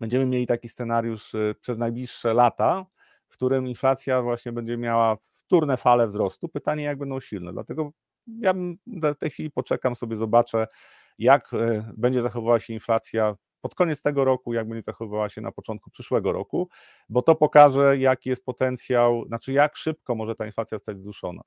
[0.00, 2.86] będziemy mieli taki scenariusz przez najbliższe lata,
[3.28, 5.16] w którym inflacja właśnie będzie miała
[5.46, 6.48] wtórne fale wzrostu.
[6.48, 7.52] Pytanie, jak będą silne.
[7.52, 7.90] Dlatego
[8.26, 8.54] ja
[8.86, 10.66] w tej chwili poczekam sobie, zobaczę,
[11.18, 15.52] jak e, będzie zachowywała się inflacja pod koniec tego roku, jak będzie zachowywała się na
[15.52, 16.68] początku przyszłego roku,
[17.08, 21.42] bo to pokaże, jaki jest potencjał, znaczy jak szybko może ta inflacja zostać wzruszona.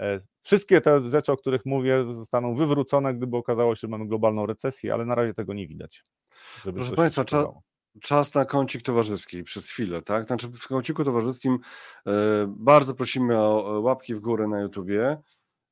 [0.00, 4.46] E, wszystkie te rzeczy, o których mówię, zostaną wywrócone, gdyby okazało się, że mamy globalną
[4.46, 6.04] recesję, ale na razie tego nie widać.
[6.62, 7.24] Proszę Państwa,
[8.00, 10.26] czas na kącik towarzyski przez chwilę, tak?
[10.26, 11.58] Znaczy w kąciku towarzyskim
[12.06, 12.10] e,
[12.48, 15.16] bardzo prosimy o łapki w górę na YouTubie,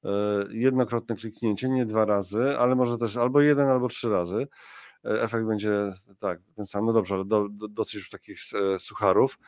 [0.04, 0.10] e,
[0.50, 4.48] jednokrotne kliknięcie, nie dwa razy, ale może też albo jeden, albo trzy razy.
[5.04, 8.38] E, efekt będzie tak, ten sam, no dobrze, ale do, do, dosyć już takich
[8.78, 9.38] sucharów.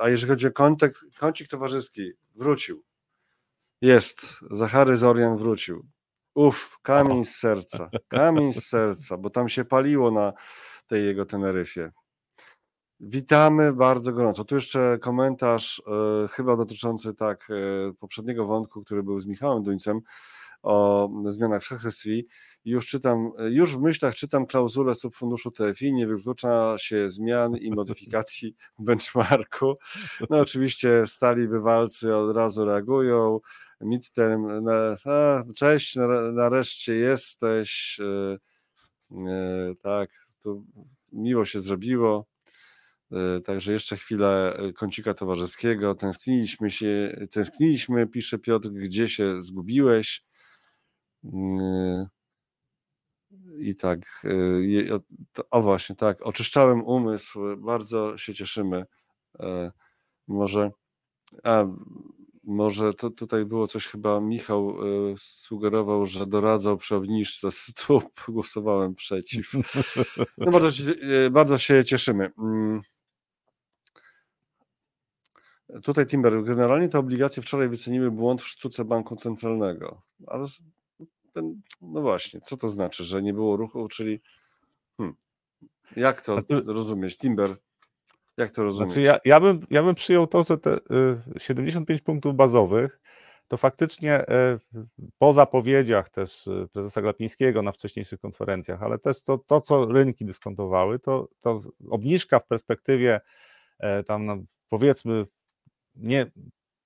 [0.00, 2.82] A jeżeli chodzi o kontakt, kącik towarzyski, wrócił.
[3.80, 5.86] Jest, Zachary Zorian wrócił.
[6.34, 10.32] Uf, kamień z serca, kamień z serca, bo tam się paliło na
[10.86, 11.90] tej jego Teneryfie.
[13.00, 14.44] Witamy bardzo gorąco.
[14.44, 20.00] Tu jeszcze komentarz e, chyba dotyczący tak e, poprzedniego wątku, który był z Michałem Duńcem
[20.62, 22.26] o zmianach w HSI.
[22.64, 28.54] Już czytam, już w myślach czytam klauzulę subfunduszu TFI, nie wyklucza się zmian i modyfikacji
[28.78, 29.78] benchmarku.
[30.30, 33.40] No oczywiście stali bywalcy od razu reagują.
[33.80, 35.96] Midterm, na, a, cześć,
[36.32, 38.00] nareszcie jesteś.
[38.00, 40.25] E, tak,
[41.12, 42.26] miło się zrobiło.
[43.12, 45.94] E, także jeszcze chwilę e, kącika towarzyskiego.
[45.94, 50.24] Tęskniliśmy się, tęskniliśmy, pisze Piotr, gdzie się zgubiłeś.
[51.24, 52.06] Mm,
[53.58, 55.00] I tak, e,
[55.50, 58.84] o właśnie, tak, oczyszczałem umysł, bardzo się cieszymy.
[60.28, 60.70] Może,
[61.44, 61.64] a,
[62.46, 68.94] może to tutaj było coś chyba, Michał y, sugerował, że doradzał przy obniżce stóp, głosowałem
[68.94, 69.52] przeciw.
[70.38, 72.32] No bardzo, się, y, bardzo się cieszymy.
[72.38, 72.82] Mm.
[75.82, 80.02] Tutaj Timber, generalnie te obligacje wczoraj wyceniły błąd w sztuce banku centralnego.
[80.26, 80.46] Ale
[81.32, 84.20] ten, no właśnie, co to znaczy, że nie było ruchu, czyli
[84.96, 85.16] hmm,
[85.96, 87.16] jak to rozumieć?
[87.16, 87.56] Timber,
[88.36, 88.88] jak to rozumieć?
[88.88, 90.78] Znaczy ja, ja, bym, ja bym przyjął to, że te
[91.38, 93.00] 75 y, punktów bazowych
[93.48, 94.26] to faktycznie y,
[95.18, 100.24] po zapowiedziach też y, prezesa Glapińskiego na wcześniejszych konferencjach, ale też to, to co rynki
[100.24, 101.60] dyskontowały, to, to
[101.90, 103.20] obniżka w perspektywie
[103.78, 105.26] e, tam powiedzmy
[105.96, 106.26] nie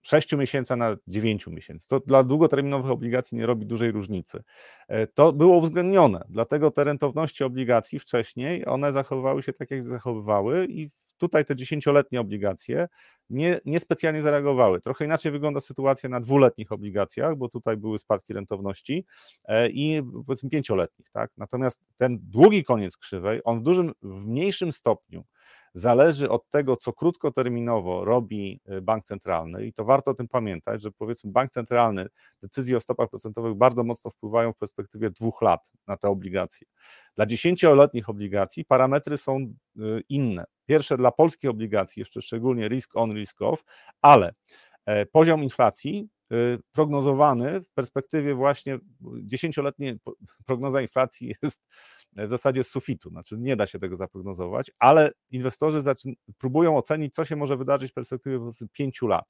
[0.02, 1.88] 6 miesięcy na 9 miesięcy.
[1.88, 4.42] To dla długoterminowych obligacji nie robi dużej różnicy.
[4.88, 10.66] E, to było uwzględnione, dlatego te rentowności obligacji wcześniej, one zachowywały się tak, jak zachowywały
[10.70, 12.88] i tutaj te dziesięcioletnie obligacje
[13.30, 14.80] nie, nie specjalnie zareagowały.
[14.80, 19.04] Trochę inaczej wygląda sytuacja na dwuletnich obligacjach, bo tutaj były spadki rentowności
[19.44, 21.10] e, i powiedzmy pięcioletnich.
[21.10, 21.30] Tak?
[21.36, 25.24] Natomiast ten długi koniec krzywej, on w dużym, w mniejszym stopniu
[25.74, 30.82] zależy od tego, co krótkoterminowo robi y, bank centralny i to warto o tym pamiętać,
[30.82, 32.06] że powiedzmy bank centralny,
[32.42, 36.66] decyzje o stopach procentowych bardzo mocno wpływają w perspektywie dwóch lat na te obligacje.
[37.16, 39.52] Dla dziesięcioletnich obligacji parametry są y,
[40.08, 40.44] inne.
[40.66, 43.64] Pierwsze dla polskich obligacji, jeszcze szczególnie risk on, risk off,
[44.02, 44.32] ale
[44.86, 48.78] e, poziom inflacji y, prognozowany w perspektywie właśnie
[49.22, 49.98] dziesięcioletniej
[50.46, 51.62] prognoza inflacji jest
[52.16, 55.82] w zasadzie z sufitu, znaczy nie da się tego zaprognozować, ale inwestorzy
[56.38, 58.38] próbują ocenić, co się może wydarzyć w perspektywie
[58.72, 59.24] pięciu lat.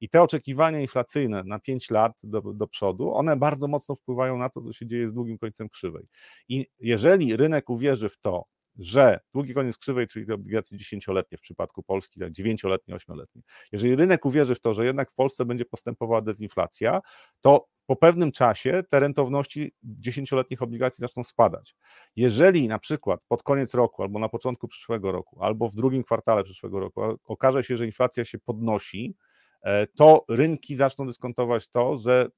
[0.00, 4.48] I te oczekiwania inflacyjne na pięć lat do, do przodu, one bardzo mocno wpływają na
[4.48, 6.06] to, co się dzieje z długim końcem krzywej.
[6.48, 8.44] I jeżeli rynek uwierzy w to,
[8.78, 13.42] że długi koniec krzywej, czyli te obligacje dziesięcioletnie w przypadku Polski, tak dziewięcioletnie, ośmioletnie,
[13.72, 17.00] jeżeli rynek uwierzy w to, że jednak w Polsce będzie postępowała dezinflacja,
[17.40, 21.76] to po pewnym czasie te rentowności dziesięcioletnich obligacji zaczną spadać.
[22.16, 26.44] Jeżeli na przykład pod koniec roku, albo na początku przyszłego roku, albo w drugim kwartale
[26.44, 29.14] przyszłego roku okaże się, że inflacja się podnosi,
[29.62, 32.28] e, to rynki zaczną dyskontować to, że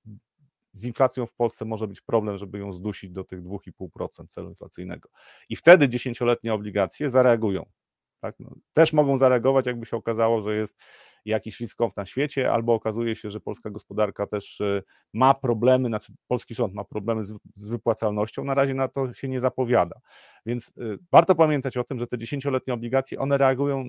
[0.74, 5.08] z inflacją w Polsce może być problem, żeby ją zdusić do tych 2,5% celu inflacyjnego.
[5.48, 7.66] I wtedy dziesięcioletnie obligacje zareagują.
[8.20, 8.34] Tak?
[8.40, 10.78] No, też mogą zareagować, jakby się okazało, że jest
[11.24, 14.82] jakiś risk na świecie, albo okazuje się, że polska gospodarka też e,
[15.12, 19.40] ma problemy, znaczy polski rząd ma problemy z, wypłacalnością, na razie na to się nie
[19.40, 20.00] zapowiada.
[20.46, 23.84] Więc e, warto pamiętać o tym, że te dziesięcioletnie obligacje, one reagują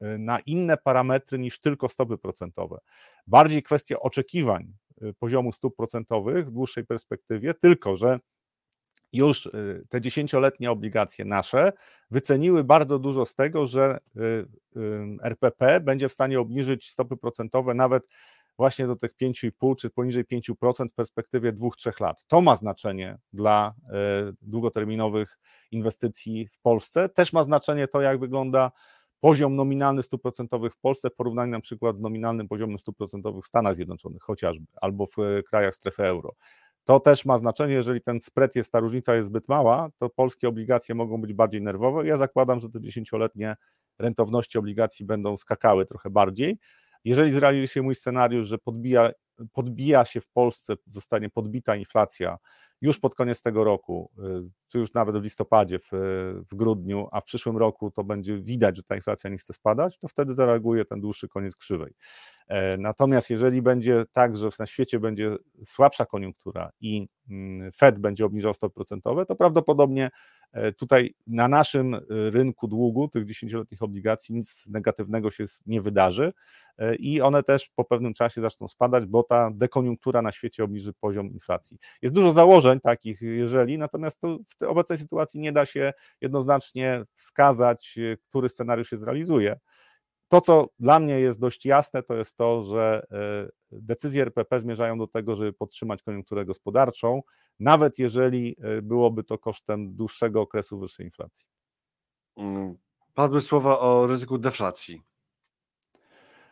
[0.00, 2.78] e, na inne parametry niż tylko stopy procentowe.
[3.26, 4.72] Bardziej kwestia oczekiwań
[5.18, 8.16] poziomu stóp procentowych w dłuższej perspektywie, tylko że
[9.12, 11.72] już y, te dziesięcioletnie obligacje nasze
[12.10, 14.46] wyceniły bardzo dużo z tego, że y, y,
[15.22, 18.02] RPP będzie w stanie obniżyć stopy procentowe nawet
[18.58, 22.26] właśnie do tych 5,5 czy poniżej 5% w perspektywie 2-3 lat.
[22.26, 23.74] To ma znaczenie dla
[24.42, 25.38] długoterminowych
[25.70, 27.08] inwestycji w Polsce.
[27.08, 28.70] Też ma znaczenie to, jak wygląda
[29.20, 33.44] poziom nominalny stóp procentowych w Polsce w porównaniu na przykład z nominalnym poziomem stóp procentowych
[33.44, 35.16] w Stanach Zjednoczonych chociażby, albo w
[35.46, 36.34] krajach strefy euro.
[36.84, 40.48] To też ma znaczenie, jeżeli ten spread jest, ta różnica jest zbyt mała, to polskie
[40.48, 42.06] obligacje mogą być bardziej nerwowe.
[42.06, 43.56] Ja zakładam, że te dziesięcioletnie
[43.98, 46.58] rentowności obligacji będą skakały trochę bardziej.
[47.04, 49.10] Jeżeli zrealizuje się mój scenariusz, że podbija,
[49.52, 52.38] podbija się w Polsce, zostanie podbita inflacja
[52.80, 55.88] już pod koniec tego roku, y, czy już nawet w listopadzie, w,
[56.50, 59.98] w, grudniu, a w przyszłym roku to będzie widać, że ta inflacja nie chce spadać,
[59.98, 61.94] to wtedy zareaguje ten dłuższy koniec krzywej.
[62.50, 68.24] E, natomiast jeżeli będzie tak, że na świecie będzie słabsza koniunktura i mm, Fed będzie
[68.24, 70.10] obniżał stopy procentowe, to prawdopodobnie
[70.52, 76.32] e, tutaj na naszym e, rynku długu, tych 10-letnich obligacji, nic negatywnego się nie wydarzy
[76.98, 81.26] i one też po pewnym czasie zaczną spadać, bo ta dekoniunktura na świecie obniży poziom
[81.32, 81.78] inflacji.
[82.02, 87.98] Jest dużo założeń takich, jeżeli, natomiast to w obecnej sytuacji nie da się jednoznacznie wskazać,
[88.28, 89.56] który scenariusz się zrealizuje.
[90.30, 93.06] To, co dla mnie jest dość jasne, to jest to, że
[93.72, 97.22] e, decyzje RPP zmierzają do tego, żeby podtrzymać koniunkturę gospodarczą,
[97.60, 101.46] nawet jeżeli e, byłoby to kosztem dłuższego okresu wyższej inflacji.
[102.36, 102.76] Mm,
[103.14, 105.02] padły słowa o ryzyku deflacji.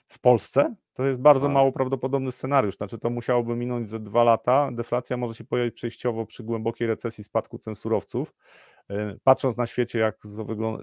[0.09, 1.55] W Polsce to jest bardzo tak.
[1.55, 2.77] mało prawdopodobny scenariusz.
[2.77, 4.71] Znaczy, to musiałoby minąć ze dwa lata.
[4.73, 8.35] Deflacja może się pojawić przejściowo przy głębokiej recesji, spadku cen surowców.
[8.91, 10.19] E, patrząc na świecie, jak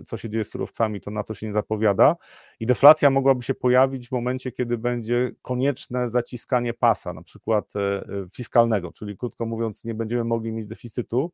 [0.05, 2.15] co się dzieje z surowcami, to na to się nie zapowiada.
[2.59, 7.79] I deflacja mogłaby się pojawić w momencie, kiedy będzie konieczne zaciskanie pasa, na przykład e,
[7.79, 8.03] e,
[8.33, 11.31] fiskalnego, czyli krótko mówiąc, nie będziemy mogli mieć deficytu,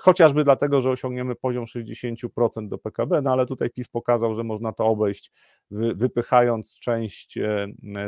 [0.00, 4.72] chociażby dlatego, że osiągniemy poziom 60% do PKB, no ale tutaj PiS pokazał, że można
[4.72, 5.32] to obejść,
[5.70, 7.38] wypychając część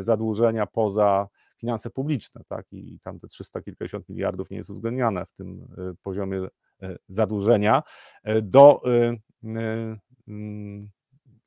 [0.00, 1.28] zadłużenia poza
[1.58, 5.66] finanse publiczne, tak, i tam te 300 kilkadziesiąt miliardów nie jest uwzględniane w tym
[6.02, 6.48] poziomie
[6.82, 7.82] E, zadłużenia
[8.22, 9.16] e, do e,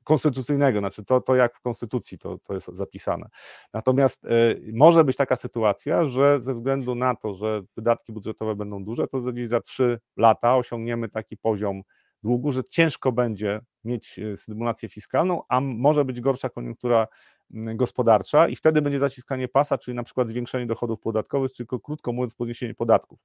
[0.08, 3.28] konstytucyjnego, znaczy to, to jak w konstytucji to, to jest zapisane.
[3.74, 4.26] Natomiast
[4.72, 9.18] może być taka sytuacja, że ze względu na to, że wydatki budżetowe będą duże, to
[9.18, 11.82] gdzieś za trzy lata osiągniemy taki poziom
[12.22, 17.06] długu, że ciężko będzie mieć stymulację fiskalną, a może być gorsza koniunktura
[17.50, 22.34] gospodarcza i wtedy będzie zaciskanie pasa, czyli na przykład zwiększenie dochodów podatkowych, czy krótko mówiąc
[22.34, 23.18] podniesienie podatków.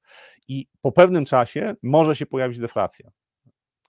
[0.47, 3.11] I po pewnym czasie może się pojawić deflacja.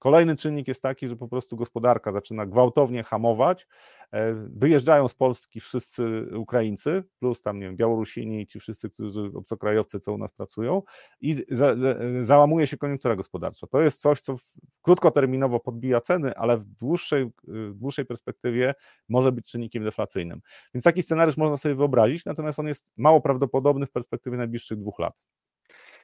[0.05, 3.67] Kolejny czynnik jest taki, że po prostu gospodarka zaczyna gwałtownie hamować.
[4.13, 9.31] E, wyjeżdżają z Polski wszyscy Ukraińcy, plus tam, nie wiem, Białorusini i ci wszyscy, którzy
[9.35, 10.83] obcokrajowcy, co u nas pracują,
[11.21, 13.67] i za, za, załamuje się koniunktura gospodarcza.
[13.67, 14.37] To jest coś, co
[14.83, 18.75] krótkoterminowo podbija ceny, ale w dłuższej, w dłuższej perspektywie
[19.09, 20.41] może być czynnikiem deflacyjnym.
[20.75, 24.99] Więc taki scenariusz można sobie wyobrazić, natomiast on jest mało prawdopodobny w perspektywie najbliższych dwóch
[24.99, 25.15] lat.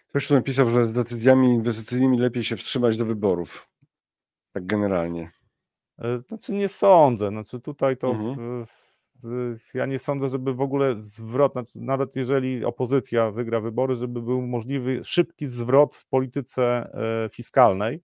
[0.09, 3.71] Ktoś tu napisał, że decyzjami inwestycyjnymi lepiej się wstrzymać do wyborów.
[4.53, 5.31] Tak generalnie.
[5.99, 7.29] E, znaczy nie sądzę.
[7.29, 8.65] Znaczy tutaj to mhm.
[8.65, 8.91] w,
[9.23, 14.23] w, ja nie sądzę, żeby w ogóle zwrot, znaczy nawet jeżeli opozycja wygra wybory, żeby
[14.23, 18.03] był możliwy szybki zwrot w polityce e, fiskalnej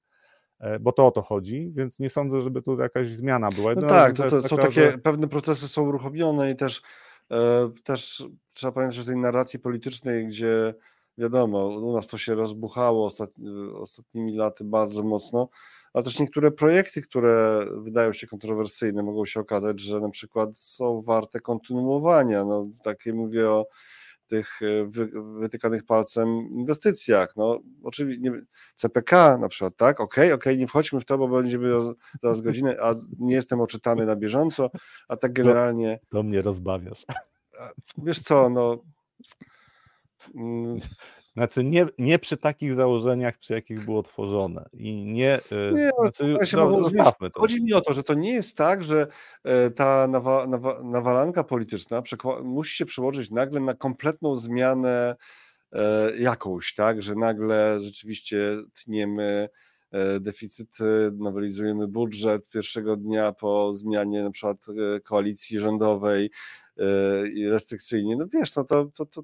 [0.60, 3.74] e, bo to o to chodzi, więc nie sądzę, żeby tu jakaś zmiana była.
[3.74, 4.98] No tak, to, to, to są taka, takie, że...
[4.98, 6.82] pewne procesy są uruchomione i też,
[7.31, 8.24] e, też
[8.55, 10.74] trzeba pamiętać o tej narracji politycznej, gdzie
[11.18, 15.48] wiadomo, u nas to się rozbuchało ostatni, ostatnimi laty bardzo mocno,
[15.97, 21.02] ale też niektóre projekty, które wydają się kontrowersyjne, mogą się okazać, że na przykład są
[21.02, 22.44] warte kontynuowania.
[22.44, 23.66] No, takie mówię o
[24.27, 25.10] tych e, wy,
[25.40, 27.36] wytykanych palcem inwestycjach.
[27.36, 28.32] No, oczywiście
[28.74, 30.01] CPK na przykład, tak?
[30.01, 31.68] Okej, okay, okej, okay, nie wchodźmy w to, bo będziemy
[32.23, 34.70] zaraz godzinę, a nie jestem oczytany na bieżąco,
[35.09, 35.98] a tak generalnie.
[36.02, 37.06] To, to mnie rozbawiasz.
[37.98, 38.82] Wiesz co, no
[41.36, 44.68] znaczy nie, nie przy takich założeniach, przy jakich było tworzone.
[44.72, 45.34] I nie.
[45.34, 47.40] E, nie znaczy, się no, zostawmy to.
[47.40, 49.06] Chodzi mi o to, że to nie jest tak, że
[49.44, 52.02] e, ta nawa, nawa, nawalanka polityczna
[52.44, 55.16] musi się przełożyć nagle na kompletną zmianę
[55.72, 57.02] e, jakąś, tak?
[57.02, 59.48] Że nagle rzeczywiście tniemy
[60.20, 64.66] deficyty, nowelizujemy budżet pierwszego dnia po zmianie na przykład
[65.04, 66.30] koalicji rządowej
[67.34, 68.16] i restrykcyjnie.
[68.16, 69.22] No wiesz, no to, to, to,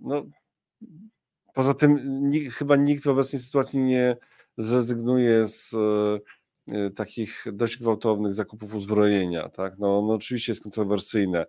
[0.00, 0.26] no,
[1.54, 1.98] poza tym
[2.30, 4.16] nikt, chyba nikt w obecnej sytuacji nie
[4.58, 5.74] zrezygnuje z
[6.72, 9.48] e, takich dość gwałtownych zakupów uzbrojenia.
[9.48, 9.78] Tak?
[9.78, 11.46] No, no oczywiście jest kontrowersyjne.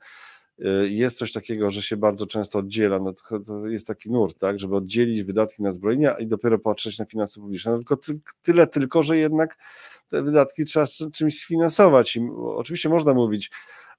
[0.66, 4.40] E, jest coś takiego, że się bardzo często oddziela, no to, to jest taki nurt,
[4.40, 7.72] tak, żeby oddzielić wydatki na zbrojenia i dopiero patrzeć na finanse publiczne.
[7.72, 9.58] No tylko ty, tyle tylko, że jednak
[10.10, 12.16] te wydatki trzeba czymś sfinansować.
[12.16, 12.22] I
[12.56, 13.52] oczywiście można mówić,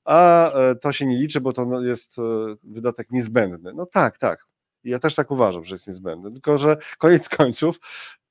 [0.04, 2.22] a e, to się nie liczy, bo to no, jest e,
[2.62, 3.72] wydatek niezbędny.
[3.74, 4.46] No tak, tak.
[4.84, 7.80] Ja też tak uważam, że jest niezbędny, tylko że koniec końców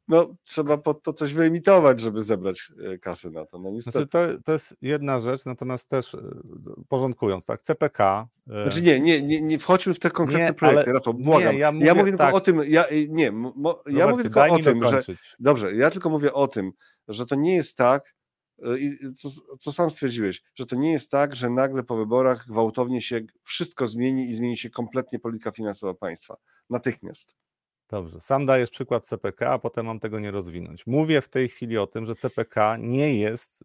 [0.09, 3.59] no, trzeba pod to coś wyemitować, żeby zebrać e, kasy na to.
[3.59, 3.97] No, niestety.
[3.97, 6.17] Znaczy to, to jest jedna rzecz, natomiast też
[6.87, 8.27] porządkując, tak, CPK.
[8.47, 11.53] Znaczy nie, nie, nie, nie wchodźmy w te konkretne nie, projekty, Rafał, błagam.
[11.53, 12.19] Nie, ja, mówię, ja mówię tak.
[12.19, 15.01] tylko o tym, ja, nie, mo, ja mówię tylko o tym, że,
[15.39, 16.71] dobrze, ja tylko mówię o tym,
[17.07, 18.15] że to nie jest tak,
[19.15, 19.29] co,
[19.59, 23.87] co sam stwierdziłeś, że to nie jest tak, że nagle po wyborach gwałtownie się wszystko
[23.87, 26.37] zmieni i zmieni się kompletnie polityka finansowa państwa.
[26.69, 27.35] Natychmiast.
[27.89, 30.87] Dobrze, sam dajesz przykład CPK, a potem mam tego nie rozwinąć.
[30.87, 33.63] Mówię w tej chwili o tym, że CPK nie jest,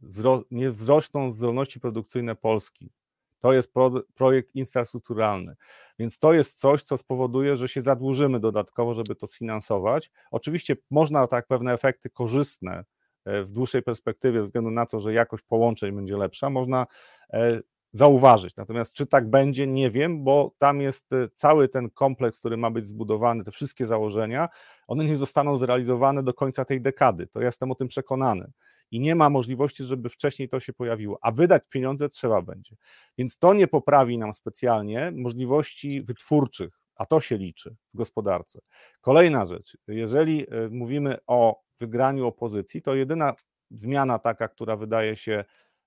[0.50, 2.90] nie wzrosną zdolności produkcyjne Polski.
[3.38, 5.56] To jest pro, projekt infrastrukturalny,
[5.98, 10.10] więc to jest coś, co spowoduje, że się zadłużymy dodatkowo, żeby to sfinansować.
[10.30, 12.93] Oczywiście można tak pewne efekty korzystne E,
[13.26, 16.86] w dłuższej perspektywie, ze względu na to, że jakość połączeń będzie lepsza, można
[17.32, 17.60] e,
[17.92, 18.56] zauważyć.
[18.56, 22.70] Natomiast czy tak będzie, nie wiem, bo tam jest e, cały ten kompleks, który ma
[22.70, 24.48] być zbudowany, te wszystkie założenia,
[24.86, 27.26] one nie zostaną zrealizowane do końca tej dekady.
[27.26, 28.52] To ja jestem o tym przekonany.
[28.90, 32.76] I nie ma możliwości, żeby wcześniej to się pojawiło, a wydać pieniądze trzeba będzie.
[33.18, 38.60] Więc to nie poprawi nam specjalnie możliwości wytwórczych, a to się liczy w gospodarce.
[39.00, 43.34] Kolejna rzecz, jeżeli mówimy o wygraniu opozycji, to jedyna
[43.70, 45.44] zmiana taka, która wydaje się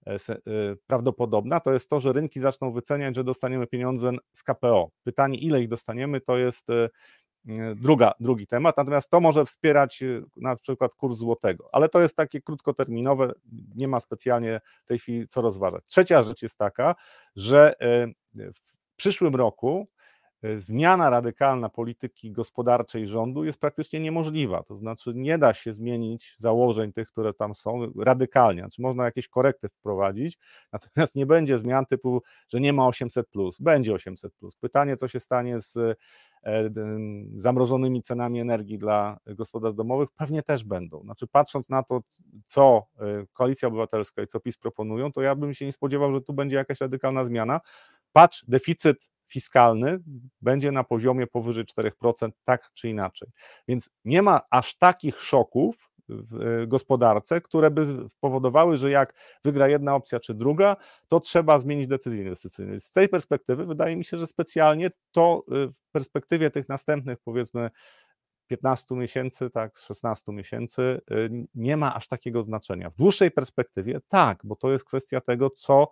[0.08, 0.18] e, e,
[0.88, 4.92] prawdopodobna, to jest to, że rynki zaczną wyceniać, że dostaniemy pieniądze z KPO.
[5.04, 6.90] Pytanie, ile ich dostaniemy, to jest e,
[7.76, 10.04] druga, drugi temat, natomiast to może wspierać
[10.38, 13.34] na przykład kurs złotego, ale to jest takie krótkoterminowe,
[13.76, 15.86] nie ma specjalnie w tej chwili co rozważać.
[15.86, 16.96] Trzecia rzecz jest taka,
[17.36, 17.74] że
[18.36, 19.88] w przyszłym roku
[20.58, 24.64] zmiana radykalna polityki gospodarczej rządu jest praktycznie niemożliwa.
[24.64, 28.62] To znaczy, nie da się zmienić założeń tych, które tam są, radykalnie.
[28.62, 30.38] Znaczy, można jakieś korekty wprowadzić,
[30.74, 33.28] natomiast nie będzie zmian typu, że nie ma 800.
[33.60, 34.34] Będzie 800.
[34.60, 35.96] Pytanie, co się stanie z e,
[37.36, 41.02] zamrożonymi cenami energii dla gospodarstw domowych, pewnie też będą.
[41.02, 42.02] Znaczy, patrząc na to,
[42.46, 46.22] co e, Koalicja Obywatelska i co PiS proponują, to ja bym się nie spodziewał, że
[46.22, 47.60] tu będzie jakaś radykalna zmiana.
[48.14, 50.00] Patrz, deficyt fiskalny
[50.42, 53.30] będzie na poziomie powyżej 4%, tak czy inaczej.
[53.68, 57.88] Więc nie ma aż takich szoków w e, gospodarce, które by
[58.20, 59.14] powodowały, że jak
[59.46, 60.76] wygra jedna opcja czy druga,
[61.08, 62.80] to trzeba zmienić decyzję inwestycyjną.
[62.80, 67.70] Z tej perspektywy wydaje mi się, że specjalnie to e, w perspektywie tych następnych powiedzmy
[68.48, 71.02] 15 miesięcy, tak, 16 miesięcy
[71.56, 72.90] nie ma aż takiego znaczenia.
[72.90, 75.92] W dłuższej perspektywie tak, bo to jest kwestia tego, co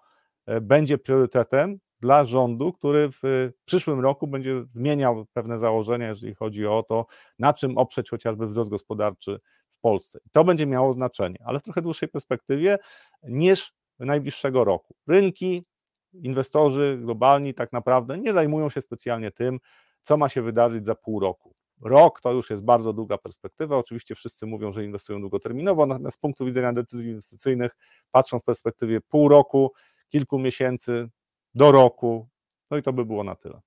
[0.61, 6.83] będzie priorytetem dla rządu, który w przyszłym roku będzie zmieniał pewne założenia, jeżeli chodzi o
[6.83, 7.05] to,
[7.39, 10.19] na czym oprzeć chociażby wzrost gospodarczy w Polsce.
[10.25, 12.77] I to będzie miało znaczenie, ale w trochę dłuższej perspektywie
[13.23, 14.95] niż najbliższego roku.
[15.07, 15.65] Rynki,
[16.13, 19.59] inwestorzy globalni tak naprawdę nie zajmują się specjalnie tym,
[20.01, 21.55] co ma się wydarzyć za pół roku.
[21.81, 23.77] Rok to już jest bardzo długa perspektywa.
[23.77, 27.71] Oczywiście wszyscy mówią, że inwestują długoterminowo, natomiast z punktu widzenia decyzji inwestycyjnych
[28.11, 29.71] patrzą w perspektywie pół roku,
[30.09, 31.09] kilku miesięcy
[31.55, 32.27] do roku.
[32.71, 33.61] No i to by było na tyle.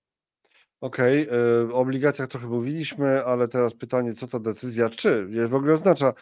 [0.81, 1.74] Okej, okay.
[1.74, 6.12] o obligacjach trochę mówiliśmy, ale teraz pytanie, co ta decyzja, czy w ogóle oznacza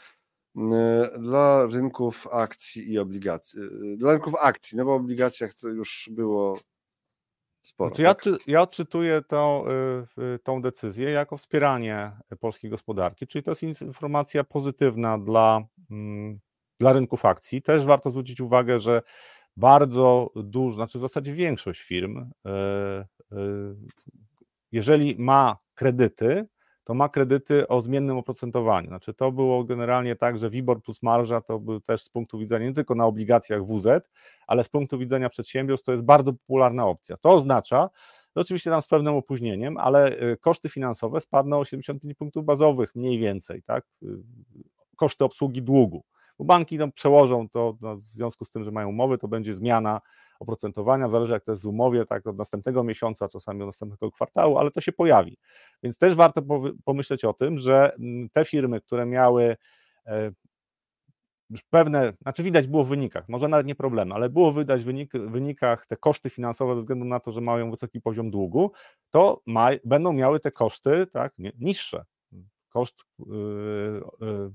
[1.19, 3.61] dla rynków akcji i obligacji.
[3.97, 6.59] Dla rynków akcji, no bo o obligacjach to już było
[7.63, 7.91] sporo.
[7.91, 8.25] Znaczy ja, tak?
[8.47, 9.65] ja odczytuję tą,
[10.35, 15.61] y, tą decyzję jako wspieranie polskiej gospodarki, czyli to jest informacja pozytywna dla,
[15.91, 16.41] mm,
[16.79, 17.63] dla rynków akcji.
[17.63, 19.03] Też warto zwrócić uwagę, że
[19.57, 22.51] bardzo dużo, znaczy w zasadzie większość firm, y,
[23.33, 23.77] y,
[24.73, 26.47] jeżeli ma kredyty,
[26.85, 28.89] to ma kredyty o zmiennym oprocentowaniu.
[28.89, 32.67] Znaczy to było generalnie tak, że WIBOR plus marża to był też z punktu widzenia
[32.67, 34.09] nie tylko na obligacjach WZ,
[34.47, 37.17] ale z punktu widzenia przedsiębiorstw to jest bardzo popularna opcja.
[37.17, 37.91] To oznacza,
[38.37, 42.95] że oczywiście tam z pewnym opóźnieniem, ale y, koszty finansowe spadną o 75 punktów bazowych
[42.95, 43.85] mniej więcej, tak?
[44.97, 46.05] Koszty obsługi długu.
[46.39, 49.55] Bo banki tam przełożą to no, w związku z tym, że mają umowy, to będzie
[49.55, 50.01] zmiana
[50.41, 54.59] oprocentowania, zależy jak to jest w umowie, tak od następnego miesiąca, czasami od następnego kwartału,
[54.59, 55.39] ale to się pojawi.
[55.83, 56.43] Więc też warto
[56.85, 59.57] pomyśleć o tym, że mm, te firmy, które miały
[60.07, 60.31] e,
[61.51, 64.85] już pewne, znaczy widać było w wynikach, może nawet nie problem, ale było widać w
[64.85, 68.73] wynik, wynikach te koszty finansowe ze względu na to, że mają wysoki poziom długu,
[69.11, 72.05] to ma, będą miały te koszty tak, niższe.
[72.69, 74.51] Koszt yy, yy,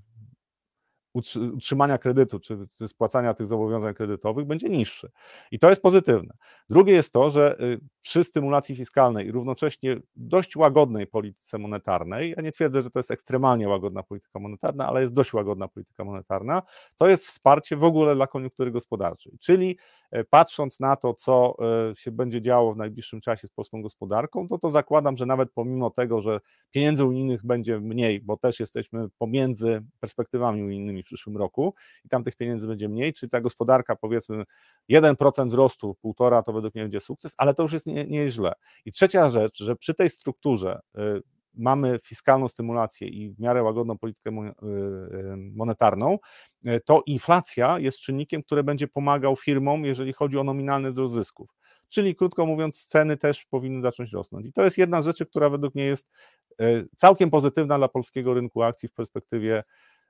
[1.14, 2.58] utrzymania kredytu, czy,
[2.88, 5.12] spłacania tych zobowiązań kredytowych będzie niższy.
[5.52, 6.34] I to jest pozytywne.
[6.70, 12.44] Drugie jest to, że y, przy stymulacji fiskalnej i równocześnie dość łagodnej polityce monetarnej, ja
[12.44, 16.62] nie twierdzę, że to jest ekstremalnie łagodna polityka monetarna, ale jest dość łagodna polityka monetarna,
[16.98, 19.38] to jest wsparcie w ogóle dla koniunktury gospodarczej.
[19.40, 19.78] Czyli
[20.30, 21.56] patrząc na to, co
[21.92, 25.52] e, się będzie działo w najbliższym czasie z polską gospodarką, to to zakładam, że nawet
[25.52, 26.40] pomimo tego, że
[26.72, 31.74] pieniędzy unijnych będzie mniej, bo też jesteśmy pomiędzy perspektywami unijnymi w przyszłym roku
[32.06, 34.44] i tam tych pieniędzy będzie mniej, czyli ta gospodarka powiedzmy
[34.90, 38.32] 1% wzrostu, 1,5% to według mnie będzie sukces, ale to już jest nie, nie.
[38.86, 41.22] I trzecia rzecz, że przy tej strukturze y,
[41.54, 44.54] mamy fiskalną stymulację i w miarę łagodną politykę y,
[45.38, 46.18] monetarną,
[46.86, 51.50] to inflacja jest czynnikiem, który będzie pomagał firmom, jeżeli chodzi o nominalny wzrost zysków.
[51.88, 54.46] Czyli krótko mówiąc, ceny też powinny zacząć rosnąć.
[54.46, 56.10] I to jest jedna z rzeczy, która według mnie jest
[56.96, 59.64] całkiem pozytywna dla polskiego rynku akcji w perspektywie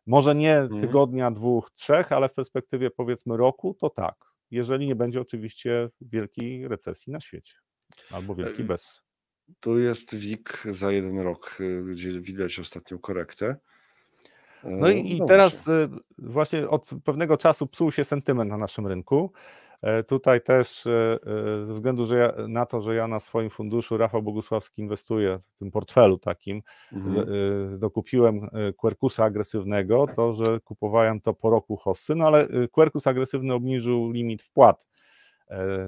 [0.06, 0.82] może nie mhm.
[0.82, 4.16] tygodnia, dwóch, trzech, ale w perspektywie powiedzmy roku, to tak.
[4.52, 7.54] Jeżeli nie będzie oczywiście wielkiej recesji na świecie.
[8.12, 9.02] Albo wielki bez.
[9.60, 13.56] Tu jest WIG za jeden rok, y, gdzie widać ostatnią korektę.
[14.64, 15.98] No i, no teraz właśnie.
[16.18, 19.32] właśnie od pewnego czasu psuł się sentyment na naszym rynku.
[19.82, 21.20] E, tutaj też e,
[21.62, 25.40] e, ze względu że ja, na to, że ja na swoim funduszu Rafał Bogusławski inwestuję
[25.40, 26.62] w tym portfelu takim,
[26.94, 27.26] mhm.
[27.80, 34.12] dokupiłem Quercusa agresywnego, to że kupowałem to po roku hossy, no ale Quercus agresywny obniżył
[34.12, 34.88] limit wpłat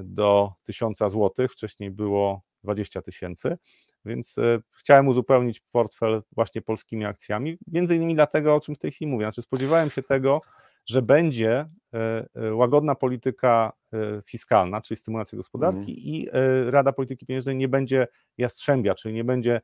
[0.03, 3.57] do 1000 zł, wcześniej było 20 tysięcy,
[4.06, 4.35] więc
[4.72, 9.26] chciałem uzupełnić portfel właśnie polskimi akcjami, między innymi dlatego, o czym w tej chwili mówię,
[9.26, 10.41] znaczy spodziewałem się tego,
[10.85, 11.52] że będzie
[11.94, 15.98] e, e, łagodna polityka e, fiskalna, czyli stymulacja gospodarki mm.
[15.98, 16.30] i
[16.72, 18.07] Rada Polityki Pieniężnej nie będzie
[18.38, 19.61] jastrzębia, czyli nie będzie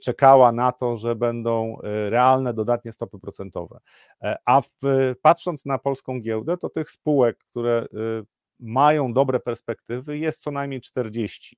[0.00, 3.78] czekała na to, że będą realne dodatnie stopy procentowe.
[4.44, 4.76] A w,
[5.22, 7.86] patrząc na polską giełdę, to tych spółek, które
[8.58, 11.56] mają dobre perspektywy, jest co najmniej 40.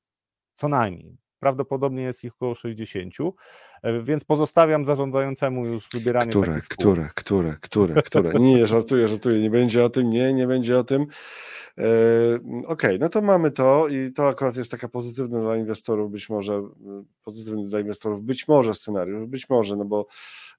[0.63, 1.17] Co najmniej.
[1.41, 3.15] Prawdopodobnie jest ich około 60,
[3.83, 9.41] e, więc pozostawiam zarządzającemu już wybieranie które, takich które, które, które, które, nie, żartuję, żartuję,
[9.41, 11.03] nie będzie o tym, nie, nie będzie o tym.
[11.79, 11.85] E,
[12.45, 16.29] Okej, okay, no to mamy to i to akurat jest taka pozytywna dla inwestorów, być
[16.29, 16.63] może,
[17.25, 20.07] pozytywny dla inwestorów, być może scenariusz, być może, no bo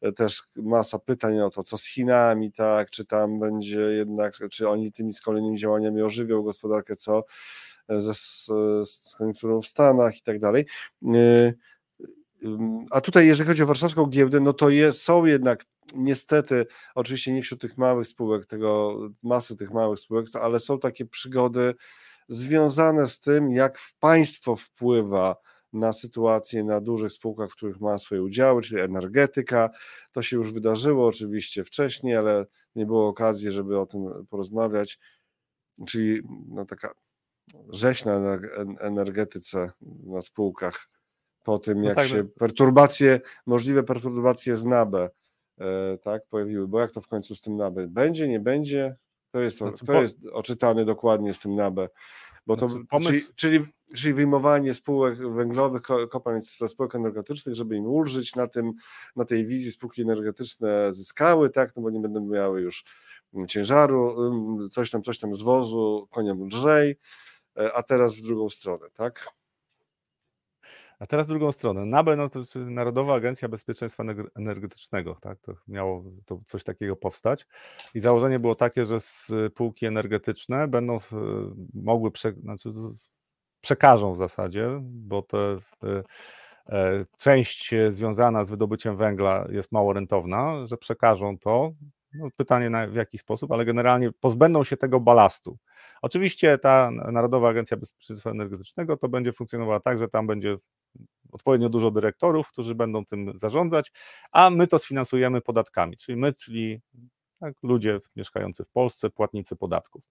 [0.01, 4.69] e, też masa pytań o to, co z Chinami, tak, czy tam będzie jednak, czy
[4.69, 7.23] oni tymi z kolejnymi działaniami ożywią gospodarkę, co
[7.89, 8.13] ze,
[8.85, 10.65] z koniunkturą w Stanach i tak dalej.
[11.15, 11.53] Y,
[12.91, 15.65] a tutaj, jeżeli chodzi o warszawską giełdę, no to jest, są jednak
[15.95, 16.65] niestety,
[16.95, 21.73] oczywiście nie wśród tych małych spółek, tego masy tych małych spółek, ale są takie przygody
[22.27, 25.35] związane z tym, jak państwo wpływa
[25.73, 29.69] na sytuację na dużych spółkach, w których ma swoje udziały, czyli energetyka.
[30.11, 32.45] To się już wydarzyło oczywiście wcześniej, ale
[32.75, 34.99] nie było okazji, żeby o tym porozmawiać.
[35.87, 36.93] Czyli no, taka
[37.69, 38.39] rzeź na
[38.79, 39.71] energetyce
[40.05, 40.89] na spółkach
[41.43, 42.29] po tym, no jak tak, się no.
[42.39, 45.09] perturbacje, możliwe perturbacje z NABE
[45.59, 47.87] e, tak, pojawiły, bo jak to w końcu z tym NABE?
[47.87, 48.95] Będzie, nie będzie?
[49.31, 51.89] To jest, znaczy, to jest oczytane dokładnie z tym NABE.
[52.47, 53.09] Bo to, znaczy, pomysł...
[53.11, 53.65] czyli, czyli,
[53.95, 58.73] czyli wyjmowanie spółek węglowych, kopalń ze spółek energetycznych, żeby im ulżyć na, tym,
[59.15, 62.85] na tej wizji spółki energetyczne zyskały, tak, no bo nie będą miały już
[63.47, 64.15] ciężaru,
[64.69, 66.95] coś tam, coś tam z wozu, koniem lżej,
[67.73, 69.33] a teraz w drugą stronę, tak?
[70.99, 71.85] A teraz drugą stronę.
[71.85, 74.03] NABE no to Narodowa Agencja Bezpieczeństwa
[74.35, 75.39] Energetycznego, tak?
[75.39, 77.45] To miało to coś takiego powstać.
[77.93, 80.97] I założenie było takie, że spółki energetyczne będą
[81.73, 82.69] mogły, prze, znaczy
[83.61, 85.57] przekażą w zasadzie, bo te e,
[86.69, 91.71] e, część związana z wydobyciem węgla jest mało rentowna, że przekażą to
[92.13, 95.57] no, pytanie na, w jaki sposób, ale generalnie pozbędą się tego balastu.
[96.01, 100.57] Oczywiście ta Narodowa Agencja Bezpieczeństwa Energetycznego to będzie funkcjonowała tak, że tam będzie
[101.31, 103.91] odpowiednio dużo dyrektorów, którzy będą tym zarządzać,
[104.31, 106.81] a my to sfinansujemy podatkami, czyli my, czyli
[107.39, 110.03] tak, ludzie mieszkający w Polsce, płatnicy podatków.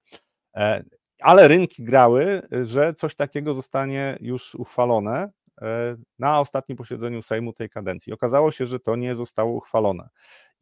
[0.57, 0.85] E,
[1.21, 5.31] ale rynki grały, że coś takiego zostanie już uchwalone
[5.63, 8.13] e, na ostatnim posiedzeniu Sejmu tej kadencji.
[8.13, 10.09] Okazało się, że to nie zostało uchwalone.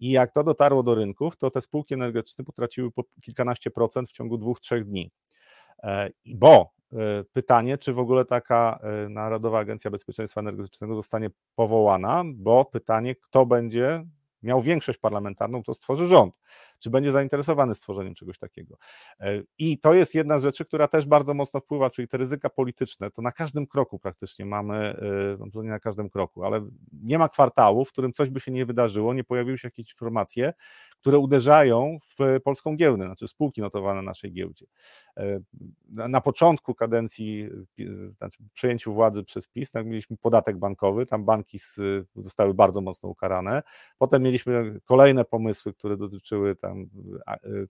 [0.01, 4.13] I jak to dotarło do rynków, to te spółki energetyczne potraciły po kilkanaście procent w
[4.13, 5.11] ciągu dwóch, trzech dni.
[5.83, 6.97] E, bo e,
[7.33, 13.47] pytanie, czy w ogóle taka e, Narodowa Agencja Bezpieczeństwa Energetycznego zostanie powołana, bo pytanie, kto
[13.47, 14.05] będzie
[14.43, 16.35] miał większość parlamentarną, to stworzy rząd.
[16.79, 18.77] Czy będzie zainteresowany stworzeniem czegoś takiego?
[19.21, 22.51] E, I to jest jedna z rzeczy, która też bardzo mocno wpływa, czyli te ryzyka
[22.51, 23.11] polityczne.
[23.11, 24.97] To na każdym kroku praktycznie mamy, e,
[25.55, 28.67] no, nie na każdym kroku, ale nie ma kwartału, w którym coś by się nie
[28.67, 30.53] wydarzyło, nie pojawiły się jakieś informacje,
[31.01, 34.67] które uderzają w polską giełdę, znaczy spółki notowane na naszej giełdzie.
[35.17, 35.41] E,
[35.89, 37.49] na początku kadencji,
[38.19, 41.59] znaczy przejęciu władzy przez PiS, tak mieliśmy podatek bankowy, tam banki
[42.17, 43.63] zostały bardzo mocno ukarane.
[43.99, 46.87] Potem mieliśmy kolejne pomysły, które dotyczyły tam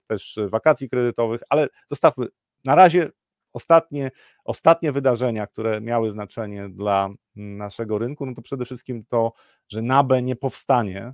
[0.07, 2.27] też wakacji kredytowych, ale zostawmy
[2.65, 3.11] na razie
[3.53, 4.11] ostatnie,
[4.45, 9.33] ostatnie wydarzenia, które miały znaczenie dla naszego rynku, no to przede wszystkim to,
[9.69, 11.13] że NABE nie powstanie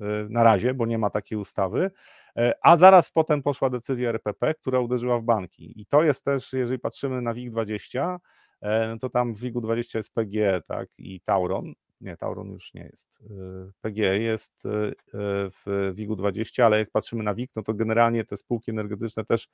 [0.00, 1.90] y, na razie, bo nie ma takiej ustawy,
[2.38, 5.80] y, a zaraz potem poszła decyzja RPP, która uderzyła w banki.
[5.80, 10.14] I to jest też, jeżeli patrzymy na WIG20, y, no to tam w WIG-20 jest
[10.14, 13.08] PG tak, i Tauron, nie, Tauron już nie jest.
[13.20, 14.94] Y, PGE jest y, y,
[15.50, 19.48] w WIG-20, ale jak patrzymy na WIG, no to generalnie te spółki energetyczne też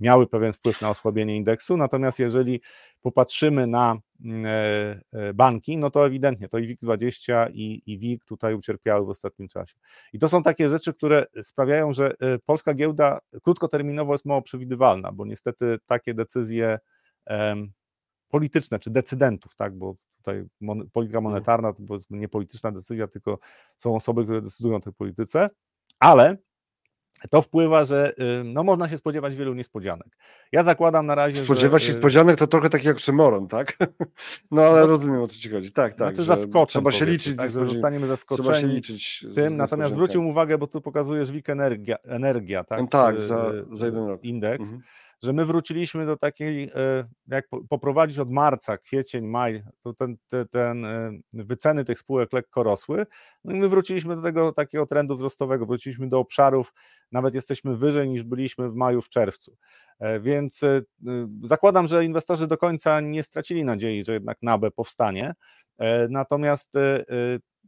[0.00, 2.60] miały pewien wpływ na osłabienie indeksu, natomiast jeżeli
[3.00, 8.24] popatrzymy na mm, e, e, banki, no to ewidentnie to i WIG-20 i, i WIG
[8.24, 9.74] tutaj ucierpiały w ostatnim czasie.
[10.12, 12.14] I to są takie rzeczy, które sprawiają, że
[12.46, 16.78] polska giełda krótkoterminowo jest mało przewidywalna, bo niestety takie decyzje
[18.28, 21.32] polityczne czy decydentów, tak, bo tutaj mon, polityka mhm.
[21.32, 23.38] monetarna to nie polityczna decyzja, tylko
[23.76, 25.50] są osoby, które decydują o tej polityce,
[25.98, 26.36] ale
[27.30, 28.12] to wpływa, że
[28.44, 30.16] no, można się spodziewać wielu niespodzianek.
[30.52, 31.44] Ja zakładam na razie.
[31.44, 33.76] Spodziewać że, się niespodzianek to trochę taki jak symoron, tak?
[34.50, 35.72] No ale no, rozumiem o co ci chodzi.
[35.72, 36.08] Tak, tak.
[36.08, 36.70] Znaczy zaskoczę.
[36.70, 37.36] Trzeba się liczyć.
[37.36, 38.48] Tak, że zostaniemy zaskoczeni.
[38.48, 39.26] Trzeba się liczyć.
[39.34, 42.80] Tym, natomiast zwrócił uwagę, bo tu pokazujesz WIK energia, energia tak?
[42.80, 44.24] No, tak, za, za jeden rok.
[44.24, 44.62] Indeks.
[44.62, 44.82] Mhm
[45.24, 50.48] że my wróciliśmy do takiej, e, jak poprowadzić od marca, kwiecień, maj, to ten, ten,
[50.48, 53.06] ten e, wyceny tych spółek lekko rosły,
[53.44, 56.72] no i my wróciliśmy do tego takiego trendu wzrostowego, wróciliśmy do obszarów,
[57.12, 59.56] nawet jesteśmy wyżej niż byliśmy w maju, w czerwcu.
[59.98, 60.60] E, więc
[61.42, 65.34] zakładam, że inwestorzy do końca nie stracili nadziei, że jednak NABE powstanie.
[66.08, 66.72] Natomiast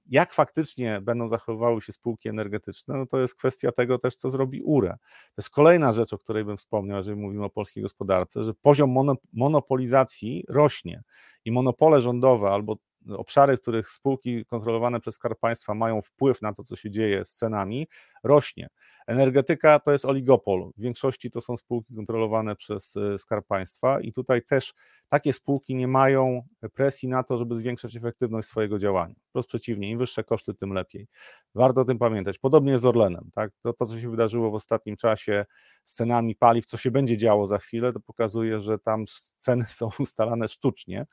[0.09, 4.63] jak faktycznie będą zachowywały się spółki energetyczne, no to jest kwestia tego też, co zrobi
[4.63, 4.97] URE.
[5.09, 9.17] To jest kolejna rzecz, o której bym wspomniał, jeżeli mówimy o polskiej gospodarce, że poziom
[9.33, 11.03] monopolizacji rośnie
[11.45, 12.77] i monopole rządowe albo
[13.09, 17.25] obszary, w których spółki kontrolowane przez Skarb Państwa mają wpływ na to, co się dzieje
[17.25, 17.87] z cenami,
[18.25, 18.69] rośnie.
[19.07, 20.71] Energetyka to jest oligopol.
[20.77, 24.75] W większości to są spółki kontrolowane przez e, Skarb Państwa i tutaj też
[25.09, 26.43] takie spółki nie mają
[26.75, 29.15] presji na to, żeby zwiększać efektywność swojego działania.
[29.29, 31.07] Wprost przeciwnie, im wyższe koszty, tym lepiej.
[31.55, 32.39] Warto o tym pamiętać.
[32.39, 33.31] Podobnie z Orlenem.
[33.35, 33.51] Tak?
[33.63, 35.47] To, to, co się wydarzyło w ostatnim czasie
[35.85, 39.05] z cenami paliw, co się będzie działo za chwilę, to pokazuje, że tam
[39.37, 41.07] ceny są ustalane sztucznie,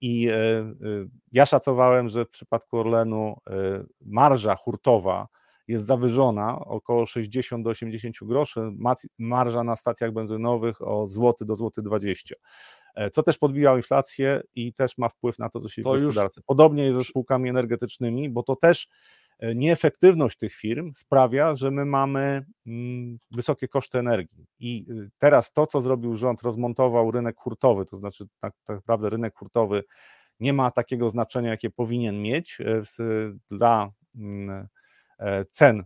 [0.00, 0.74] I e, e,
[1.32, 3.36] ja szacowałem, że w przypadku Orlenu
[4.00, 5.28] marża hurtowa
[5.68, 8.60] jest zawyżona około 60 do 80 groszy,
[9.18, 12.34] marża na stacjach benzynowych o złoty do złoty 20.
[12.94, 15.94] e, co też podbija inflację i też ma wpływ na to, co się To w
[15.94, 16.40] już- gospodarce.
[16.46, 18.90] Podobnie jest ze spółkami energetycznymi, bo to też e,
[19.54, 24.46] nieefektywność tych firm sprawia, że my mamy mm, wysokie koszty energii.
[24.60, 29.10] I y, teraz to, co zrobił rząd, rozmontował rynek hurtowy, to znaczy tak, tak naprawdę
[29.10, 29.84] rynek hurtowy
[30.40, 32.82] nie ma takiego znaczenia, jakie powinien mieć e,
[33.50, 34.68] dla mm,
[35.18, 35.84] e, cen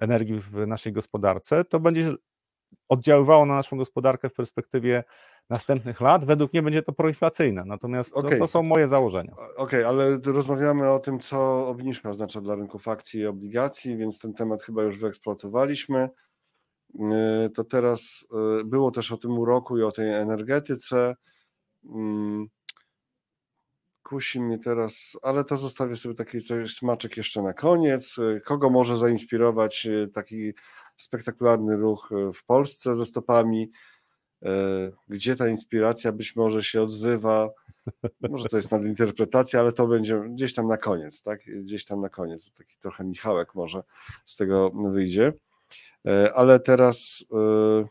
[0.00, 2.14] energii w naszej gospodarce, to będzie
[2.88, 5.04] oddziaływało na naszą gospodarkę w perspektywie
[5.50, 6.24] następnych lat.
[6.24, 8.38] Według mnie będzie to proinflacyjne, natomiast to- Okej.
[8.38, 9.34] to są moje założenia.
[9.56, 14.18] Okej, ale tu rozmawiamy o tym, co obniżka oznacza dla rynków akcji i obligacji, więc
[14.18, 16.08] ten temat chyba już wyeksploatowaliśmy.
[16.94, 21.14] Yy, To teraz yy, było też o tym uroku i o tej energetyce.
[21.84, 22.46] Mm,
[24.02, 28.16] Kusi mnie teraz, ale to zostawię sobie taki coś, smaczek jeszcze na koniec.
[28.16, 30.54] Yy, Kogo może zainspirować taki
[30.96, 33.70] spektakularny ruch yy, w Polsce ze stopami?
[34.42, 34.50] Yy,
[35.08, 37.50] Gdzie ta inspiracja być może się odzywa?
[38.30, 41.40] Może to jest nadinterpretacja, ale to będzie gdzieś tam na koniec, tak?
[41.46, 43.82] Gdzieś tam na koniec, bo taki trochę Michałek może
[44.24, 45.32] z tego wyjdzie.
[46.06, 47.84] E, Ale teraz e,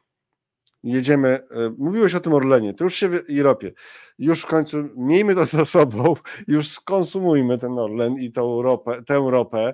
[0.85, 1.27] jedziemy.
[1.29, 1.39] e,
[1.77, 3.71] Mówiłeś o tym Orlenie, to już się i ropie.
[4.19, 6.13] Już w końcu miejmy to za sobą,
[6.47, 9.73] już skonsumujmy ten Orlen i tą ropę, tę ropę,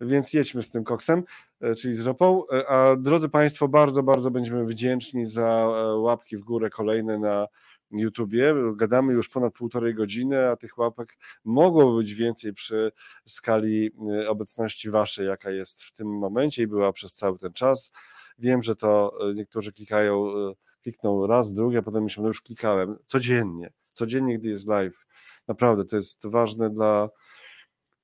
[0.00, 1.22] więc jedźmy z tym koksem,
[1.60, 2.42] e, czyli z ropą.
[2.52, 5.66] E, A drodzy Państwo, bardzo, bardzo będziemy wdzięczni za
[5.96, 7.46] łapki w górę kolejne na
[7.92, 8.54] YouTubie.
[8.76, 12.92] Gadamy już ponad półtorej godziny, a tych łapek mogło być więcej przy
[13.26, 13.90] skali
[14.28, 17.92] obecności waszej, jaka jest w tym momencie i była przez cały ten czas.
[18.40, 22.42] Wiem, że to y, niektórzy klikają, y, klikną raz, drugi, a potem myślą, no już
[22.42, 22.96] klikałem.
[23.06, 25.06] Codziennie, codziennie, gdy jest live.
[25.48, 27.08] Naprawdę, to jest ważne dla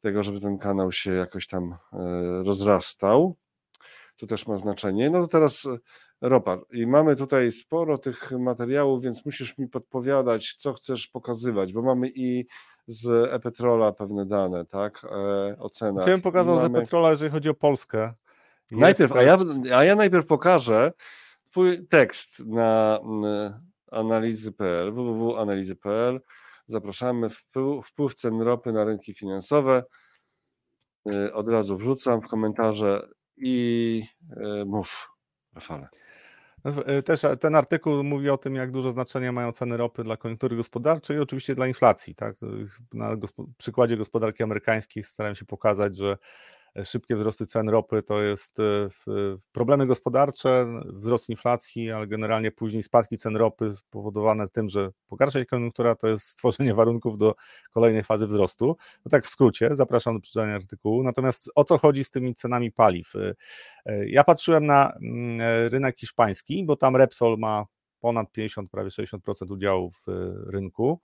[0.00, 1.76] tego, żeby ten kanał się jakoś tam y,
[2.44, 3.36] rozrastał.
[4.16, 5.10] To też ma znaczenie.
[5.10, 5.78] No to teraz y,
[6.20, 6.58] ropa.
[6.72, 12.08] I mamy tutaj sporo tych materiałów, więc musisz mi podpowiadać, co chcesz pokazywać, bo mamy
[12.14, 12.46] i
[12.86, 15.04] z e-petrola pewne dane, tak?
[15.04, 16.06] E, o cenach.
[16.06, 18.14] Ja bym pokazał mamy- Petrola, jeżeli chodzi o Polskę.
[18.70, 19.36] Najpierw, a ja,
[19.74, 20.92] a ja najpierw pokażę
[21.50, 23.00] Twój tekst na
[23.90, 26.20] analizy.pl, www.analizy.pl.
[26.66, 27.30] Zapraszamy.
[27.30, 29.84] Wpływ, wpływ cen ropy na rynki finansowe.
[31.12, 34.02] Y, Od razu wrzucam w komentarze i
[34.62, 35.10] y, mów,
[35.54, 35.88] Rafale.
[36.64, 40.16] No, e, Też ten artykuł mówi o tym, jak duże znaczenie mają ceny ropy dla
[40.16, 42.14] koniunktury gospodarczej i oczywiście dla inflacji.
[42.14, 42.36] Tak?
[42.94, 43.16] Na
[43.58, 46.18] przykładzie gospodarki amerykańskiej starałem się pokazać, że
[46.84, 48.88] szybkie wzrosty cen ropy to jest e,
[49.52, 55.46] problemy gospodarcze, wzrost inflacji, ale generalnie później spadki cen ropy spowodowane tym, że pogarsza się
[55.46, 57.34] koniunktura, to jest stworzenie warunków do
[57.70, 58.76] kolejnej fazy wzrostu.
[59.04, 61.02] No tak w skrócie, zapraszam do przeczytania artykułu.
[61.02, 63.16] Natomiast o co chodzi z tymi cenami paliw?
[63.16, 63.34] E,
[63.86, 67.64] e, Ja patrzyłem na mm, rynek hiszpański, bo tam Repsol ma
[68.00, 70.04] ponad 50, prawie 60% udziału w
[70.46, 71.00] rynku.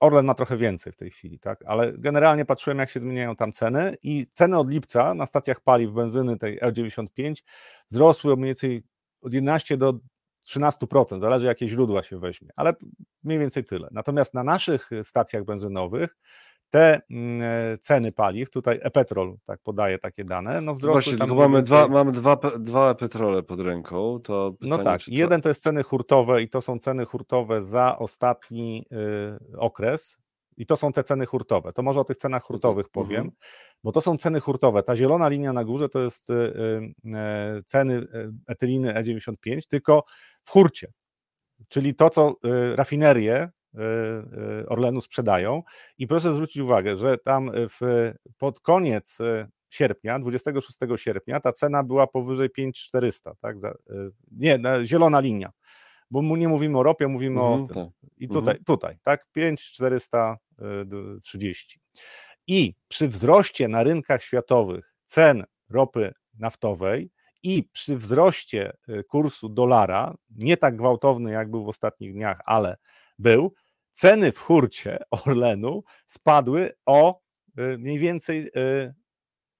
[0.00, 1.64] Orlen ma trochę więcej w tej chwili, tak?
[1.66, 5.92] Ale generalnie patrzyłem, jak się zmieniają tam ceny i ceny od lipca na stacjach paliw
[5.92, 7.34] benzyny tej L95
[7.90, 8.82] wzrosły mniej więcej
[9.20, 9.94] od 11 do
[10.48, 12.74] 13%, zależy jakie źródła się weźmie, ale
[13.24, 13.88] mniej więcej tyle.
[13.90, 16.16] Natomiast na naszych stacjach benzynowych
[16.70, 21.36] te mm, e, ceny paliw, tutaj e-petrol tak podaje takie dane, no wzrosły Właśnie, tam
[21.36, 24.18] mamy, dwa, mamy dwa, dwa petrole pod ręką.
[24.24, 27.04] To no pytanie, tak, czy to- jeden to jest ceny hurtowe i to są ceny
[27.04, 28.86] hurtowe za ostatni
[29.52, 30.18] y, okres
[30.56, 31.72] i to są te ceny hurtowe.
[31.72, 32.92] To może o tych cenach hurtowych Mhm.
[33.06, 33.30] powiem,
[33.84, 34.82] bo to są ceny hurtowe.
[34.82, 40.04] Ta zielona linia na górze to jest y, y, e, ceny y, etyliny E95, tylko
[40.44, 40.92] w hurcie,
[41.68, 42.34] czyli to, co
[42.72, 43.50] y, rafinerie
[44.68, 45.62] Orlenu sprzedają.
[45.98, 47.80] I proszę zwrócić uwagę, że tam y, w,
[48.38, 49.18] pod koniec
[49.70, 53.56] sierpnia, 26 sierpnia, ta cena była powyżej 5400, tak?
[54.30, 55.50] Nie, na- zielona linia.
[56.10, 57.74] Bo mu nie mówimy o ropie, mówimy Mhm, o tym.
[57.74, 57.86] tak.
[58.16, 59.26] I tutaj, tutaj, tak?
[59.32, 61.78] 5430.
[62.46, 67.10] I przy wzroście na rynkach światowych cen ropy naftowej
[67.42, 68.72] i przy wzroście
[69.08, 72.76] kursu dolara, nie tak gwałtowny jak był w ostatnich dniach, ale
[73.18, 73.54] był,
[73.92, 77.20] ceny w hurcie Orlenu spadły o
[77.58, 78.94] y, mniej więcej, y,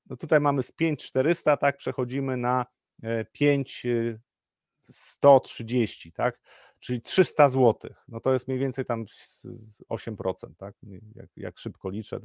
[0.06, 2.66] no tutaj mamy z 5400, tak, przechodzimy na
[3.05, 6.40] y, 5130, tak,
[6.78, 7.90] czyli 300 zł.
[8.09, 9.47] No to jest mniej więcej tam s-
[9.89, 10.74] 8%, tak,
[11.14, 12.20] jak, jak szybko liczę,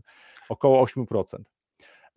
[0.49, 1.37] około 8%.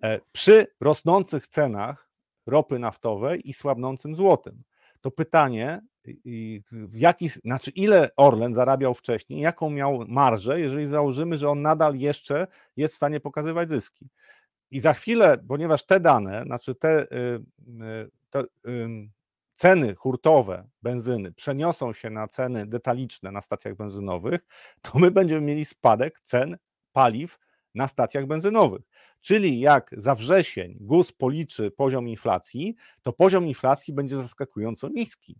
[0.02, 2.10] E, Przy rosnących cenach
[2.46, 4.62] ropy naftowej i słabnącym złotym.
[5.00, 5.80] To pytanie,
[6.24, 6.62] i-
[6.94, 12.46] jaki, znaczy ile Orlen zarabiał wcześniej, jaką miał marżę, jeżeli założymy, że on nadal jeszcze
[12.76, 14.08] jest w stanie pokazywać zyski.
[14.70, 17.40] I za chwilę, ponieważ te dane, znaczy te, y,
[17.82, 18.44] y, te,
[19.54, 24.40] ceny hurtowe benzyny przeniosą się na ceny detaliczne na stacjach benzynowych,
[24.82, 26.56] to my będziemy mieli spadek cen
[26.92, 27.38] paliw
[27.74, 28.82] na stacjach benzynowych.
[29.20, 35.36] Czyli jak za wrzesień GUS policzy poziom inflacji, to poziom inflacji będzie zaskakująco niski.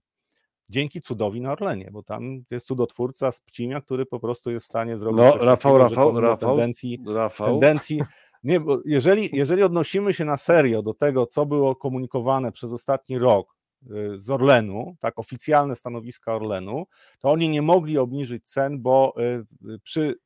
[0.69, 4.69] Dzięki cudowi na Orlenie, bo tam jest cudotwórca z Pcimia, który po prostu jest w
[4.69, 5.19] stanie zrobić.
[5.19, 7.47] No, Rafał, takiego, Rafał, Rafał, tendencji, Rafał.
[7.47, 8.01] tendencji.
[8.45, 13.19] Nie, bo jeżeli, jeżeli odnosimy się na serio do tego, co było komunikowane przez ostatni
[13.19, 16.87] rok y, z Orlenu, tak oficjalne stanowiska Orlenu,
[17.21, 19.23] to oni nie mogli obniżyć cen, bo y,
[19.71, 20.19] y, przy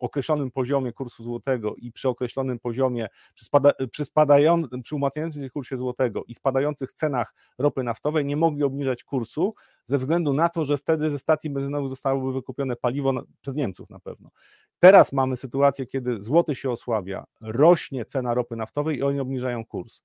[0.00, 5.50] określonym poziomie kursu złotego i przy określonym poziomie, przy, spada, przy, spadają, przy umacniającym się
[5.50, 9.54] kursie złotego i spadających cenach ropy naftowej nie mogli obniżać kursu
[9.84, 13.90] ze względu na to, że wtedy ze stacji benzynowych zostałoby wykupione paliwo na, przez Niemców
[13.90, 14.30] na pewno.
[14.78, 20.02] Teraz mamy sytuację, kiedy złoty się osłabia, rośnie cena ropy naftowej i oni obniżają kurs.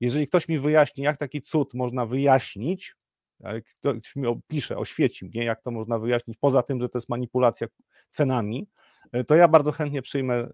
[0.00, 2.96] Jeżeli ktoś mi wyjaśni, jak taki cud można wyjaśnić,
[3.40, 7.08] jak ktoś mi opisze, oświeci mnie, jak to można wyjaśnić, poza tym, że to jest
[7.08, 7.66] manipulacja
[8.08, 8.68] cenami,
[9.26, 10.48] to ja bardzo chętnie przyjmę e,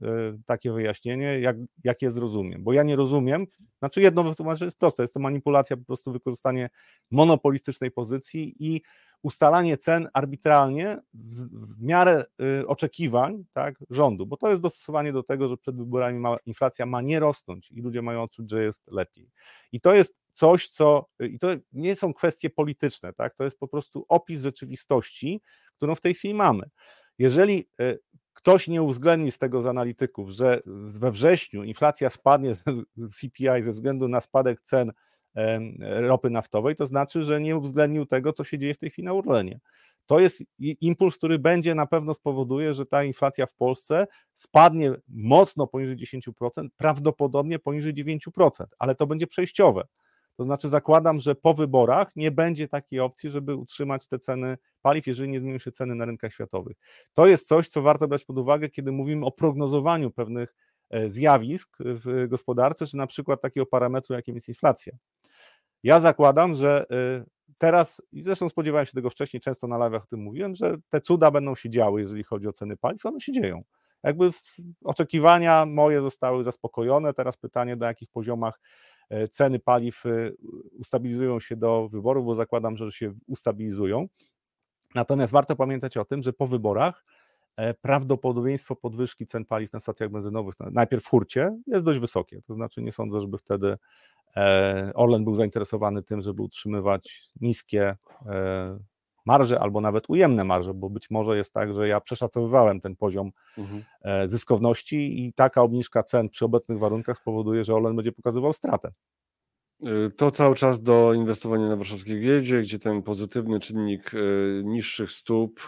[0.46, 3.46] takie wyjaśnienie, jak, jak je zrozumiem, bo ja nie rozumiem,
[3.78, 6.70] znaczy jedno wytłumaczenie jest proste, jest to manipulacja, po prostu wykorzystanie
[7.10, 8.82] monopolistycznej pozycji i
[9.22, 11.42] ustalanie cen arbitralnie w,
[11.76, 12.24] w miarę
[12.60, 16.86] y, oczekiwań tak, rządu, bo to jest dostosowanie do tego, że przed wyborami ma, inflacja
[16.86, 19.30] ma nie rosnąć i ludzie mają odczuć, że jest lepiej.
[19.72, 23.68] I to jest coś, co, i to nie są kwestie polityczne, tak, to jest po
[23.68, 25.42] prostu opis rzeczywistości,
[25.76, 26.70] którą w tej chwili mamy.
[27.18, 27.68] Jeżeli
[28.42, 33.72] ktoś nie uwzględni z tego z analityków, że we wrześniu inflacja spadnie z CPI ze
[33.72, 34.92] względu na spadek cen
[35.78, 39.12] ropy naftowej, to znaczy, że nie uwzględnił tego, co się dzieje w tej chwili na
[39.12, 39.60] Urlenie.
[40.06, 45.66] To jest impuls, który będzie na pewno spowoduje, że ta inflacja w Polsce spadnie mocno
[45.66, 48.48] poniżej 10%, prawdopodobnie poniżej 9%,
[48.78, 49.82] ale to będzie przejściowe.
[50.36, 55.06] To znaczy zakładam, że po wyborach nie będzie takiej opcji, żeby utrzymać te ceny paliw,
[55.06, 56.76] jeżeli nie zmienią się ceny na rynkach światowych.
[57.12, 60.54] To jest coś, co warto brać pod uwagę, kiedy mówimy o prognozowaniu pewnych
[60.90, 64.92] e, zjawisk w gospodarce, czy na przykład takiego parametru, jakim jest inflacja.
[65.82, 67.24] Ja zakładam, że e,
[67.58, 71.00] teraz, i zresztą spodziewałem się tego wcześniej, często na live'ach o tym mówiłem, że te
[71.00, 73.62] cuda będą się działy, jeżeli chodzi o ceny paliw, one się dzieją.
[74.02, 74.30] Jakby
[74.84, 78.60] oczekiwania moje zostały zaspokojone, teraz pytanie, na jakich poziomach
[79.28, 80.10] ceny paliw e,
[80.78, 84.08] ustabilizują się do wyborów, bo zakładam, że się ustabilizują.
[84.94, 87.04] Natomiast warto pamiętać o tym, że po wyborach
[87.56, 92.42] e, prawdopodobieństwo podwyżki cen paliw na stacjach benzynowych, no, najpierw w hurcie, jest dość wysokie.
[92.42, 93.78] To znaczy nie sądzę, żeby wtedy
[94.94, 97.96] Orlen był zainteresowany tym, żeby utrzymywać niskie
[99.26, 103.30] marże albo nawet ujemne marże, bo być może jest tak, że ja przeszacowywałem ten poziom
[103.58, 103.84] mhm.
[104.00, 108.92] E, zyskowności i taka obniżka cen przy obecnych warunkach spowoduje, że Orlen będzie pokazywał stratę.
[109.86, 115.12] Y, to cały czas do inwestowania na warszawskiej giełdzie, gdzie ten pozytywny czynnik y, niższych
[115.12, 115.60] stóp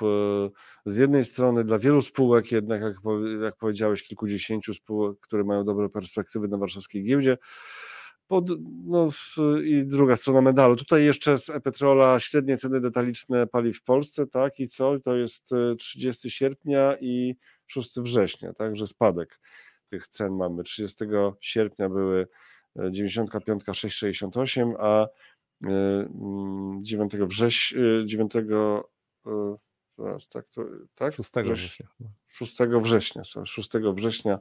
[0.87, 2.95] z jednej strony dla wielu spółek jednak, jak,
[3.43, 7.37] jak powiedziałeś, kilkudziesięciu spółek, które mają dobre perspektywy na warszawskiej giełdzie,
[8.29, 8.51] pod,
[8.85, 9.09] no,
[9.65, 10.77] I druga strona medalu.
[10.77, 14.61] Tutaj jeszcze z e-petrola średnie ceny detaliczne paliw w Polsce, tak?
[14.61, 15.01] I co?
[15.01, 17.37] To jest 30 e, sierpnia i
[17.67, 19.41] 6 września, także spadek
[19.91, 20.63] tych cen mamy.
[20.63, 21.05] 30
[21.41, 22.29] sierpnia były
[22.91, 25.07] 95 e, 668, a
[26.83, 28.33] 9 września 9
[30.33, 30.65] tak, to,
[30.95, 31.15] tak?
[31.15, 31.87] 6 września.
[32.29, 34.39] 6 września, 6 września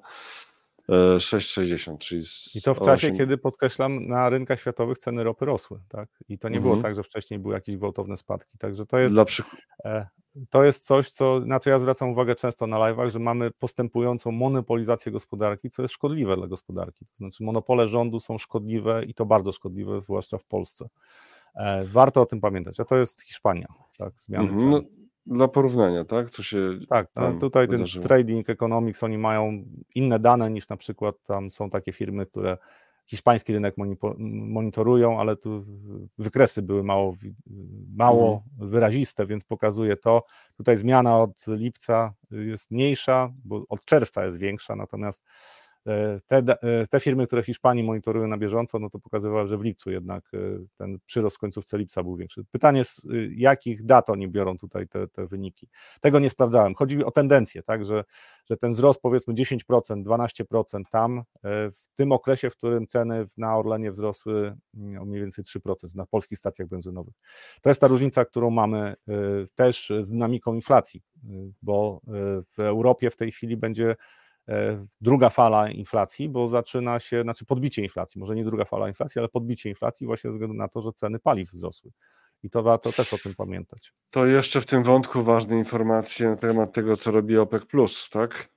[0.89, 2.23] 6,60, czyli
[2.55, 3.17] I to w czasie, 8...
[3.17, 6.09] kiedy podkreślam, na rynkach światowych ceny ropy rosły, tak?
[6.29, 6.71] I to nie mhm.
[6.71, 8.57] było tak, że wcześniej były jakieś gwałtowne spadki.
[8.57, 9.15] Także to jest.
[9.15, 9.25] Dla
[9.85, 10.07] e,
[10.49, 14.31] To jest coś, co, na co ja zwracam uwagę często na live'ach, że mamy postępującą
[14.31, 17.05] monopolizację gospodarki, co jest szkodliwe dla gospodarki.
[17.05, 20.89] To znaczy, monopole rządu są szkodliwe i to bardzo szkodliwe, zwłaszcza w Polsce.
[21.55, 22.79] E, warto o tym pamiętać.
[22.79, 24.13] A to jest Hiszpania, tak?
[24.17, 24.71] Zmiany mhm.
[24.71, 25.02] cen.
[25.25, 26.29] Dla porównania, tak?
[26.29, 26.79] Co się.
[26.89, 28.01] Tak, no, tutaj wydarzyło.
[28.01, 29.63] ten trading economics, oni mają
[29.95, 32.57] inne dane niż na przykład tam są takie firmy, które
[33.05, 33.75] hiszpański rynek
[34.17, 35.63] monitorują, ale tu
[36.17, 37.13] wykresy były mało,
[37.95, 38.69] mało mhm.
[38.69, 40.23] wyraziste, więc pokazuje to.
[40.57, 45.23] Tutaj zmiana od lipca jest mniejsza, bo od czerwca jest większa, natomiast
[46.27, 49.91] te, e, te firmy, które Hiszpanii monitorują na bieżąco, no to pokazywały, że w lipcu
[49.91, 50.37] jednak e,
[50.77, 52.43] ten przyrost w końcówce lipca był większy.
[52.51, 53.05] Pytanie z
[53.35, 55.67] jakich dat oni biorą tutaj te, te wyniki.
[56.01, 56.75] Tego nie sprawdzałem.
[56.75, 58.03] Chodzi o tendencję, tak, że,
[58.45, 63.91] że ten wzrost powiedzmy 10%, 12% tam w tym okresie, w którym ceny na Orlenie
[63.91, 67.13] wzrosły mm, o mniej więcej 3% na polskich stacjach benzynowych.
[67.61, 68.95] To jest ta różnica, którą mamy
[69.55, 71.01] też z dynamiką inflacji,
[71.61, 72.01] bo
[72.55, 73.95] w Europie w tej chwili będzie
[75.01, 79.29] druga fala inflacji, bo zaczyna się, znaczy podbicie inflacji, może nie druga fala inflacji, ale
[79.29, 81.91] podbicie inflacji właśnie ze względu na to, że ceny paliw wzrosły.
[82.43, 83.93] I to warto też o tym pamiętać.
[84.09, 87.63] To jeszcze w tym wątku ważne informacje na temat tego, co robi OPEC,
[88.11, 88.49] tak?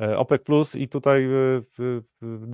[0.00, 1.60] E, OPEC Plus i tutaj e,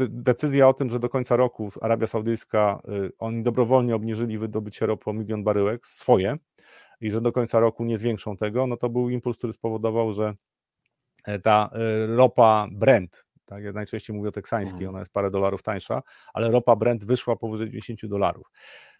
[0.08, 5.10] decyzja o tym, że do końca roku Arabia Saudyjska, e, oni dobrowolnie obniżyli wydobycie ropy
[5.10, 6.36] o milion baryłek, swoje,
[7.00, 10.34] i że do końca roku nie zwiększą tego, no to był impuls, który spowodował, że
[11.42, 11.70] ta
[12.06, 14.88] ropa Brent, tak jak najczęściej mówię o teksańskiej, mhm.
[14.88, 16.02] ona jest parę dolarów tańsza,
[16.34, 18.50] ale ropa Brent wyszła powyżej 10 dolarów.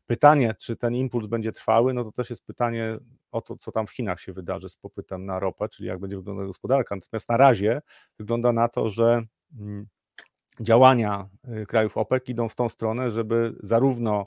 [0.07, 2.99] Pytanie, czy ten impuls będzie trwały, no to też jest pytanie
[3.31, 6.17] o to, co tam w Chinach się wydarzy z popytem na ropę, czyli jak będzie
[6.17, 6.97] wyglądała gospodarka.
[6.97, 7.83] Natomiast na razie
[8.19, 9.23] wygląda na to, że
[9.59, 9.87] mm,
[10.61, 11.29] działania
[11.63, 14.27] y, krajów OPEC idą w tą stronę, żeby zarówno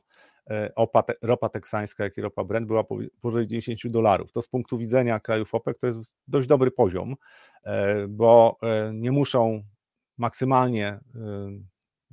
[0.76, 2.84] opa, ropa teksańska, jak i ropa Brent była
[3.22, 4.32] powyżej 10 dolarów.
[4.32, 7.16] To z punktu widzenia krajów OPEC to jest dość dobry poziom,
[7.64, 9.64] e, bo e, nie muszą
[10.18, 11.00] maksymalnie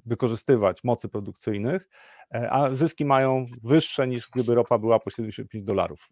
[0.06, 1.88] wykorzystywać mocy produkcyjnych,
[2.34, 6.08] e, a zyski mają wyższe niż gdyby ropa była po 75 dolarów.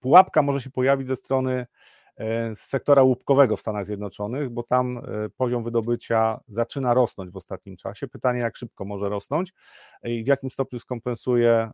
[0.00, 1.66] Pułapka może się pojawić ze strony
[2.16, 5.02] e, sektora łupkowego w Stanach Zjednoczonych, bo tam e,
[5.36, 8.08] poziom wydobycia zaczyna rosnąć w ostatnim czasie.
[8.08, 9.52] Pytanie, jak szybko może rosnąć
[10.02, 11.70] i w jakim stopniu skompensuje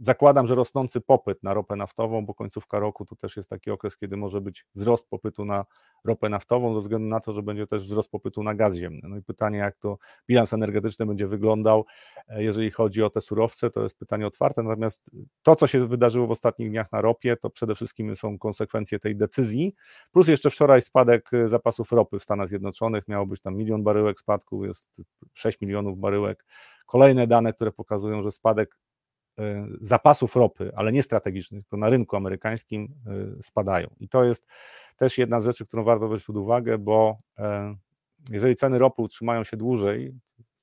[0.00, 3.96] Zakładam, że rosnący popyt na ropę naftową, bo końcówka roku to też jest taki okres,
[3.96, 5.64] kiedy może być wzrost popytu na
[6.04, 9.00] ropę naftową, ze względu na to, że będzie też wzrost popytu na gaz ziemny.
[9.08, 9.98] No i pytanie, jak to
[10.28, 11.84] bilans energetyczny będzie wyglądał,
[12.28, 14.62] e, jeżeli chodzi o te surowce, to jest pytanie otwarte.
[14.62, 15.10] Natomiast
[15.42, 19.16] to, co się wydarzyło w ostatnich dniach na ropie, to przede wszystkim są konsekwencje tej
[19.16, 19.74] decyzji.
[20.12, 24.20] Plus jeszcze wczoraj spadek e, zapasów ropy w Stanach Zjednoczonych, miało być tam milion baryłek
[24.20, 25.02] spadku, jest
[25.34, 26.44] 6 milionów baryłek.
[26.86, 28.76] Kolejne dane, które pokazują, że spadek
[29.80, 32.88] zapasów ropy, ale nie strategicznych, tylko na rynku amerykańskim
[33.38, 33.88] e, spadają.
[34.00, 34.46] I to jest
[34.96, 37.74] też jedna z rzeczy, którą warto brać pod uwagę, bo e,
[38.30, 40.14] jeżeli ceny ropy utrzymają się dłużej,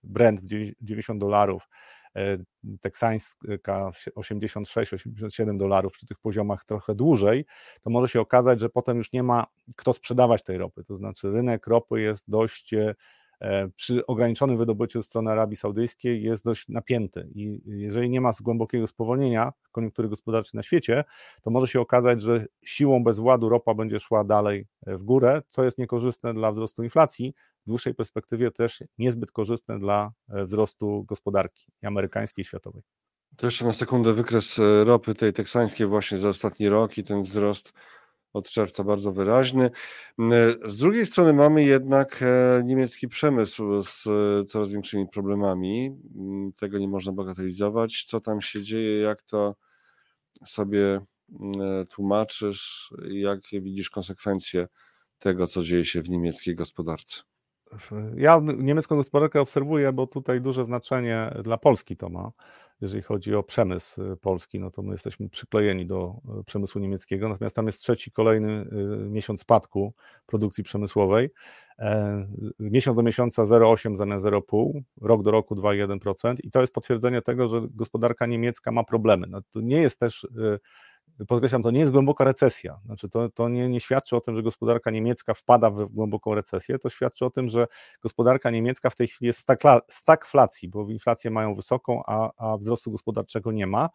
[0.03, 0.45] Brent w
[0.81, 1.69] 90 dolarów,
[2.81, 7.45] teksańska 86-87 dolarów przy tych poziomach trochę dłużej,
[7.81, 9.45] to może się okazać, że potem już nie ma
[9.75, 10.83] kto sprzedawać tej ropy.
[10.83, 12.95] To znaczy rynek ropy jest dość E,
[13.75, 19.53] przy ograniczonym wydobyciu strony Arabii Saudyjskiej jest dość napięty i jeżeli nie ma głębokiego spowolnienia
[19.71, 21.03] koniunktury gospodarczej na świecie,
[21.41, 25.63] to może się okazać, że siłą bezwładu ropa będzie szła dalej e, w górę, co
[25.63, 27.33] jest niekorzystne dla wzrostu inflacji,
[27.65, 32.81] w dłuższej perspektywie też niezbyt korzystne dla e, wzrostu gospodarki amerykańskiej i światowej.
[33.37, 37.73] To jeszcze na sekundę wykres ropy tej teksańskiej właśnie za ostatni rok i ten wzrost
[38.33, 39.69] od czerwca bardzo wyraźny.
[40.19, 40.33] Mm,
[40.65, 45.97] z drugiej strony mamy jednak e, niemiecki przemysł z e, coraz większymi problemami.
[46.15, 48.03] Mm, tego nie można bagatelizować.
[48.07, 49.55] Co tam się dzieje, jak to
[50.45, 51.01] sobie
[51.39, 54.67] mm, e, tłumaczysz, jakie widzisz konsekwencje
[55.19, 57.21] tego, co dzieje się w niemieckiej gospodarce?
[58.15, 62.31] Ja niemiecką gospodarkę obserwuję, bo tutaj duże znaczenie dla Polski to ma
[62.81, 67.29] jeżeli chodzi o przemysł y, polski, no to my jesteśmy przyklejeni do y, przemysłu niemieckiego,
[67.29, 68.65] natomiast tam jest trzeci, kolejny
[69.05, 69.93] y, miesiąc spadku
[70.25, 71.29] produkcji przemysłowej.
[71.79, 72.27] E,
[72.59, 77.47] miesiąc do miesiąca 0,8 zamiast 0,5, rok do roku 2,1% i to jest potwierdzenie tego,
[77.47, 79.27] że gospodarka niemiecka ma problemy.
[79.29, 80.27] No to nie jest też
[81.27, 82.79] podkreślam, to nie jest głęboka recesja.
[82.85, 86.79] Znaczy to, to nie, nie świadczy o tym, że gospodarka niemiecka wpada w głęboką recesję,
[86.79, 87.67] to świadczy o tym, że
[88.01, 92.91] gospodarka niemiecka w tej chwili jest w stagflacji, bo inflację mają wysoką, a, a wzrostu
[92.91, 93.89] gospodarczego nie ma.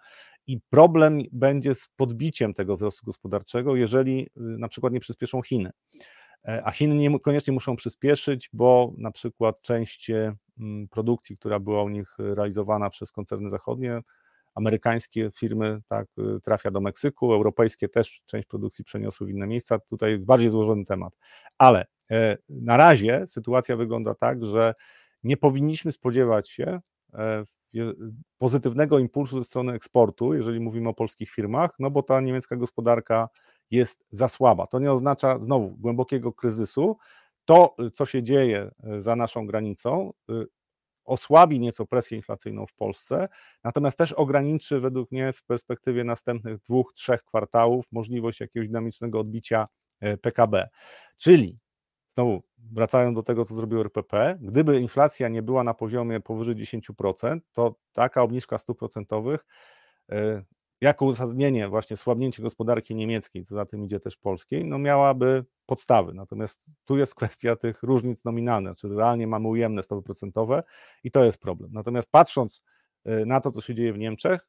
[0.46, 5.70] I problem będzie z podbiciem tego wzrostu gospodarczego, jeżeli y, na przykład nie przyspieszą Chiny.
[6.44, 11.88] E, a Chiny niekoniecznie muszą przyspieszyć, bo na przykład część mm, produkcji, która była u
[11.88, 14.00] nich realizowana przez koncerny zachodnie,
[14.56, 19.78] amerykańskie firmy tak, y, trafia do Meksyku, europejskie też część produkcji przeniosły w inne miejsca.
[19.78, 21.16] Tutaj bardziej złożony temat.
[21.58, 24.74] Ale e, na razie sytuacja wygląda tak, że
[25.22, 26.80] nie powinniśmy spodziewać się
[27.14, 27.44] e,
[28.38, 33.28] pozytywnego impulsu ze strony eksportu, jeżeli mówimy o polskich firmach, no bo ta niemiecka gospodarka
[33.70, 34.66] jest za słaba.
[34.66, 36.96] To nie oznacza znowu głębokiego kryzysu.
[37.44, 40.46] To, co się dzieje e, za naszą granicą, y,
[41.06, 43.28] osłabi nieco presję inflacyjną w Polsce,
[43.64, 49.68] natomiast też ograniczy według mnie w perspektywie następnych dwóch, trzech kwartałów możliwość jakiegoś dynamicznego odbicia
[50.00, 50.68] e, PKB.
[51.16, 51.56] Czyli
[52.08, 52.42] znowu
[52.72, 57.74] wracając do tego, co zrobił RPP, gdyby inflacja nie była na poziomie powyżej 10%, to
[57.92, 59.46] taka obniżka stóp procentowych
[60.10, 60.42] e,
[60.80, 66.14] jako uzasadnienie właśnie słabnięcie gospodarki niemieckiej, co za tym idzie też polskiej, no miałaby podstawy.
[66.14, 70.62] Natomiast tu jest kwestia tych różnic nominalnych, czyli realnie mamy ujemne stopy procentowe
[71.04, 71.70] i to jest problem.
[71.72, 72.62] Natomiast patrząc
[73.06, 74.48] y, na to, co się dzieje w Niemczech,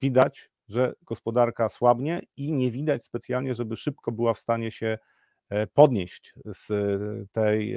[0.00, 4.98] widać, że gospodarka słabnie i nie widać specjalnie, żeby szybko była w stanie się
[5.74, 6.68] podnieść z
[7.32, 7.76] tej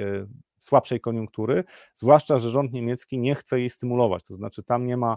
[0.60, 1.64] słabszej koniunktury,
[1.94, 5.16] zwłaszcza, że rząd niemiecki nie chce jej stymulować, to znaczy tam nie ma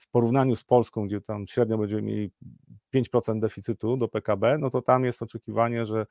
[0.00, 2.30] w porównaniu z Polską, gdzie tam średnio będziemy mieli
[2.94, 6.06] 5% deficytu do PKB, no to tam jest oczekiwanie, że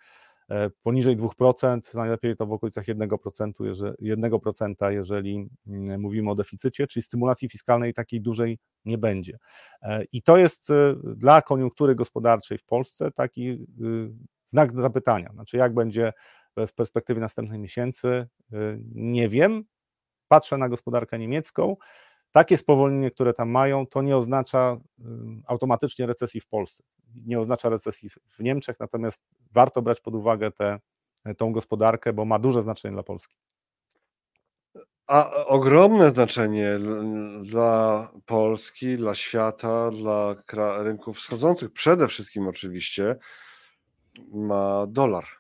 [0.50, 6.88] E, poniżej 2%, najlepiej to w okolicach 1%, jeżeli, 1% jeżeli mm, mówimy o deficycie,
[6.88, 9.38] czyli stymulacji fiskalnej takiej dużej nie będzie.
[9.82, 13.66] E, I to jest e, dla koniunktury gospodarczej w Polsce taki y,
[14.46, 15.30] znak zapytania.
[15.34, 16.14] Znaczy, jak będzie
[16.68, 18.28] w perspektywie następnych miesięcy,
[18.96, 19.64] nie wiem.
[20.28, 21.76] Patrzę na gospodarkę niemiecką.
[22.32, 24.78] Takie spowolnienie, które tam mają, to nie oznacza
[25.48, 26.84] automatycznie recesji w Polsce.
[27.26, 30.80] Nie oznacza recesji w Niemczech, natomiast warto brać pod uwagę tę
[31.38, 33.36] tą gospodarkę, bo ma duże znaczenie dla Polski.
[35.08, 36.80] A ogromne znaczenie
[37.44, 40.36] dla Polski, dla świata, dla
[40.84, 43.16] rynków wschodzących, przede wszystkim oczywiście
[44.32, 45.39] ma dolar.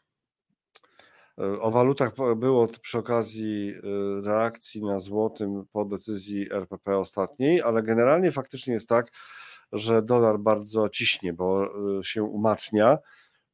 [1.61, 8.31] O walutach było przy okazji y, reakcji na złotym po decyzji RPP ostatniej, ale generalnie
[8.31, 9.11] faktycznie jest tak,
[9.71, 11.65] że dolar bardzo ciśnie, bo
[11.99, 12.97] y, się umacnia.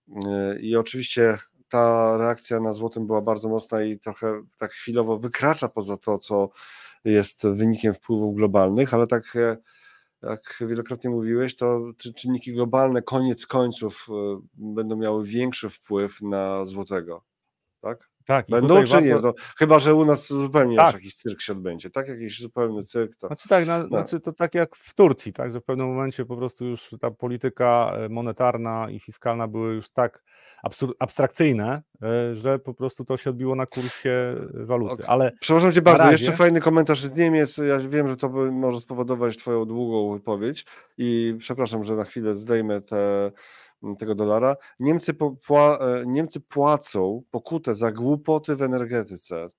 [0.10, 1.38] Y, i oczywiście
[1.70, 6.49] ta reakcja na złotym była bardzo mocna i trochę tak chwilowo wykracza poza to, co
[7.03, 9.57] jest wynikiem wpływów globalnych, ale tak e,
[10.24, 11.82] jak wielokrotnie mówiłeś, to
[12.16, 14.07] czynniki globalne koniec końców
[14.53, 17.35] będą miały większy wpływ na złotego
[17.86, 18.10] tak?
[18.26, 19.07] Tak, Będą czy warto...
[19.07, 19.16] nie?
[19.16, 20.95] No, chyba, że u nas zupełnie tak.
[20.95, 22.07] jakiś cyrk się odbędzie, tak?
[22.07, 23.16] Jakiś zupełny cyrk.
[23.16, 23.28] To...
[23.28, 23.88] Znaczy tak, na, no.
[23.88, 25.52] znaczy to tak jak w Turcji, tak?
[25.52, 29.90] Że w pewnym momencie po prostu już ta polityka e, monetarna i fiskalna były już
[29.90, 30.24] tak
[30.99, 34.94] abstrakcyjne, e, że po prostu to się odbiło na kursie e, waluty.
[34.94, 35.07] Okay.
[35.07, 36.24] Ale Przepraszam Cię bardzo, razie...
[36.24, 37.57] jeszcze fajny komentarz z Niemiec.
[37.57, 40.66] Ja wiem, że to może spowodować Twoją długą wypowiedź
[40.98, 43.32] i przepraszam, że na chwilę zdejmę te
[44.00, 44.56] tego dolara.
[44.80, 45.14] Niemcy,
[45.52, 49.50] e, Niemcy płacą pokutę za głupoty w energetyce.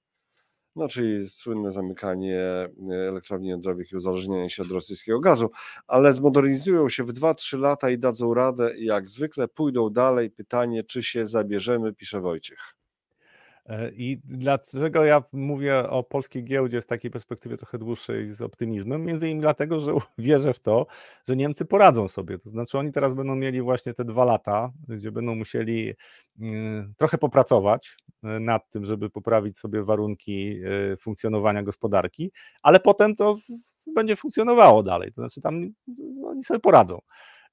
[0.77, 2.71] No, czyli słynne zamykanie e,
[3.09, 5.51] elektrowni jądrowych i uzależnienie się od rosyjskiego gazu,
[5.87, 10.31] ale zmodernizują się w 2-3 lata i dadzą radę i jak zwykle pójdą dalej.
[10.31, 12.77] Pytanie, czy się zabierzemy, pisze Wojciech.
[13.69, 19.05] E, I dlaczego ja mówię o polskiej giełdzie w takiej perspektywie trochę dłuższej z optymizmem?
[19.05, 20.87] Między innymi dlatego, że wierzę w to,
[21.29, 22.39] że Niemcy poradzą sobie.
[22.39, 25.95] To znaczy, oni teraz będą mieli właśnie te dwa lata, gdzie będą musieli
[26.41, 30.61] mm, trochę popracować e, nad tym, żeby poprawić sobie warunki
[30.93, 32.33] e, funkcjonowania gospodarki,
[32.63, 33.37] ale potem to
[33.95, 35.13] będzie funkcjonowało dalej.
[35.13, 35.63] To znaczy, tam
[36.25, 36.99] oni sobie poradzą.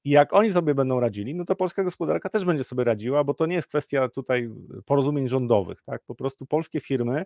[0.04, 3.34] I jak oni sobie będą radzili, no to polska gospodarka też będzie sobie radziła, bo
[3.34, 4.50] to nie jest kwestia tutaj
[4.86, 5.82] porozumień rządowych.
[5.82, 6.02] Tak?
[6.06, 7.26] Po prostu polskie firmy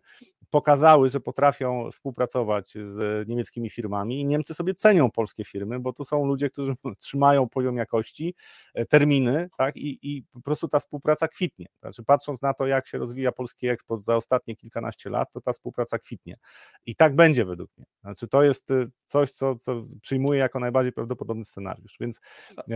[0.49, 6.03] pokazały, że potrafią współpracować z niemieckimi firmami i Niemcy sobie cenią polskie firmy, bo tu
[6.03, 8.35] są ludzie, którzy trzymają poziom jakości,
[8.73, 9.77] e, terminy tak?
[9.77, 11.65] I, i po prostu ta współpraca kwitnie.
[11.81, 15.53] Znaczy, patrząc na to, jak się rozwija polski eksport za ostatnie kilkanaście lat, to ta
[15.53, 16.37] współpraca kwitnie.
[16.85, 17.85] I tak będzie według mnie.
[18.01, 21.97] Znaczy, to jest y, coś, co, co przyjmuję jako najbardziej prawdopodobny scenariusz.
[21.99, 22.19] Więc
[22.57, 22.66] E,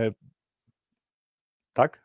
[1.72, 2.02] tak?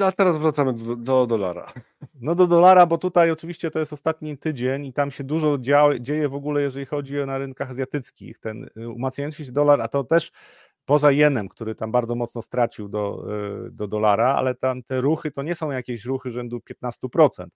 [0.00, 1.72] A teraz wracamy do, do, dolara.
[2.20, 5.58] No do dolara, bo tutaj oczywiście to jest ostatni tydzień i tam się dużo
[6.00, 8.38] dzieje w ogóle, jeżeli chodzi o na rynkach azjatyckich.
[8.38, 10.32] Ten y, umacniający się dolar, a to też
[10.84, 13.26] poza jenem, który tam bardzo mocno stracił do,
[13.66, 17.46] y, do dolara, ale tam te ruchy to nie są jakieś ruchy rzędu 15%.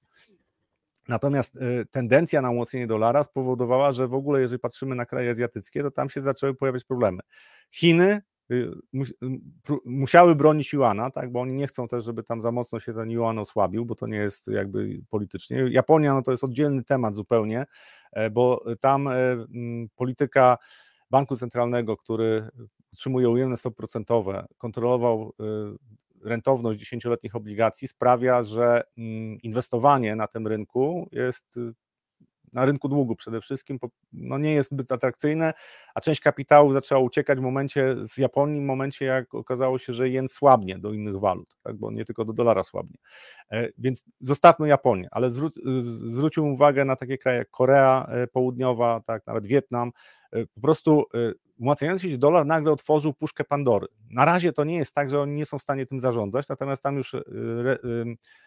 [1.09, 5.83] Natomiast y, tendencja na umocnienie dolara spowodowała, że w ogóle, jeżeli patrzymy na kraje azjatyckie,
[5.83, 7.21] to tam się zaczęły pojawiać problemy.
[7.71, 8.23] Chiny
[9.85, 13.11] musiały bronić Juana, tak, bo oni nie chcą też, żeby tam za mocno się ten
[13.11, 15.65] Juan osłabił, bo to nie jest jakby politycznie.
[15.71, 17.67] Japonia no to jest oddzielny temat zupełnie,
[18.13, 19.15] e, bo tam e,
[19.97, 20.59] polityka
[21.11, 22.49] banku centralnego, który
[22.93, 28.83] utrzymuje ujemne stopy procentowe, kontrolował y, rentowność dziesięcioletnich obligacji, sprawia, że
[29.43, 31.59] inwestowanie na tym rynku jest
[32.55, 33.79] na rynku długu przede wszystkim,
[34.13, 35.53] no nie jest zbyt atrakcyjne,
[35.95, 40.09] a część kapitału zaczęła uciekać w momencie z Japonii, w momencie jak okazało się, że
[40.09, 42.97] jen słabnie do innych walut, tak, bo nie tylko do dolara słabnie.
[43.51, 49.01] E, więc zostawmy Japonię, ale zwró- zwróćmy uwagę na takie kraje jak Korea e, Południowa,
[49.07, 49.93] tak, nawet Wietnam,
[50.33, 51.05] e, po prostu
[51.59, 53.87] umacniający się dolar nagle otworzył puszkę Pandory.
[54.11, 56.83] Na razie to nie jest tak, że oni nie są w stanie tym zarządzać, natomiast
[56.83, 57.17] tam już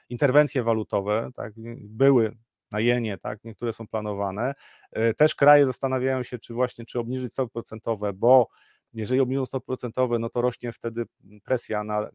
[0.10, 2.38] interwencje walutowe tak, były
[2.72, 4.54] na jenie, tak, niektóre są planowane.
[4.92, 8.48] E, też kraje zastanawiają się, czy właśnie, czy obniżyć stopy procentowe, bo
[8.94, 11.06] jeżeli obniżą stopy procentowe, no to rośnie wtedy
[11.44, 12.10] presja na e,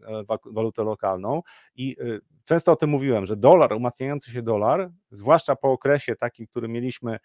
[0.44, 1.42] walutę lokalną
[1.74, 6.46] i e, często o tym mówiłem, że dolar, umacniający się dolar, zwłaszcza po okresie takim,
[6.46, 7.18] który mieliśmy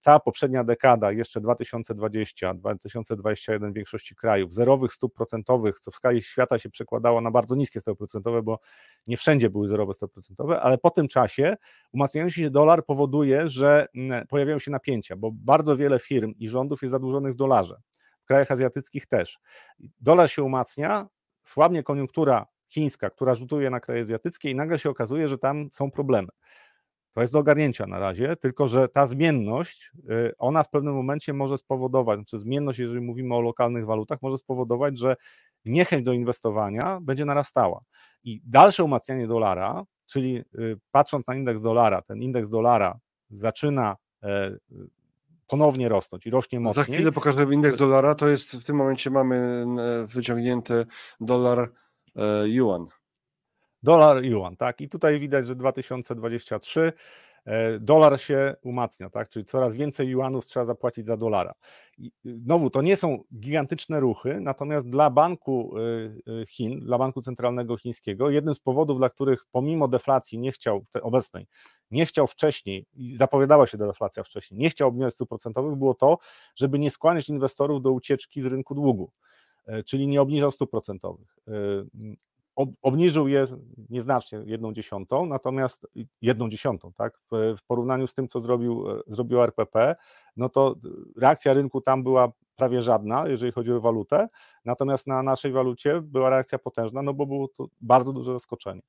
[0.00, 6.22] cała poprzednia dekada, jeszcze 2020, 2021 w większości krajów, zerowych stóp procentowych, co w skali
[6.22, 8.58] świata się przekładało na bardzo niskie stopy procentowe, bo
[9.06, 11.56] nie wszędzie były zerowe stopy procentowe, ale po tym czasie
[11.92, 16.82] umacniający się dolar powoduje, że mm, pojawiają się napięcia, bo bardzo wiele firm i rządów
[16.82, 17.80] jest zadłużonych w dolarze.
[18.20, 19.38] W krajach azjatyckich też.
[20.00, 21.06] Dolar się umacnia,
[21.42, 25.90] słabnie koniunktura chińska, która rzutuje na kraje azjatyckie i nagle się okazuje, że tam są
[25.90, 26.28] problemy.
[27.16, 31.32] To jest do ogarnięcia na razie, tylko że ta zmienność, y, ona w pewnym momencie
[31.32, 35.16] może spowodować, znaczy zmienność, jeżeli mówimy o lokalnych walutach, może spowodować, że
[35.64, 37.80] niechęć do inwestowania będzie narastała.
[38.24, 42.98] I dalsze umacnianie dolara, czyli y, patrząc na indeks dolara, ten indeks dolara
[43.30, 44.56] zaczyna e,
[45.46, 46.86] ponownie rosnąć i rośnie mocniej.
[46.86, 49.66] Za chwilę pokażę indeks dolara, to jest w tym momencie mamy
[50.06, 50.86] wyciągnięty
[51.20, 51.72] dolar
[52.16, 52.86] e, yuan.
[53.86, 54.80] Dolar yuan, tak.
[54.80, 56.92] I tutaj widać, że 2023
[57.44, 59.28] e, dolar się umacnia, tak?
[59.28, 61.54] Czyli coraz więcej juanów trzeba zapłacić za dolara.
[61.98, 67.22] I znowu, to nie są gigantyczne ruchy, natomiast dla Banku y, y, Chin, dla Banku
[67.22, 71.46] Centralnego Chińskiego, jednym z powodów, dla których pomimo deflacji nie chciał, obecnej,
[71.90, 76.18] nie chciał wcześniej, zapowiadała się deflacja wcześniej, nie chciał obniżać stóp procentowych, było to,
[76.56, 79.10] żeby nie skłaniać inwestorów do ucieczki z rynku długu,
[79.66, 81.38] e, czyli nie obniżał stóp procentowych.
[82.60, 83.46] E, obniżył je
[83.90, 85.86] nieznacznie jedną dziesiątą, natomiast
[86.22, 87.20] jedną dziesiątą, tak?
[87.32, 89.96] W, porównaniu z tym, co zrobił, e, zrobił RPP,
[90.36, 90.74] no to
[91.16, 94.28] reakcja rynku tam była prawie żadna, jeżeli chodzi o walutę,
[94.64, 98.82] natomiast na naszej walucie była reakcja potężna, no bo było to bardzo duże zaskoczenie.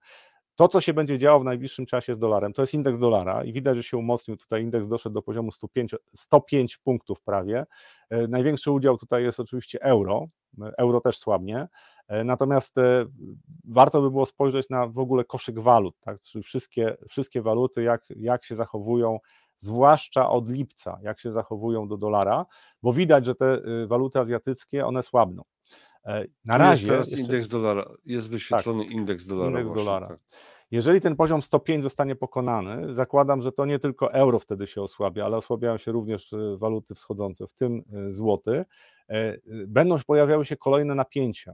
[0.58, 3.54] To, co się będzie działo w najbliższym czasie z dolarem, to jest indeks dolara i
[3.54, 4.38] widać, że się umocnił.
[4.38, 7.66] Tutaj indeks doszedł do poziomu 105, 105 punktów prawie.
[8.10, 10.28] E, największy udział tutaj jest oczywiście euro.
[10.78, 11.68] Euro też słabnie.
[12.08, 13.06] E, natomiast e,
[13.64, 16.20] warto by było spojrzeć na w ogóle koszyk walut, tak?
[16.20, 19.20] czyli wszystkie, wszystkie waluty, jak, jak się zachowują,
[19.58, 22.46] zwłaszcza od lipca, jak się zachowują do dolara,
[22.84, 25.44] bo widać, że te y, waluty azjatyckie, one słabną.
[26.06, 26.88] E, na razie.
[26.88, 29.50] Jest teraz indeks dolara, jest wyświetlony tak, indeks dolara.
[29.50, 30.08] Indeks właśnie, dolara.
[30.08, 30.18] Tak.
[30.72, 35.26] Jeżeli ten poziom 105 zostanie pokonany, zakładam, że to nie tylko euro wtedy się osłabia,
[35.26, 38.66] ale osłabiają się również y, waluty wschodzące, w tym y, złoty.
[39.68, 41.54] Będą pojawiały się kolejne napięcia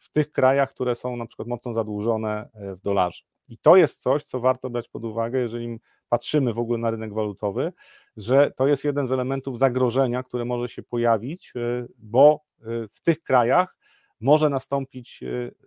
[0.00, 3.22] w tych krajach, które są na przykład mocno zadłużone e, w dolarze.
[3.48, 7.14] I to jest coś, co warto brać pod uwagę, jeżeli patrzymy w ogóle na rynek
[7.14, 7.72] walutowy,
[8.16, 13.00] że to jest jeden z elementów zagrożenia, które może się pojawić, e, bo e, w
[13.02, 13.76] tych krajach
[14.20, 15.20] może nastąpić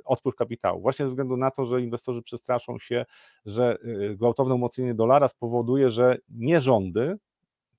[0.06, 0.82] odpływ kapitału.
[0.82, 3.06] Właśnie ze względu na to, że inwestorzy przestraszą się,
[3.46, 3.78] że
[4.16, 7.18] gwałtowne umocnienie dolara spowoduje, że nie rządy,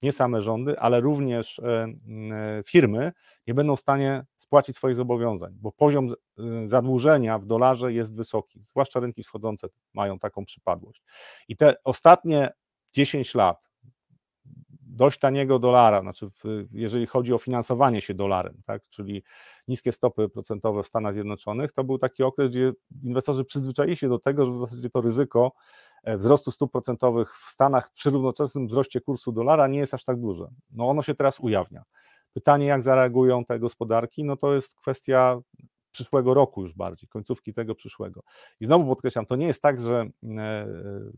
[0.03, 1.87] nie same rządy, ale również e,
[2.33, 3.13] e, firmy
[3.47, 8.61] nie będą w stanie spłacić swoich zobowiązań, bo poziom e, zadłużenia w dolarze jest wysoki,
[8.71, 11.03] zwłaszcza rynki wschodzące mają taką przypadłość.
[11.49, 12.53] I te ostatnie
[12.93, 13.74] 10 lat
[14.97, 16.29] dość taniego dolara, znaczy
[16.73, 19.23] jeżeli chodzi o finansowanie się dolarem, tak, czyli
[19.69, 22.73] niskie stopy procentowe w Stanach Zjednoczonych, to był taki okres, gdzie
[23.03, 25.53] inwestorzy przyzwyczaili się do tego, że w zasadzie to ryzyko
[26.05, 30.21] E, wzrostu stóp procentowych w Stanach przy równoczesnym wzroście kursu dolara nie jest aż tak
[30.21, 30.49] duże.
[30.71, 31.83] No ono się teraz ujawnia.
[32.33, 35.41] Pytanie, jak zareagują te gospodarki, no to jest kwestia
[35.93, 38.23] przyszłego roku już bardziej, końcówki tego przyszłego.
[38.61, 40.07] I znowu podkreślam, to nie jest tak, że
[40.39, 40.67] e,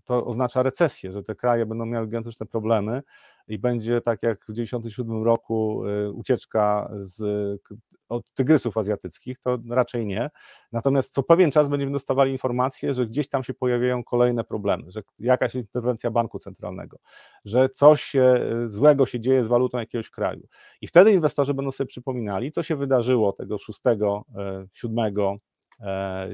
[0.04, 3.02] to oznacza recesję, że te kraje będą miały gigantyczne problemy
[3.48, 7.22] i będzie tak jak w 1997 roku e, ucieczka z,
[8.08, 10.30] od tygrysów azjatyckich, to raczej nie.
[10.72, 15.02] Natomiast co pewien czas będziemy dostawali informacje, że gdzieś tam się pojawiają kolejne problemy, że
[15.18, 16.98] jakaś interwencja banku centralnego,
[17.44, 18.12] że coś
[18.66, 20.42] złego się dzieje z walutą jakiegoś kraju.
[20.80, 23.80] I wtedy inwestorzy będą sobie przypominali, co się wydarzyło tego 6,
[24.72, 25.38] 7 e,
[25.80, 26.28] e,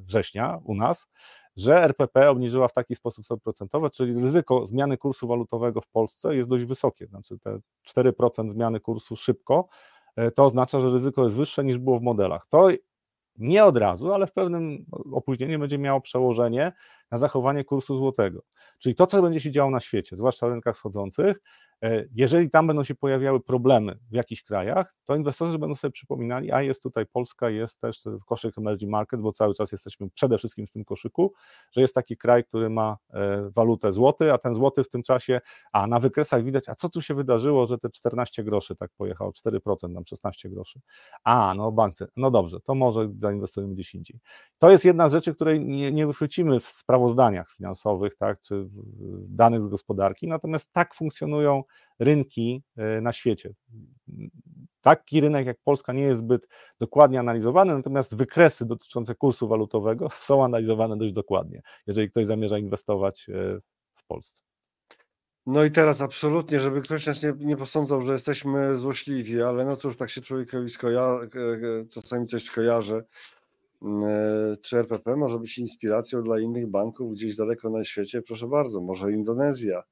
[0.00, 1.10] września u nas,
[1.56, 6.36] że RPP obniżyła w taki sposób stopy procentowe, czyli ryzyko zmiany kursu walutowego w Polsce
[6.36, 9.68] jest dość wysokie, znaczy te 4% zmiany kursu szybko,
[10.16, 12.46] e, to oznacza, że ryzyko jest wyższe niż było w modelach.
[12.48, 12.68] To
[13.38, 16.72] nie od razu, ale w pewnym opóźnieniu będzie miało przełożenie
[17.10, 18.42] na zachowanie kursu złotego.
[18.78, 21.36] Czyli to, co będzie się działo na świecie, zwłaszcza w rynkach wschodzących,
[21.84, 26.52] E, jeżeli tam będą się pojawiały problemy w jakichś krajach, to inwestorzy będą sobie przypominali,
[26.52, 30.66] a jest tutaj Polska, jest też koszyk emerging market, bo cały czas jesteśmy przede wszystkim
[30.66, 31.32] w tym koszyku,
[31.72, 35.40] że jest taki kraj, który ma e, walutę złoty, a ten złoty w tym czasie,
[35.72, 39.30] a na wykresach widać, a co tu się wydarzyło, że te 14 groszy tak pojechało,
[39.30, 40.80] 4%, tam 16 groszy.
[41.24, 44.20] A, no bankce, no dobrze, to może zainwestujemy gdzieś indziej.
[44.58, 48.68] To jest jedna z rzeczy, której nie, nie wychwycimy w sprawozdaniach finansowych, tak, czy
[49.28, 51.62] danych z gospodarki, natomiast tak funkcjonują
[51.98, 53.54] rynki e, na świecie.
[54.80, 56.48] Taki rynek jak Polska nie jest zbyt
[56.80, 63.26] dokładnie analizowany, natomiast wykresy dotyczące kursu walutowego są analizowane dość dokładnie, jeżeli ktoś zamierza inwestować
[63.28, 63.60] e,
[63.94, 64.42] w Polsce.
[65.46, 69.76] No i teraz absolutnie, żeby ktoś nas nie, nie posądzał, że jesteśmy złośliwi, ale no
[69.76, 71.28] cóż, tak się człowiekowi skoja-
[71.88, 73.04] czasami coś skojarzy.
[73.84, 78.22] E, czy RPP może być inspiracją dla innych banków gdzieś daleko na świecie?
[78.22, 79.82] Proszę bardzo, może Indonezja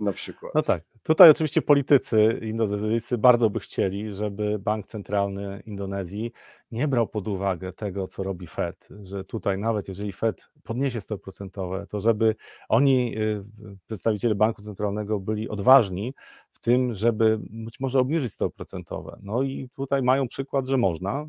[0.00, 0.54] na przykład.
[0.54, 0.82] No tak.
[1.02, 6.32] Tutaj oczywiście politycy indonezyjscy bardzo by chcieli, żeby Bank Centralny Indonezji
[6.70, 11.22] nie brał pod uwagę tego, co robi Fed, że tutaj nawet jeżeli Fed podniesie stopy
[11.22, 12.34] procentowe, to żeby
[12.68, 13.44] oni, y,
[13.86, 16.14] przedstawiciele Banku Centralnego byli odważni
[16.52, 19.18] w tym, żeby być może obniżyć stopy procentowe.
[19.22, 21.26] No i tutaj mają przykład, że można.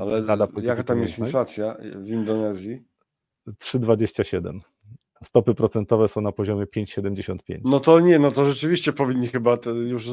[0.00, 0.22] Ale
[0.62, 2.84] jaka tam jest inflacja w Indonezji?
[3.48, 4.60] 3,27
[5.22, 7.60] stopy procentowe są na poziomie 5,75.
[7.64, 9.58] No to nie, no to rzeczywiście powinni chyba
[9.88, 10.10] już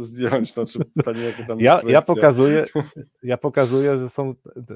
[0.00, 0.52] zdjąć.
[0.52, 2.66] Znaczy pytanie, jakie tam ja, ja pokazuję,
[3.22, 4.34] ja pokazuję, że są,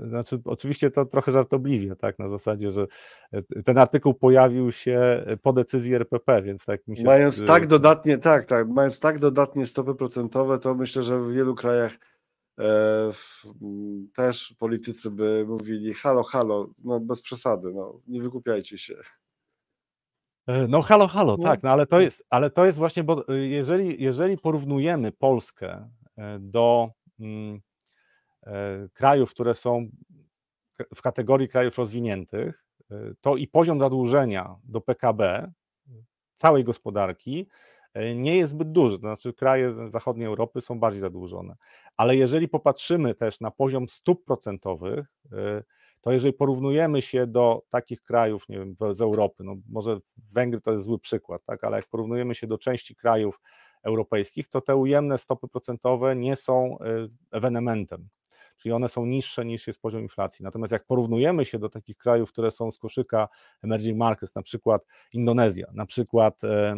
[0.09, 2.87] znaczy oczywiście to trochę żartobliwie, tak, na zasadzie, że
[3.65, 7.05] ten artykuł pojawił się po decyzji RPP, więc tak mi się...
[7.05, 7.47] Mając z...
[7.47, 11.93] tak dodatnie, tak, tak, mając tak dodatnie stopy procentowe, to myślę, że w wielu krajach
[11.93, 11.99] e,
[14.15, 18.95] też politycy by mówili halo, halo, no bez przesady, no nie wykupiajcie się.
[20.47, 21.45] E, no halo, halo, no.
[21.45, 25.91] tak, no ale to jest, ale to jest właśnie, bo e, jeżeli, jeżeli porównujemy Polskę
[26.17, 27.61] e, do mm,
[28.93, 29.89] krajów, które są
[30.95, 32.65] w kategorii krajów rozwiniętych,
[33.21, 35.53] to i poziom zadłużenia do PKB
[36.35, 37.49] całej gospodarki
[38.15, 38.97] nie jest zbyt duży.
[38.97, 41.57] To znaczy, kraje zachodniej Europy są bardziej zadłużone.
[41.97, 45.07] Ale jeżeli popatrzymy też na poziom stóp procentowych,
[46.01, 49.99] to jeżeli porównujemy się do takich krajów, nie wiem, z Europy, no może
[50.33, 53.41] Węgry to jest zły przykład, tak, ale jak porównujemy się do części krajów
[53.83, 58.09] europejskich, to te ujemne stopy procentowe nie są y, ewenementem,
[58.61, 60.43] czyli one są niższe niż jest poziom inflacji.
[60.43, 63.29] Natomiast jak porównujemy się do takich krajów, które są z koszyka
[63.63, 64.83] emerging markets, na przykład
[65.13, 66.75] Indonezja, na przykład e,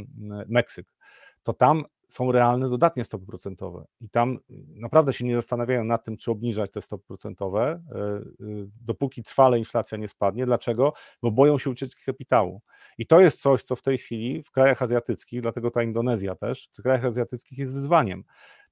[0.48, 0.94] Meksyk,
[1.42, 4.38] to tam są realne dodatnie stopy procentowe i tam
[4.74, 8.22] naprawdę się nie zastanawiają nad tym, czy obniżać te stopy procentowe, e, e,
[8.80, 10.46] dopóki trwale inflacja nie spadnie.
[10.46, 10.92] Dlaczego?
[11.22, 12.62] Bo boją się ucieczki kapitału.
[12.98, 16.68] I to jest coś, co w tej chwili w krajach azjatyckich, dlatego ta Indonezja też,
[16.78, 18.24] w krajach azjatyckich jest wyzwaniem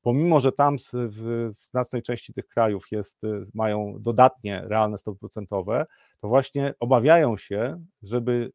[0.03, 5.87] pomimo że tam w, znacznej części tych krajów jest, y, mają dodatnie realne stopy procentowe,
[6.21, 8.53] to właśnie obawiają się, żeby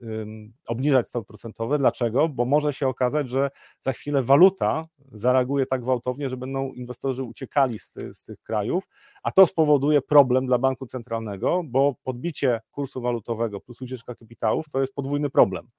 [0.68, 1.78] obniżać stopy procentowe.
[1.78, 2.30] Dlaczego?
[2.30, 3.50] Bo może się okazać, że
[3.80, 8.84] za chwilę waluta zareaguje tak gwałtownie, że będą inwestorzy uciekali z, z tych krajów,
[9.24, 14.82] a to spowoduje problem dla banku centralnego, bo podbicie kursu walutowego plus ucieczka kapitałów to
[14.82, 15.70] jest podwójny problem.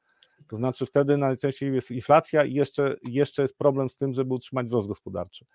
[0.48, 4.66] To znaczy wtedy najczęściej jest inflacja i jeszcze, jeszcze jest problem z tym, żeby utrzymać
[4.66, 5.46] wzrost gospodarczy.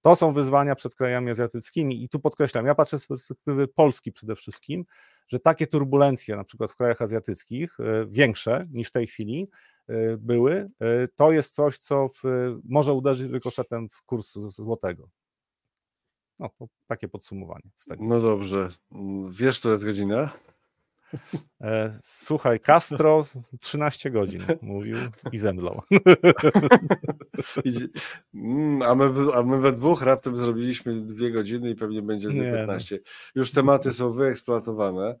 [0.00, 4.36] To są wyzwania przed krajami azjatyckimi i tu podkreślam, ja patrzę z perspektywy Polski przede
[4.36, 4.84] wszystkim,
[5.28, 9.48] że takie turbulencje na przykład w krajach azjatyckich, e, większe niż w tej chwili
[9.88, 12.22] e, były, e, to jest coś, co w,
[12.64, 15.08] może uderzyć rykoszetem w kurs złotego.
[16.38, 16.50] No,
[16.86, 17.70] takie podsumowanie.
[17.98, 18.68] No dobrze.
[19.30, 20.30] Wiesz, to jest godzina?
[21.60, 23.26] E, słuchaj, Castro
[23.60, 24.96] 13 godzin mówił
[25.32, 25.82] i zemdlał.
[28.34, 32.96] Mm, a my, a my we dwóch raptem zrobiliśmy dwie godziny i pewnie będzie 15.
[32.96, 33.10] No.
[33.34, 35.18] Już tematy są wyeksploatowane.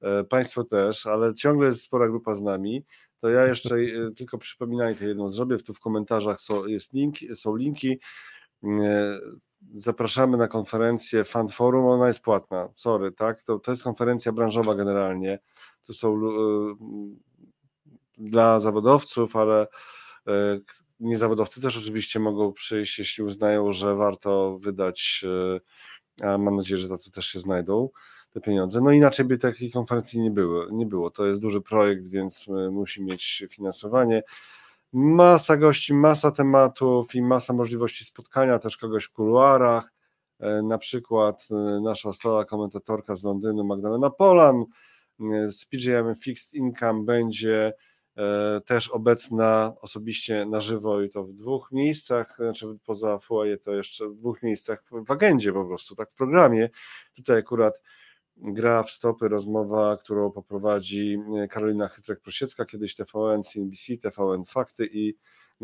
[0.00, 2.84] E, państwo też, ale ciągle jest spora grupa z nami.
[3.20, 5.56] To ja jeszcze e, tylko przypominajkę jedną zrobię.
[5.56, 8.00] Tu w komentarzach są, jest link, są linki.
[9.74, 13.42] Zapraszamy na konferencję Fan Forum, ona jest płatna, sorry, tak?
[13.42, 15.38] To, to jest konferencja branżowa generalnie.
[15.86, 16.20] Tu są e,
[18.18, 19.66] dla zawodowców, ale
[20.26, 20.60] e,
[21.00, 25.24] niezawodowcy też oczywiście mogą przyjść, jeśli uznają, że warto wydać,
[26.20, 27.88] e, a mam nadzieję, że tacy też się znajdą,
[28.30, 28.80] te pieniądze.
[28.80, 30.66] No inaczej by takiej konferencji nie było.
[30.70, 31.10] Nie było.
[31.10, 34.22] To jest duży projekt, więc musi mieć finansowanie
[34.94, 39.92] masa gości, masa tematów i masa możliwości spotkania też kogoś w kuluarach.
[40.40, 44.64] E, na przykład e, nasza stała komentatorka z Londynu, Magdalena Polan
[45.20, 47.72] e, z PGM Fixed Income będzie
[48.66, 54.08] też obecna osobiście na żywo i to w dwóch miejscach, znaczy poza foyer to jeszcze
[54.08, 56.68] w dwóch miejscach w agendzie po prostu, tak w programie.
[57.14, 57.80] Tutaj akurat
[58.36, 65.14] gra w stopy, rozmowa, którą poprowadzi e, Karolina Chytrek-Prosiecka, kiedyś TVN, CNBC, TVN Fakty i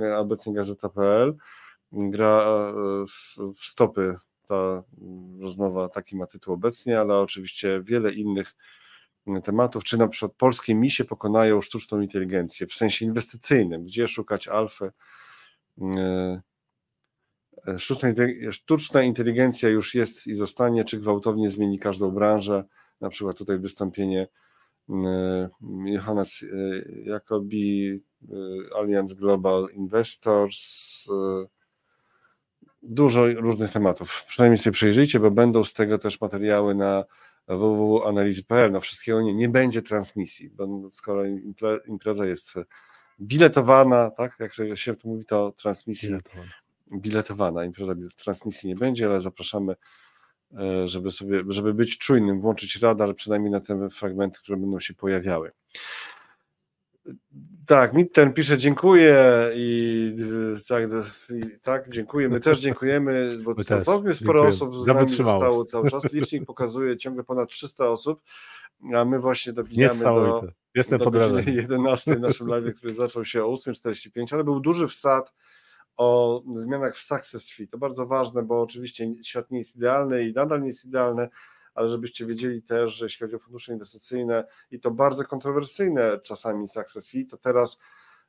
[0.01, 1.37] e, obecnie Gazeta.pl.
[1.93, 2.73] Gra e,
[3.57, 4.17] w stopy
[4.49, 4.83] ta
[5.41, 8.55] rozmowa, taki ma tytuł obecnie, ale oczywiście wiele innych
[9.45, 14.93] tematów, czy na przykład polskie misie pokonają sztuczną inteligencję w sensie inwestycyjnym, gdzie szukać alfy,
[17.79, 18.09] sztuczna,
[18.51, 22.65] sztuczna inteligencja już jest i zostanie, czy gwałtownie zmieni każdą branżę,
[23.01, 24.29] na przykład tutaj wystąpienie
[25.85, 26.45] Johannes
[27.05, 28.01] Jacobi,
[28.77, 31.07] Allianz Global Investors,
[32.83, 34.25] dużo różnych tematów.
[34.29, 37.05] Przynajmniej sobie przejrzyjcie, bo będą z tego też materiały na
[37.49, 38.73] www.analizy.pl.
[38.73, 41.23] No wszystkiego nie, nie będzie transmisji, bo skoro
[41.87, 42.55] impreza jest
[43.21, 46.09] biletowana, tak, jak się to mówi, to transmisji
[46.93, 49.75] biletowana impreza transmisji nie będzie, ale zapraszamy,
[50.59, 54.95] e, żeby sobie, żeby być czujnym, włączyć radar przynajmniej na te fragmenty, które będą się
[54.95, 55.53] pojawiały.
[57.67, 60.15] Tak, Mitten pisze dziękuję i
[60.69, 60.85] tak,
[61.31, 62.29] i tak, dziękuję.
[62.29, 63.85] My też dziękujemy, bo My też.
[63.85, 66.05] całkiem sporo osób z nami zostało cały czas.
[66.13, 68.21] Licznik pokazuje ciągle ponad 300 osób,
[68.95, 70.43] a my właśnie dobijamy do,
[70.75, 74.89] Jestem do godziny 11 w naszym live, który zaczął się o 8.45, ale był duży
[74.89, 75.33] wsad
[75.97, 77.69] o zmianach w Success Fee.
[77.69, 81.29] To bardzo ważne, bo oczywiście świat nie jest idealny i nadal nie jest idealny,
[81.75, 86.69] ale żebyście wiedzieli też, że jeśli chodzi o fundusze inwestycyjne i to bardzo kontrowersyjne czasami
[86.69, 87.79] success fee, to teraz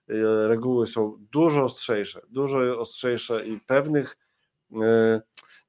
[0.09, 4.17] y, reguły są dużo ostrzejsze, dużo ostrzejsze i pewnych
[4.71, 4.75] y,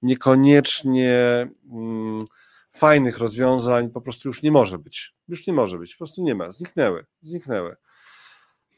[0.03, 2.25] niekoniecznie mm,
[2.73, 5.15] fajnych rozwiązań po prostu już nie może być.
[5.29, 7.77] Już nie może być, po prostu nie ma, zniknęły, zniknęły.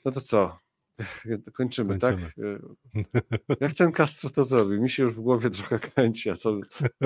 [0.05, 0.64] No to co?
[1.53, 2.17] Kończymy, tak?
[2.17, 2.59] Kończymy.
[3.13, 3.61] tak?
[3.61, 4.83] Jak ten Castro to zrobił?
[4.83, 6.59] Mi się już w głowie trochę kręci, a co,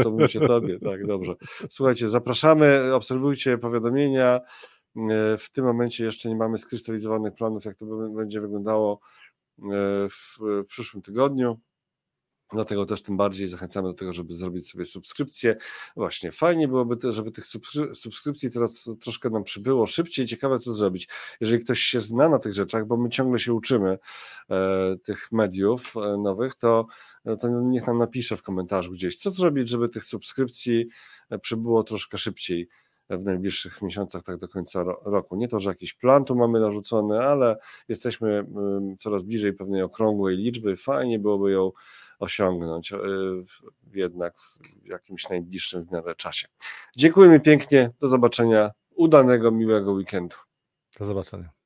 [0.02, 0.78] co mówicie tobie?
[0.80, 1.34] Tak, dobrze.
[1.70, 4.40] Słuchajcie, zapraszamy, obserwujcie powiadomienia.
[4.96, 9.00] E, w tym momencie jeszcze nie mamy skrystalizowanych planów, jak to będzie wyglądało
[9.58, 9.64] e,
[10.08, 10.38] w
[10.68, 11.60] przyszłym tygodniu.
[12.52, 15.56] Dlatego też tym bardziej zachęcamy do tego, żeby zrobić sobie subskrypcję.
[15.96, 17.46] Właśnie, fajnie byłoby, żeby tych
[17.94, 20.26] subskrypcji teraz troszkę nam przybyło szybciej.
[20.26, 21.08] Ciekawe, co zrobić.
[21.40, 23.98] Jeżeli ktoś się zna na tych rzeczach, bo my ciągle się uczymy
[24.50, 26.86] e, tych mediów e, nowych, to,
[27.24, 30.88] e, to niech nam napisze w komentarzu gdzieś, co zrobić, żeby tych subskrypcji
[31.30, 32.68] e, przybyło troszkę szybciej
[33.10, 35.36] w najbliższych miesiącach, tak do końca roku.
[35.36, 37.56] Nie to, że jakiś plan tu mamy narzucony, ale
[37.88, 38.46] jesteśmy
[38.98, 40.76] coraz bliżej pewnej okrągłej liczby.
[40.76, 41.72] Fajnie byłoby ją
[42.18, 42.98] osiągnąć e,
[43.94, 46.48] jednak w jakimś najbliższym w miarę czasie.
[46.96, 50.36] Dziękujemy pięknie, do zobaczenia, udanego, miłego weekendu.
[50.98, 51.57] Do zobaczenia.